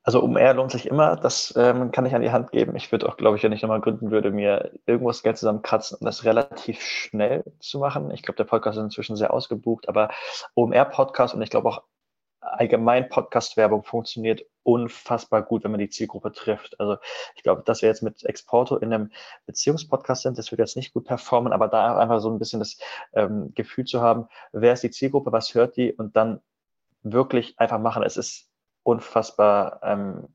also 0.05 0.21
OMR 0.21 0.53
lohnt 0.53 0.71
sich 0.71 0.85
immer, 0.85 1.15
das 1.15 1.53
ähm, 1.57 1.91
kann 1.91 2.05
ich 2.05 2.13
an 2.13 2.21
die 2.21 2.31
Hand 2.31 2.51
geben. 2.51 2.75
Ich 2.75 2.91
würde 2.91 3.09
auch, 3.09 3.17
glaube 3.17 3.37
ich, 3.37 3.43
wenn 3.43 3.51
ich 3.51 3.63
nochmal 3.63 3.81
gründen 3.81 4.11
würde, 4.11 4.29
mir 4.29 4.71
irgendwas 4.85 5.23
Geld 5.23 5.37
zusammenkratzen 5.37 5.97
und 5.97 6.05
das 6.05 6.23
relativ 6.23 6.79
schnell 6.79 7.43
zu 7.59 7.79
machen. 7.79 8.11
Ich 8.11 8.21
glaube, 8.21 8.37
der 8.37 8.43
Podcast 8.43 8.77
ist 8.77 8.83
inzwischen 8.83 9.15
sehr 9.15 9.33
ausgebucht, 9.33 9.89
aber 9.89 10.11
OMR-Podcast 10.53 11.33
und 11.33 11.41
ich 11.41 11.49
glaube 11.49 11.69
auch 11.69 11.83
allgemein 12.39 13.09
Podcast-Werbung 13.09 13.83
funktioniert 13.83 14.45
unfassbar 14.61 15.41
gut, 15.41 15.63
wenn 15.63 15.71
man 15.71 15.79
die 15.79 15.89
Zielgruppe 15.89 16.31
trifft. 16.31 16.79
Also 16.79 16.97
ich 17.35 17.41
glaube, 17.41 17.63
dass 17.65 17.81
wir 17.81 17.89
jetzt 17.89 18.03
mit 18.03 18.23
Exporto 18.25 18.77
in 18.77 18.93
einem 18.93 19.11
Beziehungspodcast 19.47 20.21
sind, 20.21 20.37
das 20.37 20.51
wird 20.51 20.59
jetzt 20.59 20.75
nicht 20.75 20.93
gut 20.93 21.05
performen, 21.05 21.51
aber 21.51 21.67
da 21.67 21.97
einfach 21.97 22.19
so 22.19 22.29
ein 22.29 22.37
bisschen 22.37 22.59
das 22.59 22.77
ähm, 23.13 23.53
Gefühl 23.55 23.85
zu 23.85 24.01
haben, 24.01 24.27
wer 24.51 24.73
ist 24.73 24.83
die 24.83 24.91
Zielgruppe, 24.91 25.31
was 25.31 25.55
hört 25.55 25.77
die 25.77 25.91
und 25.91 26.15
dann 26.15 26.41
wirklich 27.01 27.57
einfach 27.57 27.79
machen. 27.79 28.03
Es 28.03 28.17
ist 28.17 28.51
unfassbar 28.85 29.81
ähm, 29.83 30.29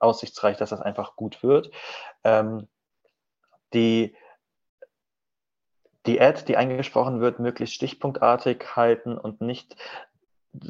aussichtsreich, 0.00 0.56
dass 0.56 0.70
das 0.70 0.80
einfach 0.80 1.16
gut 1.16 1.42
wird. 1.42 1.70
Ähm, 2.24 2.68
die, 3.72 4.16
die 6.06 6.20
Ad, 6.20 6.44
die 6.48 6.56
eingesprochen 6.56 7.20
wird, 7.20 7.38
möglichst 7.38 7.74
stichpunktartig 7.74 8.76
halten 8.76 9.16
und 9.16 9.40
nicht 9.40 9.76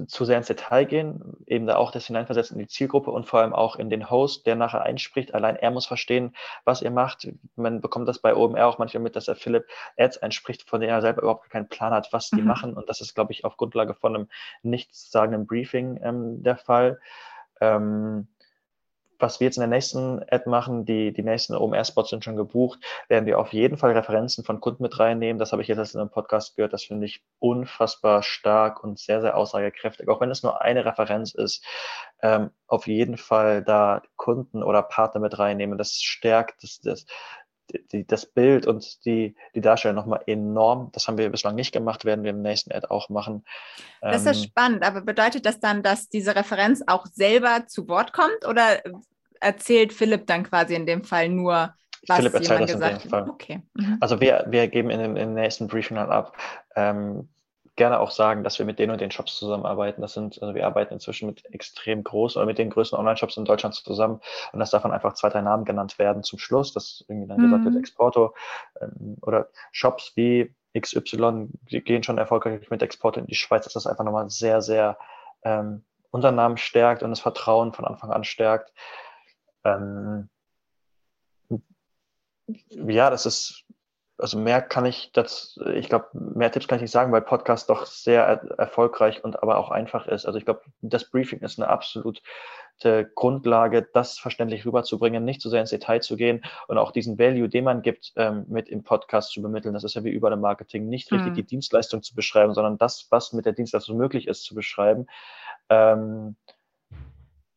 zu 0.06 0.26
sehr 0.26 0.36
ins 0.36 0.46
Detail 0.46 0.84
gehen, 0.84 1.38
eben 1.46 1.66
da 1.66 1.76
auch 1.76 1.90
das 1.90 2.06
Hineinversetzen 2.06 2.56
in 2.56 2.66
die 2.66 2.68
Zielgruppe 2.68 3.10
und 3.10 3.26
vor 3.26 3.40
allem 3.40 3.54
auch 3.54 3.76
in 3.76 3.88
den 3.88 4.10
Host, 4.10 4.46
der 4.46 4.54
nachher 4.54 4.82
einspricht. 4.82 5.32
Allein 5.32 5.56
er 5.56 5.70
muss 5.70 5.86
verstehen, 5.86 6.34
was 6.64 6.82
ihr 6.82 6.90
macht. 6.90 7.28
Man 7.56 7.80
bekommt 7.80 8.06
das 8.06 8.18
bei 8.18 8.34
OMR 8.34 8.66
auch 8.66 8.78
manchmal 8.78 9.02
mit, 9.02 9.16
dass 9.16 9.24
der 9.24 9.36
Philipp 9.36 9.66
Ads 9.96 10.18
einspricht, 10.18 10.68
von 10.68 10.80
denen 10.80 10.92
er 10.92 11.00
selber 11.00 11.22
überhaupt 11.22 11.48
keinen 11.48 11.68
Plan 11.68 11.94
hat, 11.94 12.12
was 12.12 12.28
die 12.28 12.42
mhm. 12.42 12.48
machen. 12.48 12.74
Und 12.74 12.90
das 12.90 13.00
ist, 13.00 13.14
glaube 13.14 13.32
ich, 13.32 13.44
auf 13.44 13.56
Grundlage 13.56 13.94
von 13.94 14.14
einem 14.14 14.28
nichtssagenden 14.62 15.46
Briefing 15.46 15.98
ähm, 16.02 16.42
der 16.42 16.56
Fall. 16.56 17.00
Ähm, 17.60 18.28
was 19.20 19.40
wir 19.40 19.46
jetzt 19.46 19.56
in 19.56 19.62
der 19.62 19.68
nächsten 19.68 20.22
Ad 20.30 20.48
machen, 20.48 20.84
die, 20.84 21.12
die 21.12 21.22
nächsten 21.22 21.54
OMR-Spots 21.54 22.10
sind 22.10 22.24
schon 22.24 22.36
gebucht, 22.36 22.80
werden 23.08 23.26
wir 23.26 23.38
auf 23.38 23.52
jeden 23.52 23.76
Fall 23.76 23.92
Referenzen 23.92 24.44
von 24.44 24.60
Kunden 24.60 24.82
mit 24.82 24.98
reinnehmen. 24.98 25.38
Das 25.38 25.52
habe 25.52 25.62
ich 25.62 25.68
jetzt 25.68 25.94
in 25.94 26.00
einem 26.00 26.10
Podcast 26.10 26.56
gehört. 26.56 26.72
Das 26.72 26.84
finde 26.84 27.06
ich 27.06 27.22
unfassbar 27.38 28.22
stark 28.22 28.82
und 28.82 28.98
sehr, 28.98 29.20
sehr 29.20 29.36
aussagekräftig. 29.36 30.08
Auch 30.08 30.20
wenn 30.20 30.30
es 30.30 30.42
nur 30.42 30.60
eine 30.60 30.84
Referenz 30.84 31.34
ist, 31.34 31.64
ähm, 32.22 32.50
auf 32.66 32.86
jeden 32.86 33.16
Fall 33.16 33.62
da 33.62 34.02
Kunden 34.16 34.62
oder 34.62 34.82
Partner 34.82 35.20
mit 35.20 35.38
reinnehmen. 35.38 35.78
Das 35.78 35.94
stärkt 35.94 36.62
das, 36.62 36.80
das, 36.80 37.06
die, 37.92 38.06
das 38.06 38.26
Bild 38.26 38.66
und 38.66 39.04
die, 39.04 39.34
die 39.54 39.60
Darstellung 39.60 39.96
nochmal 39.96 40.22
enorm. 40.26 40.90
Das 40.92 41.08
haben 41.08 41.18
wir 41.18 41.28
bislang 41.30 41.54
nicht 41.54 41.72
gemacht, 41.72 42.04
werden 42.04 42.22
wir 42.24 42.30
im 42.30 42.42
nächsten 42.42 42.72
Ad 42.72 42.86
auch 42.88 43.08
machen. 43.08 43.44
Das 44.00 44.22
ist 44.26 44.38
ähm, 44.38 44.48
spannend, 44.48 44.82
aber 44.82 45.00
bedeutet 45.00 45.46
das 45.46 45.60
dann, 45.60 45.82
dass 45.82 46.08
diese 46.08 46.34
Referenz 46.34 46.82
auch 46.86 47.06
selber 47.06 47.66
zu 47.66 47.88
Wort 47.88 48.12
kommt 48.12 48.46
oder 48.46 48.80
erzählt 49.40 49.92
Philipp 49.92 50.26
dann 50.26 50.44
quasi 50.44 50.74
in 50.74 50.86
dem 50.86 51.04
Fall 51.04 51.28
nur, 51.28 51.74
was 52.06 52.18
Philipp 52.18 52.34
erzählt 52.34 52.62
das 52.62 52.70
in 52.72 52.80
dem 52.80 53.10
Fall. 53.10 53.28
Okay. 53.28 53.62
Mhm. 53.74 53.96
Also 54.00 54.20
wir, 54.20 54.46
wir 54.48 54.68
geben 54.68 54.90
in 54.90 55.00
dem, 55.00 55.16
in 55.16 55.28
dem 55.28 55.34
nächsten 55.34 55.66
Briefing 55.66 55.96
dann 55.96 56.10
ab, 56.10 56.36
ähm, 56.76 57.28
gerne 57.76 58.00
auch 58.00 58.10
sagen, 58.10 58.44
dass 58.44 58.58
wir 58.58 58.66
mit 58.66 58.78
den 58.78 58.90
und 58.90 59.00
den 59.00 59.10
Shops 59.10 59.36
zusammenarbeiten. 59.36 60.02
Das 60.02 60.12
sind, 60.12 60.40
also 60.42 60.54
wir 60.54 60.66
arbeiten 60.66 60.94
inzwischen 60.94 61.26
mit 61.26 61.44
extrem 61.52 62.04
großen 62.04 62.38
oder 62.38 62.46
mit 62.46 62.58
den 62.58 62.70
größten 62.70 62.98
Online-Shops 62.98 63.36
in 63.36 63.44
Deutschland 63.44 63.74
zusammen 63.74 64.20
und 64.52 64.60
dass 64.60 64.70
davon 64.70 64.92
einfach 64.92 65.14
zwei, 65.14 65.28
drei 65.28 65.40
Namen 65.40 65.64
genannt 65.64 65.98
werden 65.98 66.22
zum 66.22 66.38
Schluss, 66.38 66.72
dass 66.72 67.04
irgendwie 67.08 67.28
dann 67.28 67.38
mhm. 67.38 67.44
gesagt 67.44 67.64
wird, 67.64 67.74
mhm. 67.74 67.80
Exporto 67.80 68.34
ähm, 68.80 69.16
oder 69.22 69.48
Shops 69.72 70.12
wie 70.16 70.54
XY, 70.78 71.48
die 71.70 71.82
gehen 71.82 72.02
schon 72.02 72.18
erfolgreich 72.18 72.70
mit 72.70 72.82
Exporto 72.82 73.18
in 73.20 73.26
die 73.26 73.34
Schweiz, 73.34 73.64
dass 73.64 73.72
das 73.72 73.86
einfach 73.86 74.04
nochmal 74.04 74.30
sehr, 74.30 74.62
sehr 74.62 74.98
ähm, 75.42 75.84
unseren 76.10 76.34
Namen 76.34 76.56
stärkt 76.56 77.02
und 77.02 77.10
das 77.10 77.20
Vertrauen 77.20 77.72
von 77.72 77.84
Anfang 77.84 78.10
an 78.10 78.24
stärkt. 78.24 78.72
Ähm, 79.64 80.28
ja, 82.68 83.10
das 83.10 83.26
ist 83.26 83.64
also 84.20 84.38
mehr 84.38 84.62
kann 84.62 84.86
ich 84.86 85.10
das, 85.12 85.58
ich 85.74 85.88
glaube, 85.88 86.06
mehr 86.12 86.52
Tipps 86.52 86.68
kann 86.68 86.76
ich 86.76 86.82
nicht 86.82 86.90
sagen, 86.90 87.12
weil 87.12 87.22
Podcast 87.22 87.70
doch 87.70 87.86
sehr 87.86 88.24
er 88.24 88.58
erfolgreich 88.58 89.24
und 89.24 89.42
aber 89.42 89.58
auch 89.58 89.70
einfach 89.70 90.06
ist. 90.06 90.26
Also 90.26 90.38
ich 90.38 90.44
glaube, 90.44 90.62
das 90.82 91.04
Briefing 91.04 91.40
ist 91.40 91.58
eine 91.58 91.68
absolute 91.68 92.20
Grundlage, 93.14 93.86
das 93.92 94.18
verständlich 94.18 94.64
rüberzubringen, 94.64 95.24
nicht 95.24 95.42
zu 95.42 95.48
so 95.48 95.52
sehr 95.52 95.60
ins 95.60 95.70
Detail 95.70 96.00
zu 96.00 96.16
gehen 96.16 96.42
und 96.66 96.78
auch 96.78 96.92
diesen 96.92 97.18
Value, 97.18 97.48
den 97.48 97.64
man 97.64 97.82
gibt, 97.82 98.12
ähm, 98.16 98.46
mit 98.48 98.68
im 98.68 98.84
Podcast 98.84 99.32
zu 99.32 99.42
bemitteln. 99.42 99.74
Das 99.74 99.84
ist 99.84 99.94
ja 99.94 100.04
wie 100.04 100.10
überall 100.10 100.32
im 100.32 100.40
Marketing, 100.40 100.88
nicht 100.88 101.12
richtig 101.12 101.30
mhm. 101.30 101.34
die 101.34 101.44
Dienstleistung 101.44 102.02
zu 102.02 102.14
beschreiben, 102.14 102.54
sondern 102.54 102.78
das, 102.78 103.06
was 103.10 103.32
mit 103.32 103.44
der 103.44 103.52
Dienstleistung 103.52 103.98
möglich 103.98 104.28
ist, 104.28 104.44
zu 104.44 104.54
beschreiben. 104.54 105.06
Ähm, 105.68 106.36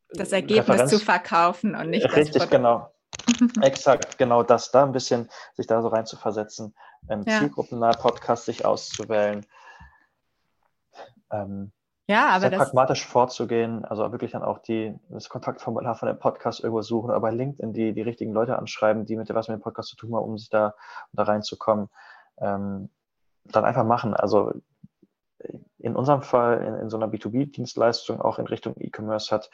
das 0.10 0.32
Ergebnis 0.32 0.70
Referenz, 0.70 0.92
zu 0.92 1.00
verkaufen 1.00 1.76
und 1.76 1.90
nicht 1.90 2.06
richtig, 2.16 2.42
das 2.42 2.50
genau. 2.50 2.93
Exakt, 3.62 4.18
genau 4.18 4.44
das, 4.44 4.72
da 4.72 4.84
ein 4.84 4.92
bisschen 4.92 5.30
sich 5.54 5.68
da 5.68 5.82
so 5.82 5.88
rein 5.88 6.06
zu 6.06 6.18
versetzen, 6.18 6.76
ähm, 7.10 7.24
ja. 7.26 7.40
zielgruppennahe 7.40 7.98
Podcast 7.98 8.46
sich 8.46 8.66
auszuwählen. 8.66 9.46
Ähm, 11.32 11.72
ja, 12.08 12.30
aber 12.30 12.50
sehr 12.50 12.58
pragmatisch 12.58 13.06
vorzugehen, 13.06 13.86
also 13.86 14.12
wirklich 14.12 14.32
dann 14.32 14.44
auch 14.44 14.60
die, 14.60 14.94
das 15.10 15.30
Kontaktformular 15.30 15.96
von 15.96 16.08
dem 16.08 16.20
Podcast 16.20 16.60
irgendwo 16.60 16.82
suchen, 16.82 17.12
aber 17.12 17.32
LinkedIn 17.32 17.72
die, 17.72 17.94
die 17.94 18.02
richtigen 18.02 18.34
Leute 18.34 18.60
anschreiben, 18.60 19.06
die 19.06 19.16
mit 19.16 19.34
was 19.34 19.48
mit 19.48 19.58
dem 19.58 19.62
Podcast 19.62 19.90
zu 19.90 19.96
tun 19.96 20.14
haben, 20.14 20.26
um 20.26 20.38
sich 20.38 20.50
da, 20.50 20.76
um 21.12 21.18
da 21.18 21.24
reinzukommen. 21.24 21.90
Ähm, 22.40 22.90
dann 23.46 23.66
einfach 23.66 23.86
machen. 23.86 24.14
Also 24.14 24.54
in 25.80 25.96
unserem 25.96 26.22
Fall, 26.22 26.62
in, 26.62 26.76
in 26.76 26.90
so 26.90 26.98
einer 26.98 27.08
B2B-Dienstleistung, 27.08 28.22
auch 28.22 28.40
in 28.40 28.48
Richtung 28.48 28.76
E-Commerce, 28.78 29.34
hat 29.34 29.50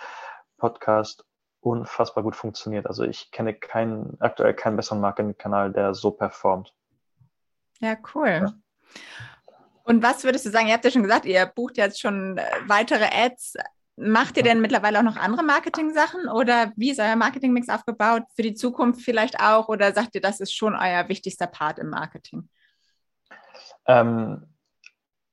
Podcast 0.57 1.25
unfassbar 1.61 2.23
gut 2.23 2.35
funktioniert. 2.35 2.87
Also 2.87 3.03
ich 3.03 3.31
kenne 3.31 3.53
keinen, 3.53 4.17
aktuell 4.19 4.53
keinen 4.53 4.75
besseren 4.75 5.01
Marketingkanal, 5.01 5.71
der 5.71 5.93
so 5.93 6.11
performt. 6.11 6.73
Ja, 7.79 7.95
cool. 8.13 8.27
Ja. 8.27 8.53
Und 9.83 10.03
was 10.03 10.23
würdest 10.23 10.45
du 10.45 10.51
sagen? 10.51 10.67
Ihr 10.67 10.73
habt 10.73 10.85
ja 10.85 10.91
schon 10.91 11.03
gesagt, 11.03 11.25
ihr 11.25 11.45
bucht 11.45 11.77
jetzt 11.77 11.99
schon 11.99 12.37
äh, 12.37 12.43
weitere 12.67 13.05
Ads. 13.05 13.55
Macht 13.95 14.37
ihr 14.37 14.43
denn 14.43 14.61
mittlerweile 14.61 14.99
auch 14.99 15.03
noch 15.03 15.17
andere 15.17 15.43
Marketing-Sachen 15.43 16.29
oder 16.29 16.71
wie 16.77 16.91
ist 16.91 16.99
euer 16.99 17.15
Marketing-Mix 17.17 17.67
aufgebaut? 17.67 18.23
Für 18.33 18.43
die 18.43 18.53
Zukunft 18.53 19.01
vielleicht 19.01 19.41
auch? 19.41 19.67
Oder 19.67 19.93
sagt 19.93 20.15
ihr, 20.15 20.21
das 20.21 20.39
ist 20.39 20.53
schon 20.53 20.75
euer 20.75 21.09
wichtigster 21.09 21.47
Part 21.47 21.79
im 21.79 21.89
Marketing? 21.89 22.47
Ähm, 23.87 24.47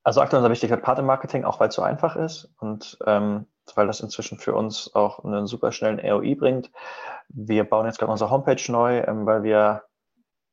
also 0.03 0.20
aktuell 0.20 0.41
unser 0.41 0.51
wichtigster 0.51 0.79
Part 0.79 0.99
im 0.99 1.07
Marketing, 1.07 1.45
auch 1.45 1.61
weil 1.61 1.68
es 1.68 1.74
so 1.74 1.83
einfach 1.83 2.16
ist 2.16 2.49
und 2.59 2.99
ähm, 3.07 3.47
weil 3.75 3.87
das 3.87 4.01
inzwischen 4.01 4.39
für 4.39 4.55
uns 4.55 4.95
auch 4.95 5.25
einen 5.25 5.47
super 5.47 5.73
schnellen 5.73 5.99
ROI 6.01 6.35
bringt. 6.35 6.71
Wir 7.29 7.64
bauen 7.64 7.87
jetzt 7.87 7.99
gerade 7.99 8.12
unsere 8.12 8.31
Homepage 8.31 8.61
neu, 8.71 8.99
ähm, 9.01 9.27
weil 9.27 9.43
wir, 9.43 9.83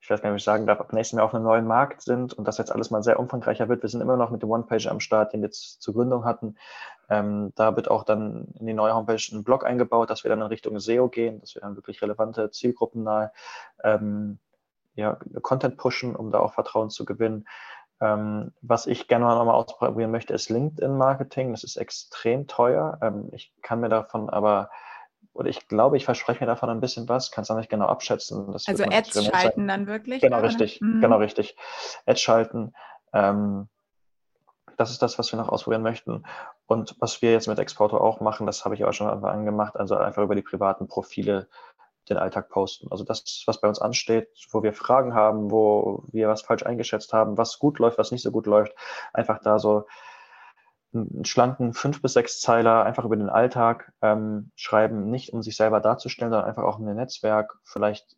ich 0.01 0.09
weiß 0.09 0.21
gar 0.21 0.29
nicht, 0.29 0.35
ob 0.35 0.37
ich 0.37 0.43
sagen 0.43 0.65
darf, 0.65 0.79
ab 0.79 0.93
nächstem 0.93 1.19
Jahr 1.19 1.25
auf 1.25 1.33
einem 1.33 1.43
neuen 1.43 1.67
Markt 1.67 2.01
sind 2.01 2.33
und 2.33 2.47
das 2.47 2.57
jetzt 2.57 2.71
alles 2.71 2.89
mal 2.89 3.03
sehr 3.03 3.19
umfangreicher 3.19 3.69
wird. 3.69 3.83
Wir 3.83 3.89
sind 3.89 4.01
immer 4.01 4.17
noch 4.17 4.31
mit 4.31 4.41
dem 4.41 4.49
One-Page 4.49 4.87
am 4.87 4.99
Start, 4.99 5.33
den 5.33 5.41
wir 5.41 5.47
jetzt 5.47 5.81
zur 5.81 5.93
Gründung 5.93 6.25
hatten. 6.25 6.55
Ähm, 7.09 7.51
da 7.55 7.75
wird 7.75 7.91
auch 7.91 8.03
dann 8.03 8.47
in 8.59 8.65
die 8.65 8.73
neue 8.73 8.95
Homepage 8.95 9.21
ein 9.31 9.43
Blog 9.43 9.65
eingebaut, 9.65 10.09
dass 10.09 10.23
wir 10.23 10.29
dann 10.29 10.41
in 10.41 10.47
Richtung 10.47 10.79
SEO 10.79 11.09
gehen, 11.09 11.39
dass 11.41 11.55
wir 11.55 11.61
dann 11.61 11.75
wirklich 11.75 12.01
relevante, 12.01 12.49
zielgruppennahe 12.49 13.31
ähm, 13.83 14.39
ja, 14.95 15.17
Content 15.41 15.77
pushen, 15.77 16.15
um 16.15 16.31
da 16.31 16.39
auch 16.39 16.53
Vertrauen 16.53 16.89
zu 16.89 17.05
gewinnen. 17.05 17.45
Ähm, 18.03 18.51
was 18.61 18.85
ich 18.85 19.07
gerne 19.07 19.23
mal 19.23 19.35
nochmal 19.35 19.55
ausprobieren 19.55 20.11
möchte, 20.11 20.33
ist 20.33 20.49
LinkedIn-Marketing. 20.49 21.51
Das 21.51 21.63
ist 21.63 21.77
extrem 21.77 22.47
teuer. 22.47 22.99
Ähm, 23.01 23.29
ich 23.31 23.53
kann 23.61 23.79
mir 23.79 23.87
davon 23.87 24.29
aber, 24.29 24.69
oder 25.31 25.47
ich 25.47 25.69
glaube, 25.69 25.95
ich 25.95 26.03
verspreche 26.03 26.41
mir 26.41 26.47
davon 26.47 26.69
ein 26.69 26.81
bisschen 26.81 27.07
was, 27.07 27.31
kann 27.31 27.43
es 27.43 27.51
auch 27.51 27.55
nicht 27.55 27.69
genau 27.69 27.85
abschätzen. 27.85 28.51
Das 28.51 28.67
also 28.67 28.83
Ads 28.83 29.23
schalten 29.25 29.61
sein. 29.61 29.67
dann 29.69 29.87
wirklich? 29.87 30.21
Genau, 30.21 30.39
oder? 30.39 30.47
richtig. 30.47 30.81
Mhm. 30.81 30.99
Genau, 30.99 31.17
richtig. 31.17 31.55
Ads 32.05 32.19
schalten. 32.19 32.73
Ähm, 33.13 33.69
das 34.75 34.91
ist 34.91 35.01
das, 35.01 35.17
was 35.17 35.31
wir 35.31 35.39
noch 35.39 35.47
ausprobieren 35.49 35.83
möchten. 35.83 36.23
Und 36.65 36.97
was 36.99 37.21
wir 37.21 37.31
jetzt 37.31 37.47
mit 37.47 37.57
Exporto 37.59 37.97
auch 37.97 38.19
machen, 38.19 38.45
das 38.45 38.65
habe 38.65 38.75
ich 38.75 38.83
auch 38.83 38.91
schon 38.91 39.07
angemacht, 39.07 39.77
also 39.77 39.95
einfach 39.95 40.23
über 40.23 40.35
die 40.35 40.41
privaten 40.41 40.87
Profile 40.87 41.47
den 42.09 42.17
Alltag 42.17 42.49
posten. 42.49 42.87
Also 42.91 43.03
das, 43.03 43.43
was 43.45 43.61
bei 43.61 43.67
uns 43.67 43.79
ansteht, 43.79 44.29
wo 44.51 44.63
wir 44.63 44.73
Fragen 44.73 45.13
haben, 45.13 45.51
wo 45.51 46.03
wir 46.11 46.27
was 46.27 46.41
falsch 46.41 46.63
eingeschätzt 46.63 47.13
haben, 47.13 47.37
was 47.37 47.59
gut 47.59 47.79
läuft, 47.79 47.97
was 47.97 48.11
nicht 48.11 48.23
so 48.23 48.31
gut 48.31 48.45
läuft, 48.45 48.73
einfach 49.13 49.39
da 49.39 49.59
so 49.59 49.85
einen 50.93 51.25
schlanken 51.25 51.73
fünf 51.73 52.01
bis 52.01 52.13
sechs 52.13 52.39
Zeiler 52.39 52.83
einfach 52.83 53.05
über 53.05 53.15
den 53.15 53.29
Alltag 53.29 53.91
ähm, 54.01 54.51
schreiben, 54.55 55.09
nicht 55.09 55.33
um 55.33 55.41
sich 55.41 55.55
selber 55.55 55.79
darzustellen, 55.79 56.31
sondern 56.31 56.47
einfach 56.47 56.63
auch 56.63 56.79
in 56.79 56.87
ein 56.87 56.95
Netzwerk 56.95 57.57
vielleicht 57.63 58.15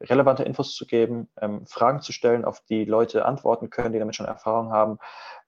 relevante 0.00 0.44
Infos 0.44 0.74
zu 0.74 0.86
geben, 0.86 1.28
ähm, 1.40 1.66
Fragen 1.66 2.00
zu 2.00 2.12
stellen, 2.12 2.44
auf 2.44 2.60
die 2.60 2.84
Leute 2.84 3.24
antworten 3.24 3.70
können, 3.70 3.92
die 3.92 3.98
damit 3.98 4.16
schon 4.16 4.26
Erfahrung 4.26 4.70
haben. 4.72 4.98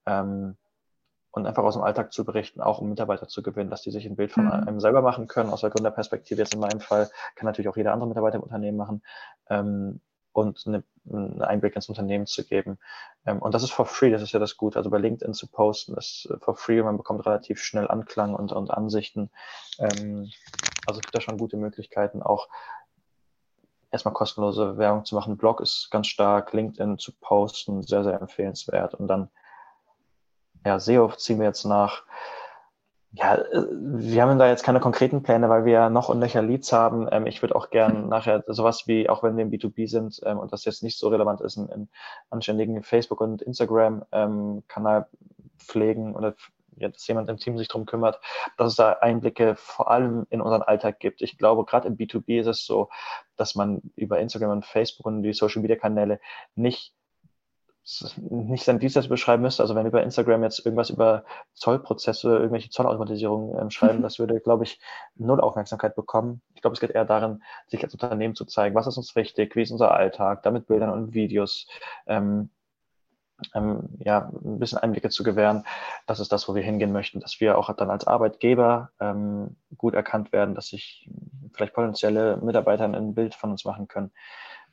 Ähm, 0.07 0.57
und 1.33 1.47
einfach 1.47 1.63
aus 1.63 1.75
dem 1.75 1.83
Alltag 1.83 2.13
zu 2.13 2.25
berichten, 2.25 2.61
auch 2.61 2.81
um 2.81 2.89
Mitarbeiter 2.89 3.29
zu 3.29 3.43
gewinnen, 3.43 3.71
dass 3.71 3.83
die 3.83 3.91
sich 3.91 4.07
ein 4.07 4.17
Bild 4.17 4.33
von 4.33 4.45
mhm. 4.45 4.51
einem 4.51 4.81
selber 4.81 5.03
machen 5.03 5.27
können, 5.27 5.51
aus 5.51 5.61
der 5.61 5.71
Gründerperspektive 5.71 6.41
jetzt 6.41 6.55
in 6.55 6.61
meinem 6.61 6.81
Fall, 6.81 7.09
kann 7.37 7.47
natürlich 7.47 7.69
auch 7.69 7.77
jeder 7.77 7.93
andere 7.93 8.09
Mitarbeiter 8.09 8.37
im 8.37 8.43
Unternehmen 8.43 8.77
machen 8.77 9.03
ähm, 9.49 10.01
und 10.33 10.65
eine, 10.67 10.85
einen 11.09 11.43
Einblick 11.43 11.77
ins 11.77 11.89
Unternehmen 11.89 12.27
zu 12.27 12.45
geben. 12.45 12.79
Ähm, 13.27 13.41
und 13.41 13.55
das 13.55 13.63
ist 13.63 13.71
for 13.71 13.87
free, 13.87 14.11
das 14.11 14.23
ist 14.23 14.33
ja 14.33 14.41
das 14.41 14.57
Gute. 14.57 14.79
Also 14.79 14.91
bei 14.91 14.99
LinkedIn 14.99 15.35
zu 15.35 15.47
posten 15.47 15.95
ist 15.97 16.29
for 16.41 16.57
free, 16.57 16.83
man 16.83 16.97
bekommt 16.97 17.25
relativ 17.27 17.63
schnell 17.63 17.89
Anklang 17.89 18.35
und, 18.35 18.53
und 18.53 18.71
Ansichten. 18.71 19.31
Ähm, 19.79 20.31
also 20.87 20.99
es 20.99 21.03
gibt 21.03 21.15
da 21.15 21.21
schon 21.21 21.39
gute 21.39 21.57
Möglichkeiten, 21.57 22.23
auch 22.23 22.49
erstmal 23.93 24.15
kostenlose 24.15 24.79
Werbung 24.79 25.05
zu 25.05 25.15
machen. 25.15 25.37
Blog 25.37 25.61
ist 25.61 25.91
ganz 25.91 26.09
stark, 26.09 26.53
LinkedIn 26.53 26.99
zu 26.99 27.13
posten, 27.21 27.83
sehr, 27.83 28.03
sehr 28.05 28.21
empfehlenswert 28.21 28.95
und 28.95 29.07
dann 29.09 29.31
ja, 30.65 30.79
SEO 30.79 31.13
ziehen 31.17 31.39
wir 31.39 31.47
jetzt 31.47 31.65
nach. 31.65 32.03
Ja, 33.13 33.35
äh, 33.35 33.67
wir 33.73 34.23
haben 34.23 34.39
da 34.39 34.49
jetzt 34.49 34.63
keine 34.63 34.81
konkreten 34.81 35.23
Pläne, 35.23 35.49
weil 35.49 35.65
wir 35.65 35.73
ja 35.73 35.91
noch 35.91 36.09
und 36.09 36.21
nöcher 36.21 36.43
Leads 36.43 36.73
haben. 36.73 37.09
Ähm, 37.11 37.27
ich 37.27 37.43
würde 37.43 37.57
auch 37.57 37.71
gern 37.71 38.09
nachher 38.09 38.45
sowas 38.47 38.87
wie, 38.87 39.09
auch 39.09 39.23
wenn 39.23 39.37
wir 39.37 39.45
im 39.45 39.51
B2B 39.51 39.89
sind 39.89 40.21
ähm, 40.25 40.39
und 40.39 40.53
das 40.53 40.65
jetzt 40.65 40.83
nicht 40.83 40.99
so 40.99 41.09
relevant 41.09 41.41
ist, 41.41 41.59
einen 41.59 41.91
anständigen 42.31 42.83
Facebook- 42.83 43.21
und 43.21 43.43
Instagram-Kanal 43.43 45.07
ähm, 45.13 45.19
pflegen 45.59 46.15
oder 46.15 46.35
ja, 46.77 46.89
dass 46.89 47.07
jemand 47.07 47.29
im 47.29 47.37
Team 47.37 47.59
sich 47.59 47.69
darum 47.69 47.85
kümmert, 47.85 48.21
dass 48.57 48.69
es 48.73 48.77
da 48.77 48.93
Einblicke 48.93 49.55
vor 49.57 49.91
allem 49.91 50.27
in 50.31 50.41
unseren 50.41 50.63
Alltag 50.63 50.99
gibt. 50.99 51.21
Ich 51.21 51.37
glaube, 51.37 51.65
gerade 51.65 51.89
im 51.89 51.97
B2B 51.97 52.41
ist 52.41 52.47
es 52.47 52.65
so, 52.65 52.89
dass 53.37 53.55
man 53.55 53.83
über 53.97 54.19
Instagram 54.19 54.51
und 54.51 54.67
Facebook 54.67 55.07
und 55.07 55.23
die 55.23 55.33
Social-Media-Kanäle 55.33 56.21
nicht 56.55 56.95
nicht 58.17 58.65
sein 58.65 58.79
Dienstleister 58.79 59.09
beschreiben 59.09 59.43
müsste. 59.43 59.63
Also 59.63 59.75
wenn 59.75 59.85
wir 59.85 59.91
bei 59.91 60.03
Instagram 60.03 60.43
jetzt 60.43 60.65
irgendwas 60.65 60.91
über 60.91 61.25
Zollprozesse, 61.55 62.31
irgendwelche 62.37 62.71
Zollautomatisierungen 62.71 63.59
ähm, 63.59 63.71
schreiben, 63.71 63.99
mhm. 63.99 64.03
das 64.03 64.19
würde, 64.19 64.39
glaube 64.41 64.65
ich, 64.65 64.81
null 65.17 65.41
Aufmerksamkeit 65.41 65.97
bekommen. 65.97 66.43
Ich 66.55 66.63
glaube, 66.63 66.75
es 66.75 66.81
geht 66.81 66.91
eher 66.91 67.05
darin, 67.05 67.43
sich 67.69 67.83
als 67.83 67.95
Unternehmen 67.95 68.35
zu 68.35 68.45
zeigen, 68.45 68.75
was 68.75 68.87
ist 68.87 68.99
uns 68.99 69.17
wichtig, 69.17 69.57
wie 69.57 69.63
ist 69.63 69.71
unser 69.71 69.93
Alltag, 69.93 70.43
damit 70.43 70.67
Bildern 70.67 70.91
und 70.91 71.15
Videos. 71.15 71.67
Ähm, 72.07 72.51
ähm, 73.55 73.89
ja, 73.99 74.31
ein 74.45 74.59
bisschen 74.59 74.79
Einblicke 74.79 75.09
zu 75.09 75.23
gewähren. 75.23 75.65
Das 76.07 76.21
ist 76.21 76.31
das, 76.31 76.47
wo 76.47 76.55
wir 76.55 76.63
hingehen 76.63 76.93
möchten, 76.93 77.21
dass 77.21 77.41
wir 77.41 77.57
auch 77.57 77.73
dann 77.75 77.91
als 77.91 78.07
Arbeitgeber 78.07 78.91
ähm, 79.01 79.57
gut 79.79 79.95
erkannt 79.95 80.33
werden, 80.33 80.55
dass 80.55 80.69
sich 80.69 81.09
vielleicht 81.55 81.73
potenzielle 81.73 82.37
Mitarbeiter 82.37 82.85
ein 82.85 83.15
Bild 83.15 83.35
von 83.35 83.51
uns 83.51 83.65
machen 83.65 83.89
können. 83.89 84.13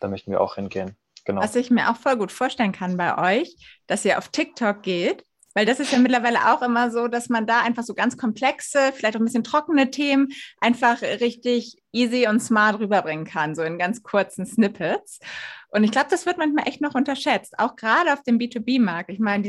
Da 0.01 0.09
möchten 0.09 0.31
wir 0.31 0.41
auch 0.41 0.55
hingehen. 0.55 0.97
Genau. 1.27 1.41
Was 1.41 1.55
ich 1.55 1.69
mir 1.69 1.91
auch 1.91 1.97
voll 1.97 2.17
gut 2.17 2.31
vorstellen 2.31 2.71
kann 2.71 2.97
bei 2.97 3.39
euch, 3.41 3.55
dass 3.85 4.05
ihr 4.05 4.17
auf 4.17 4.29
TikTok 4.29 4.81
geht 4.81 5.23
weil 5.57 5.65
das 5.65 5.79
ist 5.79 5.91
ja 5.91 5.97
mittlerweile 5.97 6.53
auch 6.53 6.61
immer 6.61 6.91
so, 6.91 7.07
dass 7.07 7.29
man 7.29 7.47
da 7.47 7.61
einfach 7.61 7.81
so 7.81 7.95
ganz 7.95 8.15
komplexe, 8.15 8.91
vielleicht 8.93 9.15
auch 9.15 9.19
ein 9.19 9.25
bisschen 9.25 9.43
trockene 9.43 9.89
Themen 9.89 10.27
einfach 10.61 11.01
richtig 11.01 11.81
easy 11.91 12.27
und 12.27 12.41
smart 12.41 12.79
rüberbringen 12.79 13.25
kann, 13.25 13.55
so 13.55 13.63
in 13.63 13.79
ganz 13.79 14.03
kurzen 14.03 14.45
Snippets. 14.45 15.17
Und 15.69 15.83
ich 15.83 15.89
glaube, 15.89 16.09
das 16.11 16.27
wird 16.27 16.37
manchmal 16.37 16.67
echt 16.67 16.79
noch 16.79 16.93
unterschätzt, 16.93 17.57
auch 17.57 17.75
gerade 17.75 18.13
auf 18.13 18.21
dem 18.21 18.37
B2B-Markt. 18.37 19.09
Ich 19.09 19.17
meine, 19.17 19.41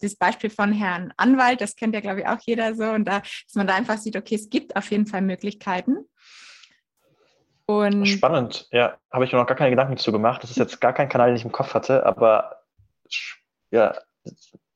dieses 0.00 0.16
Beispiel 0.16 0.50
von 0.50 0.72
Herrn 0.72 1.12
Anwalt, 1.16 1.60
das 1.60 1.74
kennt 1.74 1.96
ja, 1.96 2.00
glaube 2.00 2.20
ich, 2.20 2.28
auch 2.28 2.38
jeder 2.42 2.76
so. 2.76 2.84
Und 2.84 3.04
da, 3.04 3.18
dass 3.18 3.54
man 3.56 3.66
da 3.66 3.74
einfach 3.74 3.98
sieht, 3.98 4.16
okay, 4.16 4.36
es 4.36 4.48
gibt 4.48 4.76
auf 4.76 4.88
jeden 4.92 5.08
Fall 5.08 5.22
Möglichkeiten. 5.22 5.96
Und 7.66 8.06
Spannend, 8.06 8.68
ja, 8.70 8.96
habe 9.10 9.24
ich 9.24 9.32
mir 9.32 9.38
noch 9.38 9.46
gar 9.46 9.56
keine 9.56 9.70
Gedanken 9.70 9.96
zu 9.96 10.12
gemacht. 10.12 10.42
Das 10.42 10.50
ist 10.50 10.56
jetzt 10.56 10.80
gar 10.80 10.92
kein 10.92 11.08
Kanal, 11.08 11.28
den 11.28 11.36
ich 11.36 11.44
im 11.44 11.52
Kopf 11.52 11.74
hatte, 11.74 12.06
aber 12.06 12.62
ja, 13.70 13.94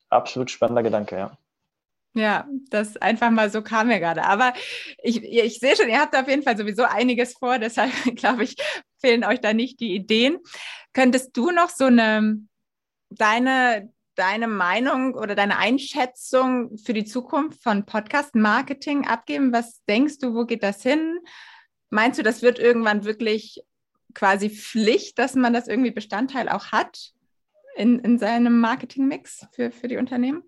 absolut 0.09 0.51
spannender 0.51 0.83
Gedanke, 0.83 1.17
ja. 1.17 1.37
Ja, 2.13 2.45
das 2.69 2.97
einfach 2.97 3.29
mal 3.29 3.49
so 3.49 3.61
kam 3.61 3.87
mir 3.87 4.01
gerade. 4.01 4.25
Aber 4.25 4.53
ich, 5.01 5.23
ich 5.23 5.59
sehe 5.59 5.77
schon, 5.77 5.87
ihr 5.87 5.99
habt 5.99 6.15
auf 6.15 6.27
jeden 6.27 6.43
Fall 6.43 6.57
sowieso 6.57 6.83
einiges 6.83 7.33
vor, 7.33 7.57
deshalb 7.57 7.91
glaube 8.17 8.43
ich, 8.43 8.57
fehlen 8.99 9.23
euch 9.23 9.39
da 9.39 9.53
nicht 9.53 9.79
die 9.79 9.95
Ideen. 9.95 10.39
Könntest 10.91 11.37
du 11.37 11.51
noch 11.51 11.69
so 11.69 11.85
eine, 11.85 12.41
deine, 13.09 13.93
deine 14.15 14.47
Meinung 14.47 15.13
oder 15.13 15.35
deine 15.35 15.57
Einschätzung 15.57 16.77
für 16.77 16.93
die 16.93 17.05
Zukunft 17.05 17.63
von 17.63 17.85
Podcast-Marketing 17.85 19.07
abgeben? 19.07 19.53
Was 19.53 19.81
denkst 19.85 20.17
du, 20.19 20.35
wo 20.35 20.45
geht 20.45 20.63
das 20.63 20.83
hin? 20.83 21.19
Meinst 21.91 22.17
du, 22.17 22.23
das 22.23 22.41
wird 22.41 22.57
irgendwann 22.57 23.05
wirklich 23.05 23.63
quasi 24.15 24.49
Pflicht, 24.49 25.19
dass 25.19 25.35
man 25.35 25.53
das 25.53 25.67
irgendwie 25.67 25.91
Bestandteil 25.91 26.49
auch 26.49 26.71
hat? 26.71 27.13
in, 27.75 27.99
in 27.99 28.19
seinem 28.19 28.59
Marketingmix 28.59 29.47
für, 29.51 29.71
für 29.71 29.87
die 29.87 29.97
Unternehmen? 29.97 30.43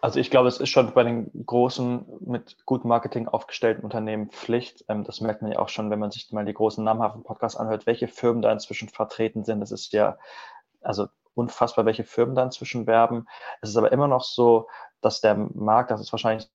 Also 0.00 0.20
ich 0.20 0.30
glaube, 0.30 0.46
es 0.46 0.60
ist 0.60 0.68
schon 0.68 0.94
bei 0.94 1.02
den 1.02 1.30
großen, 1.44 2.06
mit 2.20 2.64
gutem 2.66 2.88
Marketing 2.88 3.26
aufgestellten 3.26 3.82
Unternehmen 3.82 4.30
Pflicht. 4.30 4.84
Ähm, 4.88 5.02
das 5.02 5.20
merkt 5.20 5.42
man 5.42 5.50
ja 5.50 5.58
auch 5.58 5.68
schon, 5.68 5.90
wenn 5.90 5.98
man 5.98 6.12
sich 6.12 6.30
mal 6.30 6.44
die 6.44 6.54
großen 6.54 6.84
namhaften 6.84 7.24
Podcasts 7.24 7.58
anhört, 7.58 7.86
welche 7.86 8.06
Firmen 8.06 8.42
da 8.42 8.52
inzwischen 8.52 8.88
vertreten 8.88 9.44
sind. 9.44 9.60
Das 9.60 9.72
ist 9.72 9.92
ja 9.92 10.16
also 10.80 11.08
unfassbar, 11.34 11.84
welche 11.84 12.04
Firmen 12.04 12.36
da 12.36 12.44
inzwischen 12.44 12.86
werben. 12.86 13.26
Es 13.60 13.70
ist 13.70 13.76
aber 13.76 13.90
immer 13.90 14.06
noch 14.06 14.22
so, 14.22 14.68
dass 15.00 15.20
der 15.20 15.34
Markt, 15.34 15.90
das 15.90 16.00
ist 16.00 16.12
wahrscheinlich 16.12 16.48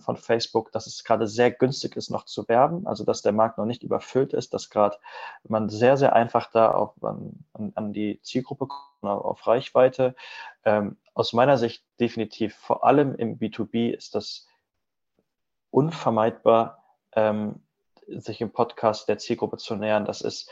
von 0.00 0.16
Facebook, 0.16 0.72
dass 0.72 0.86
es 0.86 1.04
gerade 1.04 1.26
sehr 1.26 1.50
günstig 1.50 1.96
ist, 1.96 2.10
noch 2.10 2.24
zu 2.24 2.48
werben, 2.48 2.86
also 2.86 3.04
dass 3.04 3.22
der 3.22 3.32
Markt 3.32 3.58
noch 3.58 3.66
nicht 3.66 3.82
überfüllt 3.82 4.32
ist, 4.32 4.54
dass 4.54 4.70
gerade 4.70 4.96
man 5.44 5.68
sehr, 5.68 5.96
sehr 5.96 6.14
einfach 6.14 6.50
da 6.50 6.70
auf, 6.70 6.92
an, 7.02 7.44
an 7.74 7.92
die 7.92 8.20
Zielgruppe 8.22 8.66
kommt, 8.66 8.86
auf 9.02 9.46
Reichweite. 9.46 10.14
Ähm, 10.64 10.96
aus 11.14 11.32
meiner 11.32 11.58
Sicht 11.58 11.84
definitiv, 11.98 12.54
vor 12.54 12.84
allem 12.84 13.14
im 13.14 13.38
B2B 13.38 13.94
ist 13.94 14.14
das 14.14 14.46
unvermeidbar, 15.70 16.82
ähm, 17.12 17.62
sich 18.06 18.40
im 18.40 18.52
Podcast 18.52 19.08
der 19.08 19.18
Zielgruppe 19.18 19.56
zu 19.56 19.76
nähern. 19.76 20.04
Das 20.04 20.20
ist 20.20 20.50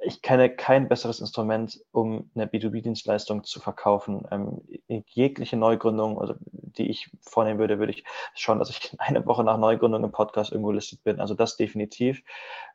ich 0.00 0.22
kenne 0.22 0.50
kein 0.50 0.88
besseres 0.88 1.20
Instrument, 1.20 1.80
um 1.92 2.30
eine 2.34 2.46
B2B-Dienstleistung 2.46 3.44
zu 3.44 3.60
verkaufen. 3.60 4.26
Ähm, 4.30 4.62
jegliche 5.06 5.56
Neugründung, 5.56 6.20
also 6.20 6.34
die 6.40 6.90
ich 6.90 7.10
vornehmen 7.20 7.58
würde, 7.58 7.78
würde 7.78 7.92
ich 7.92 8.04
schauen, 8.34 8.58
dass 8.58 8.70
ich 8.70 8.94
eine 8.98 9.24
Woche 9.26 9.44
nach 9.44 9.58
Neugründung 9.58 10.04
im 10.04 10.12
Podcast 10.12 10.52
irgendwo 10.52 10.72
listet 10.72 11.02
bin. 11.04 11.20
Also 11.20 11.34
das 11.34 11.56
definitiv. 11.56 12.22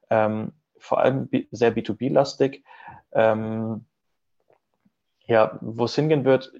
Ähm, 0.10 0.54
vor 0.78 1.00
allem 1.00 1.30
sehr 1.52 1.76
B2B-lastig. 1.76 2.64
Ähm, 3.14 3.86
ja, 5.26 5.58
wo 5.62 5.86
es 5.86 5.96
hingehen 5.96 6.26
wird, 6.26 6.52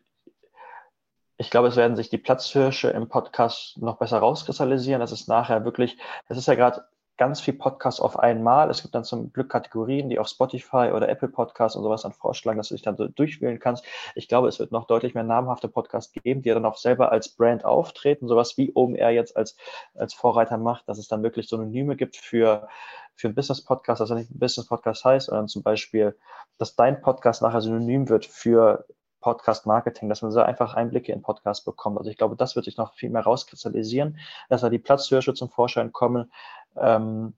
ich 1.38 1.50
glaube, 1.50 1.68
es 1.68 1.76
werden 1.76 1.98
sich 1.98 2.10
die 2.10 2.18
Platzhirsche 2.18 2.90
im 2.90 3.10
Podcast 3.10 3.78
noch 3.80 3.98
besser 3.98 4.20
rauskristallisieren. 4.20 5.02
Das 5.02 5.12
ist 5.12 5.28
nachher 5.28 5.66
wirklich, 5.66 5.98
das 6.30 6.38
ist 6.38 6.48
ja 6.48 6.56
gerade 6.56 6.86
ganz 7.18 7.42
viel 7.42 7.54
Podcasts 7.54 8.02
auf 8.02 8.18
einmal. 8.18 8.70
Es 8.70 8.82
gibt 8.82 8.96
dann 8.96 9.04
zum 9.04 9.32
Glück 9.32 9.50
Kategorien, 9.50 10.10
die 10.10 10.20
auf 10.20 10.28
Spotify 10.28 10.92
oder 10.94 11.08
Apple 11.10 11.28
Podcasts 11.28 11.76
und 11.76 11.84
sowas 11.84 12.02
dann 12.02 12.14
vorschlagen, 12.14 12.58
dass 12.58 12.70
du 12.70 12.76
dich 12.76 12.82
dann 12.82 12.98
so 12.98 13.08
durchwählen 13.08 13.60
kannst. 13.60 13.86
Ich 14.16 14.28
glaube, 14.28 14.48
es 14.48 14.60
wird 14.60 14.72
noch 14.72 14.86
deutlich 14.88 15.14
mehr 15.14 15.24
namhafte 15.24 15.68
Podcasts 15.68 16.12
geben, 16.12 16.42
die 16.42 16.50
dann 16.50 16.66
auch 16.66 16.78
selber 16.78 17.12
als 17.12 17.30
Brand 17.30 17.66
auftreten, 17.66 18.28
sowas 18.28 18.58
wie 18.58 18.72
OMR 18.74 19.12
jetzt 19.12 19.38
als, 19.38 19.56
als 19.96 20.14
Vorreiter 20.14 20.58
macht, 20.58 20.90
dass 20.90 20.98
es 20.98 21.08
dann 21.08 21.24
wirklich 21.24 21.48
Synonyme 21.48 21.96
gibt 21.96 22.18
für, 22.18 22.68
für 23.16 23.28
einen 23.28 23.36
Business-Podcast, 23.36 24.02
dass 24.02 24.10
er 24.10 24.16
nicht 24.16 24.32
ein 24.32 24.40
Business-Podcast 24.40 25.06
heißt, 25.06 25.26
sondern 25.28 25.48
zum 25.48 25.62
Beispiel, 25.62 26.18
dass 26.58 26.76
dein 26.76 27.02
Podcast 27.02 27.42
nachher 27.42 27.62
synonym 27.62 28.10
wird 28.10 28.26
für 28.26 28.86
Podcast-Marketing, 29.24 30.10
dass 30.10 30.22
man 30.22 30.32
so 30.32 30.42
einfach 30.42 30.76
Einblicke 30.76 31.12
in 31.14 31.22
Podcasts 31.22 31.64
bekommt. 31.64 31.98
Also 31.98 32.12
ich 32.12 32.18
glaube, 32.18 32.36
das 32.36 32.56
wird 32.56 32.66
sich 32.66 32.78
noch 32.78 32.94
viel 32.94 33.10
mehr 33.10 33.24
rauskristallisieren, 33.24 34.20
dass 34.50 34.62
da 34.62 34.70
die 34.70 34.80
Platzhirsche 34.80 35.34
zum 35.34 35.50
Vorschein 35.50 35.94
kommen, 35.94 36.32
ähm, 36.78 37.34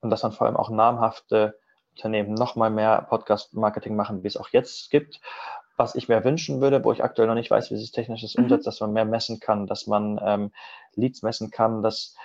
und 0.00 0.10
dass 0.10 0.22
dann 0.22 0.32
vor 0.32 0.46
allem 0.46 0.56
auch 0.56 0.70
namhafte 0.70 1.58
Unternehmen 1.92 2.34
noch 2.34 2.56
mal 2.56 2.70
mehr 2.70 3.06
Podcast-Marketing 3.08 3.94
machen, 3.94 4.22
wie 4.22 4.28
es 4.28 4.36
auch 4.36 4.48
jetzt 4.50 4.90
gibt. 4.90 5.20
Was 5.76 5.94
ich 5.94 6.08
mir 6.08 6.24
wünschen 6.24 6.60
würde, 6.60 6.84
wo 6.84 6.92
ich 6.92 7.02
aktuell 7.02 7.26
noch 7.26 7.34
nicht 7.34 7.50
weiß, 7.50 7.70
wie 7.70 7.76
sich 7.76 7.92
technisches 7.92 8.36
mhm. 8.36 8.44
umsetzt, 8.44 8.66
dass 8.66 8.80
man 8.80 8.92
mehr 8.92 9.04
messen 9.04 9.40
kann, 9.40 9.66
dass 9.66 9.86
man 9.86 10.20
ähm, 10.24 10.52
Leads 10.94 11.22
messen 11.22 11.50
kann, 11.50 11.82
dass, 11.82 12.16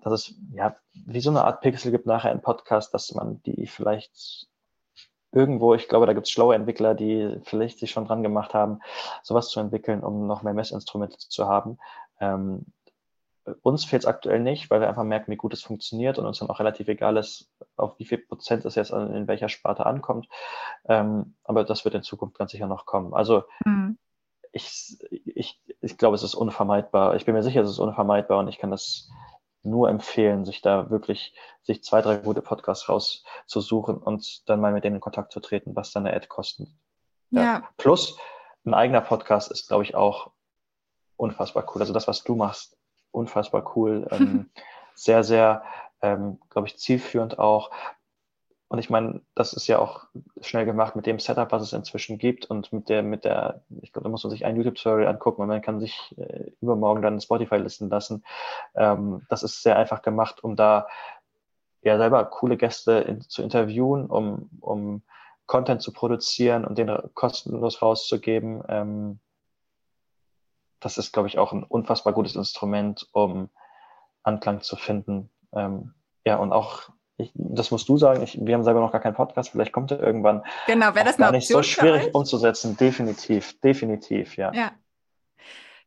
dass 0.00 0.12
es 0.12 0.34
ja 0.52 0.76
wie 0.92 1.20
so 1.20 1.30
eine 1.30 1.44
Art 1.44 1.60
Pixel 1.60 1.92
gibt 1.92 2.06
nachher 2.06 2.32
in 2.32 2.40
Podcast, 2.40 2.92
dass 2.94 3.14
man 3.14 3.42
die 3.44 3.66
vielleicht 3.66 4.48
irgendwo, 5.34 5.74
ich 5.74 5.88
glaube, 5.88 6.06
da 6.06 6.12
gibt 6.12 6.26
es 6.26 6.32
schlaue 6.32 6.54
Entwickler, 6.54 6.94
die 6.94 7.40
vielleicht 7.44 7.80
sich 7.80 7.90
schon 7.90 8.06
dran 8.06 8.22
gemacht 8.22 8.54
haben, 8.54 8.80
sowas 9.22 9.48
zu 9.48 9.60
entwickeln, 9.60 10.02
um 10.02 10.26
noch 10.26 10.42
mehr 10.42 10.54
Messinstrumente 10.54 11.18
zu 11.18 11.48
haben. 11.48 11.78
Ähm, 12.20 12.66
uns 13.62 13.84
fehlt 13.84 14.02
es 14.02 14.06
aktuell 14.06 14.40
nicht, 14.40 14.70
weil 14.70 14.80
wir 14.80 14.88
einfach 14.88 15.04
merken, 15.04 15.30
wie 15.30 15.36
gut 15.36 15.52
es 15.52 15.62
funktioniert 15.62 16.18
und 16.18 16.26
uns 16.26 16.38
dann 16.38 16.48
auch 16.48 16.58
relativ 16.58 16.88
egal 16.88 17.16
ist, 17.16 17.50
auf 17.76 17.98
wie 17.98 18.06
viel 18.06 18.18
Prozent 18.18 18.64
es 18.64 18.74
jetzt 18.74 18.90
in 18.90 19.28
welcher 19.28 19.48
Sparte 19.48 19.86
ankommt. 19.86 20.28
Ähm, 20.88 21.34
aber 21.44 21.64
das 21.64 21.84
wird 21.84 21.94
in 21.94 22.02
Zukunft 22.02 22.38
ganz 22.38 22.52
sicher 22.52 22.66
noch 22.66 22.86
kommen. 22.86 23.12
Also 23.12 23.44
mhm. 23.64 23.98
ich, 24.52 24.98
ich, 25.10 25.60
ich 25.80 25.98
glaube, 25.98 26.14
es 26.14 26.22
ist 26.22 26.34
unvermeidbar. 26.34 27.16
Ich 27.16 27.26
bin 27.26 27.34
mir 27.34 27.42
sicher, 27.42 27.62
es 27.62 27.70
ist 27.70 27.78
unvermeidbar 27.78 28.38
und 28.38 28.48
ich 28.48 28.58
kann 28.58 28.70
das 28.70 29.10
nur 29.62 29.88
empfehlen, 29.88 30.44
sich 30.44 30.62
da 30.62 30.90
wirklich, 30.90 31.34
sich 31.62 31.82
zwei, 31.82 32.02
drei 32.02 32.16
gute 32.16 32.42
Podcasts 32.42 32.88
rauszusuchen 32.88 33.96
und 33.96 34.48
dann 34.48 34.60
mal 34.60 34.72
mit 34.72 34.84
denen 34.84 34.96
in 34.96 35.00
Kontakt 35.00 35.32
zu 35.32 35.40
treten, 35.40 35.74
was 35.74 35.92
dann 35.92 36.06
eine 36.06 36.16
Ad 36.16 36.28
kostet. 36.28 36.68
Ja. 37.30 37.42
ja. 37.42 37.68
Plus, 37.76 38.18
ein 38.64 38.74
eigener 38.74 39.00
Podcast 39.00 39.50
ist, 39.50 39.68
glaube 39.68 39.82
ich, 39.82 39.94
auch 39.94 40.30
unfassbar 41.16 41.66
cool. 41.74 41.82
Also 41.82 41.92
das, 41.92 42.08
was 42.08 42.24
du 42.24 42.34
machst, 42.34 42.76
unfassbar 43.14 43.72
cool. 43.76 44.06
Ähm, 44.10 44.50
sehr, 44.94 45.24
sehr, 45.24 45.62
ähm, 46.02 46.38
glaube 46.50 46.68
ich, 46.68 46.78
zielführend 46.78 47.38
auch. 47.38 47.70
Und 48.68 48.78
ich 48.78 48.90
meine, 48.90 49.20
das 49.34 49.52
ist 49.52 49.68
ja 49.68 49.78
auch 49.78 50.06
schnell 50.40 50.64
gemacht 50.64 50.96
mit 50.96 51.06
dem 51.06 51.20
Setup, 51.20 51.52
was 51.52 51.62
es 51.62 51.72
inzwischen 51.72 52.18
gibt 52.18 52.46
und 52.46 52.72
mit 52.72 52.88
der, 52.88 53.02
mit 53.02 53.24
der, 53.24 53.62
ich 53.82 53.92
glaube, 53.92 54.04
da 54.04 54.10
muss 54.10 54.24
man 54.24 54.30
sich 54.30 54.44
ein 54.44 54.56
YouTube-Tutorial 54.56 55.08
angucken 55.08 55.42
und 55.42 55.48
man 55.48 55.62
kann 55.62 55.78
sich 55.78 56.14
äh, 56.16 56.50
übermorgen 56.60 57.02
dann 57.02 57.20
Spotify 57.20 57.56
listen 57.56 57.88
lassen. 57.88 58.24
Ähm, 58.74 59.22
das 59.28 59.42
ist 59.42 59.62
sehr 59.62 59.78
einfach 59.78 60.02
gemacht, 60.02 60.42
um 60.42 60.56
da 60.56 60.88
ja 61.82 61.98
selber 61.98 62.24
coole 62.24 62.56
Gäste 62.56 62.92
in, 62.92 63.20
zu 63.20 63.42
interviewen, 63.42 64.06
um, 64.06 64.50
um 64.60 65.02
Content 65.46 65.82
zu 65.82 65.92
produzieren 65.92 66.64
und 66.64 66.78
den 66.78 66.90
kostenlos 67.12 67.82
rauszugeben. 67.82 68.62
Ähm, 68.68 69.20
das 70.84 70.98
ist, 70.98 71.12
glaube 71.12 71.28
ich, 71.28 71.38
auch 71.38 71.52
ein 71.52 71.64
unfassbar 71.64 72.12
gutes 72.12 72.36
Instrument, 72.36 73.08
um 73.12 73.48
Anklang 74.22 74.60
zu 74.60 74.76
finden. 74.76 75.30
Ähm, 75.54 75.94
ja, 76.26 76.36
und 76.36 76.52
auch, 76.52 76.90
ich, 77.16 77.32
das 77.34 77.70
musst 77.70 77.88
du 77.88 77.96
sagen, 77.96 78.22
ich, 78.22 78.38
wir 78.40 78.54
haben 78.54 78.64
selber 78.64 78.80
noch 78.80 78.92
gar 78.92 79.00
keinen 79.00 79.14
Podcast, 79.14 79.50
vielleicht 79.50 79.72
kommt 79.72 79.90
er 79.90 80.00
irgendwann. 80.00 80.42
Genau, 80.66 80.94
wäre 80.94 81.04
das 81.04 81.16
gar 81.16 81.32
nicht 81.32 81.48
so 81.48 81.62
schwierig 81.62 82.14
umzusetzen, 82.14 82.76
definitiv, 82.76 83.58
definitiv, 83.60 84.36
ja. 84.36 84.52
Ja, 84.52 84.72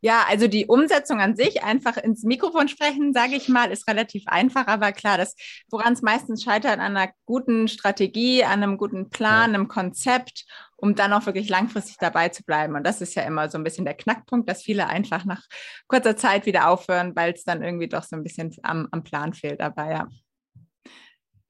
ja, 0.02 0.26
also 0.28 0.48
die 0.48 0.68
Umsetzung 0.68 1.20
an 1.20 1.36
sich, 1.36 1.64
einfach 1.64 1.98
ins 1.98 2.24
Mikrofon 2.24 2.68
sprechen, 2.68 3.14
sage 3.14 3.36
ich 3.36 3.50
mal, 3.50 3.72
ist 3.72 3.88
relativ 3.88 4.24
einfach. 4.28 4.68
Aber 4.68 4.92
klar, 4.92 5.18
das, 5.18 5.36
woran 5.70 5.94
es 5.94 6.02
meistens 6.02 6.44
scheitert, 6.44 6.80
an 6.80 6.96
einer 6.96 7.12
guten 7.26 7.68
Strategie, 7.68 8.44
an 8.44 8.64
einem 8.64 8.78
guten 8.78 9.10
Plan, 9.10 9.54
einem 9.54 9.68
Konzept, 9.68 10.46
um 10.76 10.94
dann 10.96 11.14
auch 11.14 11.26
wirklich 11.26 11.50
langfristig 11.50 11.98
dabei 12.00 12.30
zu 12.30 12.44
bleiben. 12.44 12.76
Und 12.76 12.86
das 12.86 13.02
ist 13.02 13.16
ja 13.16 13.24
immer 13.24 13.50
so 13.50 13.58
ein 13.58 13.64
bisschen 13.64 13.86
der 13.86 13.96
Knackpunkt, 13.96 14.48
dass 14.50 14.62
viele 14.62 14.88
einfach 14.88 15.26
nach 15.26 15.42
kurzer 15.88 16.16
Zeit 16.16 16.46
wieder 16.46 16.70
aufhören, 16.70 17.16
weil 17.16 17.34
es 17.34 17.44
dann 17.44 17.64
irgendwie 17.64 17.90
doch 17.90 18.04
so 18.04 18.16
ein 18.16 18.24
bisschen 18.24 18.56
am, 18.64 18.88
am 18.92 19.04
Plan 19.04 19.34
fehlt 19.34 19.60
dabei, 19.60 19.92
ja. 19.92 20.08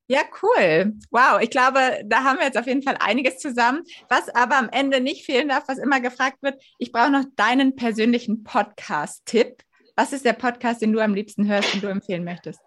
Ja, 0.09 0.21
cool. 0.41 0.93
Wow, 1.11 1.41
ich 1.41 1.49
glaube, 1.49 1.79
da 2.05 2.23
haben 2.23 2.37
wir 2.39 2.45
jetzt 2.45 2.57
auf 2.57 2.67
jeden 2.67 2.81
Fall 2.81 2.95
einiges 2.99 3.39
zusammen. 3.39 3.83
Was 4.07 4.29
aber 4.29 4.57
am 4.57 4.69
Ende 4.69 5.01
nicht 5.01 5.25
fehlen 5.25 5.49
darf, 5.49 5.65
was 5.67 5.79
immer 5.79 5.99
gefragt 5.99 6.37
wird, 6.41 6.61
ich 6.79 6.93
brauche 6.93 7.11
noch 7.11 7.25
deinen 7.35 7.75
persönlichen 7.75 8.43
Podcast-Tipp. 8.43 9.63
Was 9.97 10.13
ist 10.13 10.23
der 10.23 10.33
Podcast, 10.33 10.81
den 10.81 10.93
du 10.93 10.99
am 10.99 11.13
liebsten 11.13 11.47
hörst 11.47 11.73
und 11.73 11.83
du 11.83 11.87
empfehlen 11.87 12.23
möchtest? 12.23 12.61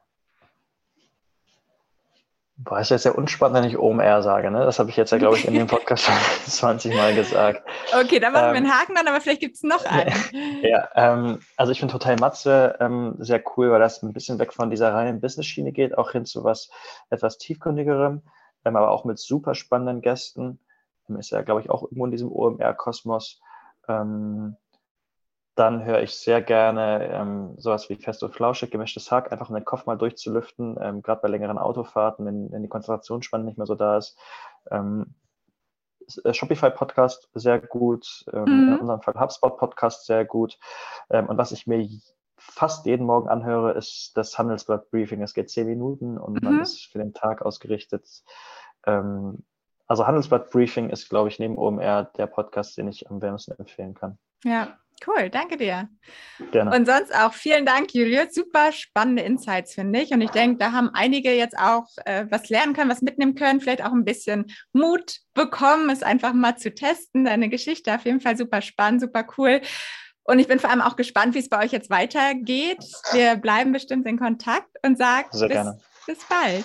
Boah, 2.63 2.79
ist 2.79 2.91
jetzt 2.91 3.05
sehr 3.05 3.17
unspannend, 3.17 3.57
wenn 3.57 3.65
ich 3.65 3.79
OMR 3.79 4.23
sage. 4.23 4.51
Ne? 4.51 4.65
Das 4.67 4.79
habe 4.79 4.91
ich 4.91 4.97
jetzt 4.97 5.13
ja, 5.13 5.19
glaube 5.19 5.37
ich, 5.37 5.49
in 5.49 5.55
dem 5.55 5.67
Podcast 5.67 6.05
schon 6.05 6.15
20 6.47 6.95
Mal 6.95 7.15
gesagt. 7.15 7.63
Okay, 7.99 8.21
dann 8.21 8.35
machen 8.35 8.49
ähm, 8.49 8.53
wir 8.53 8.57
einen 8.59 8.73
Haken 8.73 8.95
dann, 8.95 9.09
aber 9.09 9.21
vielleicht 9.23 9.41
gibt 9.41 9.57
es 9.57 9.63
noch 9.63 9.83
einen. 9.87 10.13
ja, 10.63 10.89
ähm, 10.95 11.41
also 11.57 11.73
ich 11.73 11.81
finde 11.81 11.95
Hotel 11.95 12.17
Matze 12.17 12.77
ähm, 12.81 13.15
sehr 13.19 13.43
cool, 13.57 13.71
weil 13.71 13.81
das 13.81 14.03
ein 14.03 14.13
bisschen 14.13 14.39
weg 14.39 14.53
von 14.53 14.69
dieser 14.69 14.93
reinen 14.93 15.23
Business-Schiene 15.23 15.73
geht, 15.73 15.97
auch 15.97 16.13
hin 16.13 16.27
zu 16.27 16.45
was 16.45 16.71
etwas 17.09 17.39
tiefgründigerem, 17.39 18.21
ähm, 18.67 18.77
aber 18.77 18.91
auch 18.91 19.07
mit 19.07 19.19
super 19.19 19.55
spannenden 19.55 20.03
Gästen. 20.03 20.61
Ähm, 21.09 21.17
ist 21.17 21.31
ja, 21.31 21.41
glaube 21.41 21.63
ich, 21.63 21.71
auch 21.71 21.85
irgendwo 21.85 22.05
in 22.05 22.11
diesem 22.11 22.31
OMR-Kosmos. 22.31 23.41
Ähm, 23.89 24.57
dann 25.61 25.85
höre 25.85 26.01
ich 26.01 26.17
sehr 26.17 26.41
gerne 26.41 27.07
ähm, 27.13 27.55
sowas 27.59 27.91
wie 27.91 27.97
Fest 27.97 28.23
und 28.23 28.35
Flauschig, 28.35 28.71
gemischtes 28.71 29.13
Hack, 29.13 29.31
einfach 29.31 29.51
um 29.51 29.55
den 29.55 29.67
Kopf 29.67 29.85
mal 29.85 29.99
durchzulüften, 29.99 30.79
ähm, 30.81 31.03
gerade 31.03 31.21
bei 31.21 31.29
längeren 31.29 31.59
Autofahrten, 31.59 32.25
wenn, 32.25 32.51
wenn 32.51 32.63
die 32.63 32.69
Konzentrationsspanne 32.69 33.45
nicht 33.45 33.59
mehr 33.59 33.67
so 33.67 33.75
da 33.75 33.99
ist. 33.99 34.19
Ähm, 34.71 35.15
äh, 36.25 36.33
Shopify-Podcast 36.33 37.29
sehr 37.35 37.61
gut, 37.61 38.25
ähm, 38.33 38.45
mhm. 38.45 38.73
in 38.73 38.79
unserem 38.81 39.03
Fall 39.03 39.21
HubSpot-Podcast 39.21 40.07
sehr 40.07 40.25
gut. 40.25 40.59
Ähm, 41.11 41.29
und 41.29 41.37
was 41.37 41.53
ich 41.53 41.67
mir 41.67 41.87
fast 42.39 42.87
jeden 42.87 43.05
Morgen 43.05 43.29
anhöre, 43.29 43.73
ist 43.73 44.13
das 44.17 44.39
Handelsblatt-Briefing. 44.39 45.21
Es 45.21 45.35
geht 45.35 45.51
zehn 45.51 45.67
Minuten 45.67 46.17
und 46.17 46.43
mhm. 46.43 46.49
man 46.49 46.61
ist 46.63 46.87
für 46.87 46.99
den 46.99 47.13
Tag 47.13 47.43
ausgerichtet. 47.43 48.09
Ähm, 48.87 49.45
also 49.87 50.07
Handelsblatt-Briefing 50.07 50.89
ist, 50.89 51.11
glaube 51.11 51.29
ich, 51.29 51.39
neben 51.39 51.59
OMR 51.59 52.05
der 52.17 52.29
Podcast, 52.29 52.79
den 52.79 52.89
ich 52.89 53.11
am 53.11 53.21
wärmsten 53.21 53.59
empfehlen 53.59 53.93
kann. 53.93 54.19
Ja, 54.43 54.79
Cool, 55.07 55.31
danke 55.31 55.57
dir. 55.57 55.89
Gerne. 56.53 56.77
Und 56.77 56.87
sonst 56.87 57.15
auch 57.15 57.33
vielen 57.33 57.65
Dank, 57.65 57.95
Julius. 57.95 58.35
Super 58.35 58.71
spannende 58.73 59.23
Insights, 59.23 59.75
finde 59.75 60.01
ich. 60.01 60.11
Und 60.11 60.21
ich 60.21 60.31
denke, 60.31 60.59
da 60.59 60.73
haben 60.73 60.91
einige 60.93 61.33
jetzt 61.33 61.59
auch 61.59 61.87
äh, 62.05 62.27
was 62.29 62.51
lernen 62.51 62.75
können, 62.75 62.91
was 62.91 63.01
mitnehmen 63.01 63.35
können, 63.35 63.61
vielleicht 63.61 63.85
auch 63.85 63.93
ein 63.93 64.05
bisschen 64.05 64.47
Mut 64.73 65.21
bekommen, 65.33 65.89
es 65.89 66.03
einfach 66.03 66.35
mal 66.35 66.57
zu 66.57 66.75
testen. 66.75 67.25
Deine 67.25 67.49
Geschichte 67.49 67.95
auf 67.95 68.05
jeden 68.05 68.21
Fall 68.21 68.37
super 68.37 68.61
spannend, 68.61 69.01
super 69.01 69.27
cool. 69.39 69.63
Und 70.25 70.39
ich 70.39 70.49
bin 70.49 70.59
vor 70.59 70.71
allem 70.71 70.83
auch 70.83 70.97
gespannt, 70.97 71.35
wie 71.35 71.41
es 71.41 71.49
bei 71.49 71.65
euch 71.65 71.73
jetzt 71.73 71.91
weitergeht. 71.91 72.85
Wir 73.13 73.37
bleiben 73.37 73.73
bestimmt 73.73 74.07
in 74.07 74.19
Kontakt 74.19 74.69
und 74.85 74.99
sagen 74.99 75.29
bis, 75.33 75.51
bis 76.07 76.29
bald. 76.29 76.65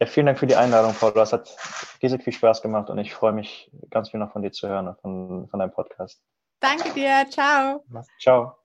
Ja, 0.00 0.06
vielen 0.06 0.26
Dank 0.26 0.38
für 0.38 0.46
die 0.46 0.56
Einladung, 0.56 0.94
Paul. 0.94 1.12
Das 1.12 1.32
hat 1.32 1.54
riesig 2.02 2.24
viel 2.24 2.32
Spaß 2.32 2.62
gemacht 2.62 2.90
und 2.90 2.98
ich 2.98 3.14
freue 3.14 3.32
mich 3.32 3.70
ganz 3.90 4.10
viel 4.10 4.18
noch 4.18 4.32
von 4.32 4.42
dir 4.42 4.50
zu 4.50 4.68
hören, 4.68 4.96
von, 5.02 5.46
von 5.48 5.60
deinem 5.60 5.72
Podcast. 5.72 6.20
Danke 6.64 6.92
dir. 6.92 7.26
Ciao. 7.28 7.84
Ciao. 8.18 8.63